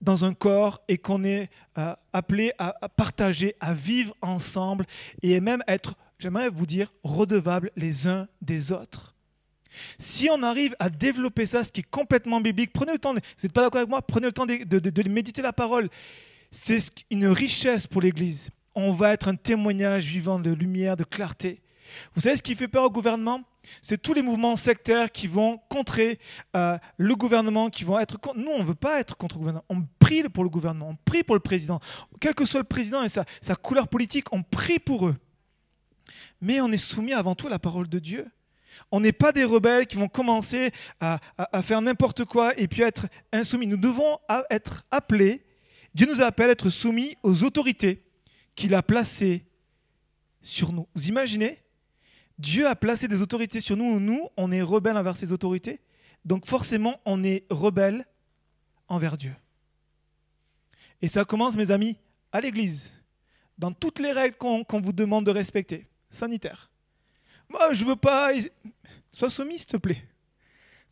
dans 0.02 0.26
un 0.26 0.34
corps 0.34 0.82
et 0.88 0.98
qu'on 0.98 1.24
est 1.24 1.50
euh, 1.78 1.96
appelé 2.12 2.52
à, 2.60 2.76
à 2.82 2.90
partager, 2.90 3.56
à 3.60 3.74
vivre 3.74 4.16
ensemble 4.22 4.86
et 5.22 5.40
même 5.40 5.64
être, 5.68 5.96
j'aimerais 6.20 6.50
vous 6.50 6.66
dire, 6.66 6.94
redevables 7.04 7.72
les 7.76 8.08
uns 8.08 8.28
des 8.42 8.72
autres. 8.72 9.15
Si 9.98 10.30
on 10.32 10.44
arrive 10.44 10.76
à 10.80 10.90
développer 10.90 11.46
ça, 11.46 11.64
ce 11.64 11.72
qui 11.72 11.82
est 11.82 11.90
complètement 11.90 12.42
biblique, 12.42 12.72
prenez 12.74 12.92
le 12.92 13.00
temps, 13.00 13.14
vous 13.14 13.20
n'êtes 13.44 13.54
pas 13.54 13.62
d'accord 13.62 13.80
avec 13.80 13.90
moi, 13.90 14.02
prenez 14.02 14.28
le 14.28 14.34
temps 14.34 14.46
de, 14.46 15.10
méditer 15.10 15.42
la 15.42 15.54
parole. 15.54 15.90
C'est 16.52 16.80
une 17.12 17.28
richesse 17.28 17.88
pour 17.88 18.02
l'Église. 18.02 18.50
On 18.76 18.92
va 18.92 19.14
être 19.14 19.28
un 19.28 19.36
témoignage 19.36 20.06
vivant 20.06 20.40
de 20.40 20.52
lumière, 20.52 20.98
de 20.98 21.04
clarté. 21.04 21.62
Vous 22.14 22.22
savez 22.22 22.36
ce 22.36 22.44
qui 22.44 22.56
fait 22.56 22.68
peur 22.68 22.84
au 22.84 22.90
gouvernement? 22.90 23.42
C'est 23.82 24.02
tous 24.02 24.14
les 24.14 24.22
mouvements 24.22 24.56
sectaires 24.56 25.12
qui 25.12 25.28
vont 25.28 25.60
contrer 25.70 26.20
euh, 26.56 26.78
le 26.98 27.16
gouvernement, 27.16 27.70
qui 27.70 27.84
vont 27.84 28.00
être 28.00 28.20
contre. 28.20 28.38
Nous, 28.38 28.52
on 28.52 28.60
ne 28.60 28.64
veut 28.64 28.76
pas 28.76 29.00
être 29.00 29.18
contre 29.18 29.36
le 29.36 29.40
gouvernement. 29.40 29.66
On 29.70 29.84
prie 30.00 30.24
pour 30.24 30.44
le 30.44 30.50
gouvernement, 30.50 30.90
on 30.90 30.96
prie 30.96 31.24
pour 31.24 31.36
le 31.36 31.42
président. 31.42 31.80
Quel 32.20 32.36
que 32.36 32.46
soit 32.46 32.60
le 32.60 32.66
président 32.66 33.04
et 33.04 33.10
sa 33.10 33.56
couleur 33.56 33.88
politique, 33.88 34.32
on 34.32 34.44
prie 34.44 34.80
pour 34.80 35.08
eux. 35.08 35.16
Mais 36.42 36.62
on 36.62 36.72
est 36.72 36.78
soumis 36.78 37.14
avant 37.14 37.36
tout 37.36 37.48
à 37.48 37.50
la 37.50 37.60
parole 37.60 37.88
de 37.88 38.00
Dieu. 38.00 38.28
On 38.92 39.00
n'est 39.00 39.12
pas 39.12 39.32
des 39.32 39.44
rebelles 39.44 39.88
qui 39.88 39.98
vont 39.98 40.08
commencer 40.08 40.72
à, 41.00 41.20
faire 41.62 41.82
n'importe 41.82 42.26
quoi 42.26 42.58
et 42.60 42.68
puis 42.68 42.82
être 42.82 43.08
insoumis. 43.32 43.68
Nous 43.68 43.78
devons 43.78 44.18
être 44.50 44.86
appelés, 44.92 45.46
Dieu 45.94 46.08
nous 46.08 46.22
appelle 46.22 46.50
à 46.50 46.54
être 46.54 46.70
soumis 46.70 47.16
aux 47.24 47.44
autorités 47.44 48.04
qu'il 48.56 48.76
a 48.76 48.84
placées 48.84 49.46
sur 50.42 50.72
nous. 50.72 50.88
Vous 50.94 51.08
imaginez? 51.08 51.60
Dieu 52.38 52.68
a 52.68 52.76
placé 52.76 53.08
des 53.08 53.22
autorités 53.22 53.62
sur 53.62 53.78
nous, 53.78 54.00
nous, 54.00 54.28
on 54.36 54.52
est 54.52 54.62
rebelles 54.62 54.98
envers 54.98 55.16
ces 55.16 55.32
autorités. 55.32 55.80
Donc 56.26 56.46
forcément, 56.46 57.00
on 57.06 57.24
est 57.24 57.46
rebelle 57.50 58.06
envers 58.88 59.18
Dieu. 59.18 59.34
Et 61.02 61.08
ça 61.08 61.24
commence, 61.24 61.56
mes 61.56 61.72
amis, 61.72 61.98
à 62.32 62.42
l'église, 62.42 62.94
dans 63.58 63.72
toutes 63.72 64.00
les 64.00 64.12
règles 64.12 64.36
qu'on 64.38 64.80
vous 64.80 64.92
demande 64.94 65.26
de 65.26 65.32
respecter, 65.32 65.88
sanitaires, 66.10 66.70
moi, 67.50 67.74
je 67.74 67.86
veux 67.86 67.96
pas. 67.96 68.32
Sois 69.12 69.30
soumis, 69.30 69.60
s'il 69.60 69.68
te 69.68 69.78
plaît. 69.78 70.04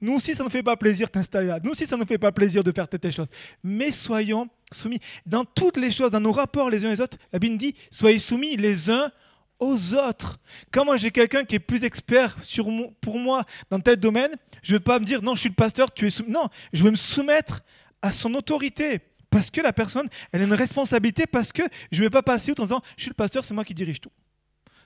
Nous 0.04 0.16
aussi, 0.16 0.36
ça 0.36 0.44
ne 0.44 0.48
nous 0.48 0.52
fait 0.52 0.64
pas 0.64 0.76
plaisir 0.76 1.08
de 1.08 1.14
t'installer 1.14 1.48
là. 1.48 1.60
Nous 1.64 1.72
aussi, 1.72 1.88
ça 1.88 1.96
ne 1.96 2.02
nous 2.02 2.08
fait 2.08 2.18
pas 2.18 2.34
plaisir 2.34 2.62
de 2.62 2.72
faire 2.74 2.90
telle 2.90 3.12
choses. 3.12 3.30
Mais 3.64 3.94
soyons 3.94 4.50
soumis. 4.70 5.00
Dans 5.26 5.46
toutes 5.46 5.78
les 5.78 5.92
choses, 5.92 6.12
dans 6.12 6.20
nos 6.20 6.34
rapports 6.34 6.70
les 6.70 6.84
uns 6.84 6.90
les 6.90 7.00
autres, 7.00 7.18
la 7.32 7.40
Bible 7.40 7.58
dit 7.58 7.74
soyez 7.90 8.20
soumis 8.20 8.58
les 8.58 8.90
uns 8.90 9.12
aux 9.60 9.94
autres. 9.94 10.40
Quand 10.72 10.84
moi 10.84 10.98
j'ai 10.98 11.10
quelqu'un 11.10 11.46
qui 11.46 11.56
est 11.56 11.60
plus 11.60 11.86
expert 11.86 12.36
sur 12.44 12.68
pour 13.00 13.18
moi 13.18 13.46
dans 13.70 13.80
tel 13.80 13.96
domaine, 13.96 14.32
je 14.62 14.74
ne 14.74 14.80
vais 14.80 14.84
pas 14.84 15.00
me 15.00 15.06
dire 15.06 15.22
non, 15.22 15.36
je 15.36 15.42
suis 15.42 15.50
le 15.50 15.56
pasteur, 15.56 15.90
tu 15.94 16.06
es 16.06 16.10
soumis. 16.10 16.32
Non, 16.32 16.50
je 16.74 16.84
vais 16.84 16.92
me 16.92 16.98
soumettre 16.98 17.62
à 18.02 18.12
son 18.12 18.34
autorité. 18.34 19.00
Parce 19.30 19.50
que 19.50 19.62
la 19.62 19.72
personne, 19.74 20.08
elle 20.32 20.42
a 20.42 20.44
une 20.44 20.54
responsabilité, 20.54 21.26
parce 21.26 21.52
que 21.52 21.64
je 21.92 22.02
ne 22.02 22.06
vais 22.06 22.12
pas 22.12 22.22
passer 22.22 22.52
en 22.52 22.62
disant 22.62 22.82
je 22.98 23.04
suis 23.04 23.10
le 23.10 23.16
pasteur, 23.16 23.44
c'est 23.46 23.54
moi 23.54 23.64
qui 23.64 23.74
dirige 23.74 24.02
tout. 24.02 24.12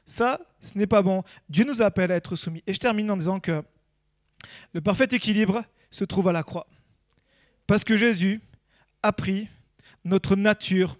Ça, 0.07 0.39
ce 0.61 0.77
n'est 0.77 0.87
pas 0.87 1.01
bon. 1.03 1.23
Dieu 1.49 1.65
nous 1.65 1.81
appelle 1.81 2.11
à 2.11 2.15
être 2.15 2.35
soumis. 2.35 2.63
Et 2.65 2.73
je 2.73 2.79
termine 2.79 3.11
en 3.11 3.17
disant 3.17 3.39
que 3.39 3.61
le 4.73 4.81
parfait 4.81 5.07
équilibre 5.11 5.63
se 5.91 6.05
trouve 6.05 6.29
à 6.29 6.31
la 6.31 6.43
croix. 6.43 6.67
Parce 7.67 7.83
que 7.83 7.97
Jésus 7.97 8.41
a 9.03 9.11
pris 9.11 9.49
notre 10.05 10.37
nature 10.37 10.97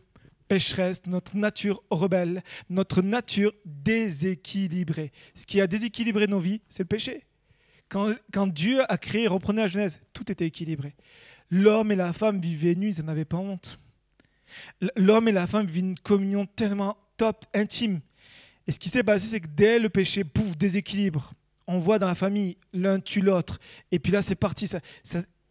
pécheresse, 0.49 1.05
notre 1.08 1.38
nature 1.38 1.82
rebelle, 1.89 2.43
notre 2.70 3.01
nature 3.01 3.53
déséquilibrée. 3.66 5.12
Ce 5.36 5.45
qui 5.45 5.62
a 5.62 5.68
déséquilibré 5.68 6.28
nos 6.28 6.39
vies, 6.39 6.62
c'est 6.68 6.84
le 6.84 6.88
péché. 6.88 7.24
Quand, 7.89 8.47
Dieu 8.47 8.82
a 8.91 8.97
créé, 8.97 9.28
reprenez 9.28 9.62
la 9.62 9.68
Genèse, 9.68 10.01
tout 10.12 10.30
était 10.30 10.45
équilibré. 10.45 10.95
L'homme 11.49 11.93
et 11.93 11.95
la 11.95 12.12
femme 12.12 12.41
vivaient 12.41 12.76
nus, 12.76 12.97
ils 12.97 13.05
n'en 13.05 13.12
avaient 13.14 13.24
pas 13.24 13.38
honte. 13.38 13.80
L'homme 14.97 15.30
et 15.30 15.32
la 15.32 15.47
femme 15.47 15.66
vivaient 15.66 15.80
une 15.80 15.99
communion 15.99 16.45
tellement 16.45 16.97
top, 17.16 17.45
intime, 17.53 18.01
et 18.68 18.72
ce 18.72 18.80
qui 18.80 18.89
s'est 18.89 19.03
passé, 19.03 19.28
c'est 19.28 19.39
que 19.39 19.47
dès 19.47 19.80
le 19.80 19.89
péché, 19.89 20.24
pouf, 20.24 20.57
déséquilibre. 20.57 21.34
On 21.68 21.80
voit 21.80 21.99
dans 21.99 22.07
la 22.07 22.15
famille, 22.15 22.57
l'un 22.74 22.99
tue 22.99 23.22
l'autre. 23.22 23.59
Et 23.91 23.99
puis 23.99 24.11
là, 24.11 24.22
c'est 24.22 24.36
parti. 24.36 24.70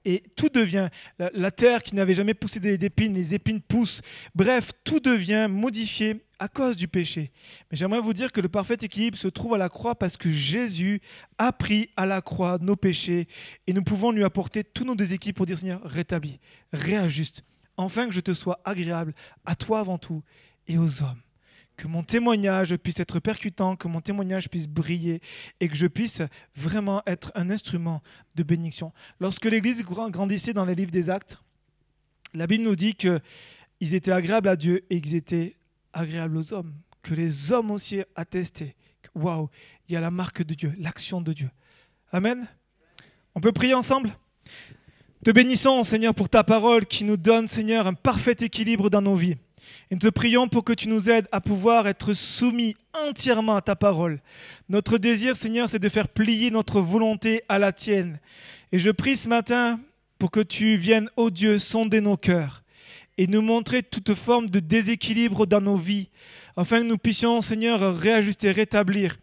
Et 0.05 0.23
tout 0.37 0.49
devient, 0.49 0.89
la, 1.19 1.51
terre 1.51 1.83
qui 1.83 1.95
n'avait 1.95 2.15
jamais 2.15 2.35
poussé 2.35 2.61
des, 2.61 2.83
épines, 2.85 3.15
les 3.15 3.35
épines 3.35 3.61
poussent. 3.61 4.03
Bref, 4.35 4.71
tout 4.85 5.01
devient 5.01 5.49
modifié 5.51 6.23
à 6.39 6.49
cause 6.49 6.77
du 6.77 6.89
péché. 6.89 7.33
Mais 7.71 7.77
j'aimerais 7.77 8.01
vous 8.01 8.13
dire 8.13 8.31
que 8.31 8.41
le 8.41 8.49
parfait 8.49 8.77
équilibre 8.81 9.17
se 9.17 9.29
trouve 9.29 9.55
à 9.55 9.59
la 9.59 9.71
croix 9.71 9.95
parce 9.95 10.17
que 10.17 10.31
Jésus 10.31 11.01
a 11.39 11.53
pris 11.53 11.91
à 11.97 12.05
la 12.05 12.21
croix 12.21 12.59
nos 12.61 12.77
péchés 12.77 13.27
et 13.67 13.73
nous 13.73 13.83
pouvons 13.83 14.11
lui 14.11 14.23
apporter 14.23 14.63
tous 14.63 14.85
nos 14.85 14.95
déséquilibres 14.95 15.39
pour 15.39 15.47
dire 15.47 15.57
Seigneur, 15.57 15.81
rétablis, 15.83 16.39
réajuste, 16.73 17.43
enfin 17.79 18.07
que 18.07 18.13
je 18.13 18.21
te 18.21 18.33
sois 18.33 18.61
agréable 18.65 19.15
à 19.47 19.57
toi 19.57 19.81
avant 19.81 19.97
tout 19.97 20.23
et 20.69 20.77
aux 20.77 21.03
hommes 21.03 21.23
que 21.77 21.87
mon 21.87 22.03
témoignage 22.03 22.77
puisse 22.77 23.01
être 23.01 23.21
percutant, 23.21 23.77
que 23.77 23.89
mon 23.89 24.01
témoignage 24.01 24.49
puisse 24.49 24.67
briller 24.67 25.21
et 25.61 25.69
que 25.69 25.75
je 25.75 25.87
puisse 25.87 26.23
vraiment 26.55 27.03
être 27.07 27.33
un 27.35 27.51
instrument 27.51 28.03
de 28.35 28.43
bénédiction. 28.43 28.93
Lorsque 29.21 29.45
l'Église 29.45 29.85
grandissait 29.85 30.53
dans 30.53 30.65
les 30.65 30.75
livres 30.75 30.91
des 30.91 31.11
actes, 31.11 31.39
la 32.35 32.47
Bible 32.47 32.65
nous 32.65 32.77
dit 32.77 32.95
qu'ils 32.95 33.95
étaient 33.95 34.13
agréables 34.13 34.49
à 34.49 34.57
Dieu 34.57 34.85
et 34.91 35.01
qu'ils 35.01 35.15
étaient 35.15 35.57
agréables 35.93 36.37
aux 36.37 36.53
hommes, 36.53 36.75
que 37.03 37.15
les 37.15 37.53
hommes 37.53 37.71
aussi 37.71 38.03
attestaient. 38.15 38.75
Waouh, 39.15 39.49
il 39.89 39.95
y 39.95 39.97
a 39.97 40.01
la 40.01 40.11
marque 40.11 40.43
de 40.43 40.55
Dieu, 40.55 40.75
l'action 40.79 41.21
de 41.21 41.33
Dieu. 41.33 41.51
Amen. 42.13 42.47
On 43.35 43.41
peut 43.41 43.53
prier 43.53 43.75
ensemble? 43.75 44.17
Te 45.25 45.31
bénissons, 45.31 45.83
Seigneur, 45.83 46.15
pour 46.15 46.29
ta 46.29 46.45
parole 46.45 46.87
qui 46.87 47.05
nous 47.05 47.17
donne, 47.17 47.47
Seigneur, 47.47 47.87
un 47.87 47.95
parfait 47.95 48.37
équilibre 48.41 48.91
dans 48.91 49.03
nos 49.03 49.17
vies. 49.17 49.37
Et 49.91 49.95
nous 49.95 50.01
te 50.01 50.09
prions 50.09 50.49
pour 50.49 50.65
que 50.65 50.73
tu 50.73 50.89
nous 50.89 51.09
aides 51.11 51.29
à 51.31 51.41
pouvoir 51.41 51.87
être 51.87 52.13
soumis 52.13 52.77
entièrement 52.93 53.57
à 53.57 53.63
ta 53.63 53.77
parole. 53.77 54.21
Notre 54.69 54.99
désir, 54.99 55.37
Seigneur, 55.37 55.69
c'est 55.69 55.79
de 55.79 55.89
faire 55.89 56.09
plier 56.09 56.51
notre 56.51 56.81
volonté 56.81 57.43
à 57.49 57.59
la 57.59 57.73
tienne. 57.73 58.19
Et 58.73 58.79
je 58.79 58.91
prie 58.91 59.17
ce 59.17 59.29
matin 59.29 59.79
pour 60.19 60.31
que 60.31 60.41
tu 60.41 60.77
viennes, 60.77 61.09
ô 61.17 61.31
Dieu, 61.31 61.59
sonder 61.59 62.01
nos 62.01 62.17
cœurs 62.17 62.63
et 63.19 63.27
nous 63.27 63.43
montrer 63.43 63.83
toute 63.83 64.15
forme 64.15 64.49
de 64.51 64.61
déséquilibre 64.61 65.47
dans 65.47 65.61
nos 65.61 65.77
vies, 65.77 66.11
afin 66.57 66.81
que 66.81 66.87
nous 66.87 66.99
puissions, 66.99 67.41
Seigneur, 67.41 67.97
réajuster, 67.97 68.51
rétablir 68.51 69.17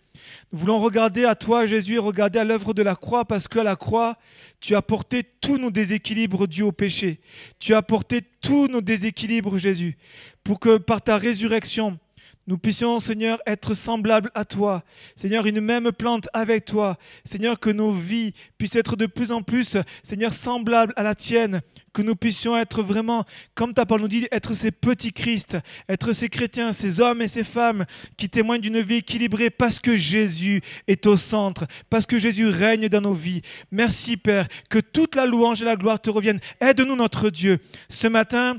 nous 0.51 0.59
voulons 0.59 0.79
regarder 0.79 1.25
à 1.25 1.35
toi, 1.35 1.65
Jésus, 1.65 1.95
et 1.95 1.99
regarder 1.99 2.39
à 2.39 2.43
l'œuvre 2.43 2.73
de 2.73 2.83
la 2.83 2.95
croix, 2.95 3.25
parce 3.25 3.47
qu'à 3.47 3.63
la 3.63 3.75
croix, 3.75 4.17
tu 4.59 4.75
as 4.75 4.81
porté 4.81 5.23
tous 5.41 5.57
nos 5.57 5.71
déséquilibres 5.71 6.47
dus 6.47 6.63
au 6.63 6.71
péché. 6.71 7.19
Tu 7.59 7.73
as 7.73 7.81
porté 7.81 8.21
tous 8.41 8.67
nos 8.67 8.81
déséquilibres, 8.81 9.57
Jésus, 9.57 9.97
pour 10.43 10.59
que 10.59 10.77
par 10.77 11.01
ta 11.01 11.17
résurrection, 11.17 11.97
nous 12.45 12.57
puissions, 12.57 12.99
Seigneur, 12.99 13.39
être 13.45 13.73
semblables 13.73 14.29
à 14.35 14.43
toi. 14.43 14.83
Seigneur, 15.15 15.45
une 15.45 15.61
même 15.61 15.91
plante 15.93 16.27
avec 16.33 16.65
toi. 16.65 16.97
Seigneur, 17.23 17.57
que 17.59 17.69
nos 17.69 17.91
vies 17.91 18.33
puissent 18.57 18.75
être 18.75 18.97
de 18.97 19.05
plus 19.05 19.31
en 19.31 19.41
plus, 19.41 19.77
Seigneur, 20.03 20.33
semblables 20.33 20.93
à 20.97 21.03
la 21.03 21.15
tienne. 21.15 21.61
Que 21.93 22.01
nous 22.01 22.15
puissions 22.15 22.57
être 22.57 22.81
vraiment, 22.81 23.23
comme 23.55 23.73
ta 23.73 23.85
parole 23.85 24.01
nous 24.01 24.07
dit, 24.07 24.27
être 24.31 24.53
ces 24.53 24.71
petits 24.71 25.13
Christ, 25.13 25.57
être 25.87 26.11
ces 26.11 26.27
chrétiens, 26.27 26.73
ces 26.73 26.99
hommes 26.99 27.21
et 27.21 27.27
ces 27.27 27.43
femmes 27.43 27.85
qui 28.17 28.29
témoignent 28.29 28.61
d'une 28.61 28.81
vie 28.81 28.95
équilibrée 28.95 29.49
parce 29.49 29.79
que 29.79 29.95
Jésus 29.95 30.61
est 30.87 31.05
au 31.05 31.15
centre, 31.15 31.65
parce 31.89 32.05
que 32.05 32.17
Jésus 32.17 32.47
règne 32.47 32.89
dans 32.89 33.01
nos 33.01 33.13
vies. 33.13 33.41
Merci, 33.71 34.17
Père, 34.17 34.47
que 34.69 34.79
toute 34.79 35.15
la 35.15 35.25
louange 35.25 35.61
et 35.61 35.65
la 35.65 35.75
gloire 35.75 36.01
te 36.01 36.09
reviennent. 36.09 36.41
Aide-nous, 36.59 36.95
notre 36.95 37.29
Dieu. 37.29 37.59
Ce 37.89 38.07
matin, 38.07 38.57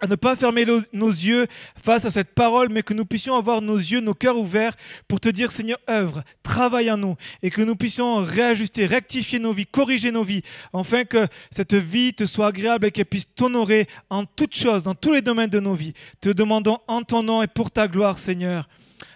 à 0.00 0.06
ne 0.06 0.14
pas 0.14 0.36
fermer 0.36 0.66
nos 0.92 1.08
yeux 1.10 1.46
face 1.76 2.04
à 2.04 2.10
cette 2.10 2.34
parole, 2.34 2.68
mais 2.68 2.82
que 2.82 2.94
nous 2.94 3.04
puissions 3.04 3.36
avoir 3.36 3.62
nos 3.62 3.76
yeux, 3.76 4.00
nos 4.00 4.14
cœurs 4.14 4.36
ouverts 4.36 4.76
pour 5.06 5.20
te 5.20 5.28
dire, 5.28 5.50
Seigneur, 5.50 5.78
œuvre, 5.88 6.22
travaille 6.42 6.90
en 6.90 6.96
nous, 6.96 7.16
et 7.42 7.50
que 7.50 7.62
nous 7.62 7.76
puissions 7.76 8.16
réajuster, 8.16 8.86
rectifier 8.86 9.38
nos 9.38 9.52
vies, 9.52 9.66
corriger 9.66 10.10
nos 10.10 10.22
vies, 10.22 10.42
afin 10.72 11.04
que 11.04 11.26
cette 11.50 11.74
vie 11.74 12.14
te 12.14 12.24
soit 12.24 12.48
agréable 12.48 12.86
et 12.86 12.90
qu'elle 12.90 13.06
puisse 13.06 13.32
t'honorer 13.34 13.88
en 14.10 14.24
toutes 14.24 14.56
choses, 14.56 14.84
dans 14.84 14.94
tous 14.94 15.12
les 15.12 15.22
domaines 15.22 15.50
de 15.50 15.60
nos 15.60 15.74
vies. 15.74 15.94
Te 16.20 16.30
demandons 16.30 16.78
en 16.86 17.02
ton 17.02 17.22
nom 17.22 17.42
et 17.42 17.46
pour 17.46 17.70
ta 17.70 17.88
gloire, 17.88 18.18
Seigneur. 18.18 18.68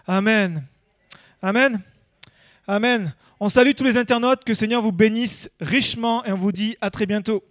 Amen. 0.07 0.65
Amen. 1.43 1.81
Amen. 2.67 3.15
On 3.41 3.49
salue 3.49 3.73
tous 3.77 3.85
les 3.85 3.97
internautes, 3.97 4.45
que 4.45 4.55
Seigneur 4.55 4.83
vous 4.83 4.93
bénisse 4.93 5.51
richement 5.61 6.25
et 6.25 6.31
on 6.31 6.37
vous 6.37 6.53
dit 6.53 6.77
à 6.81 6.91
très 6.91 7.07
bientôt. 7.07 7.43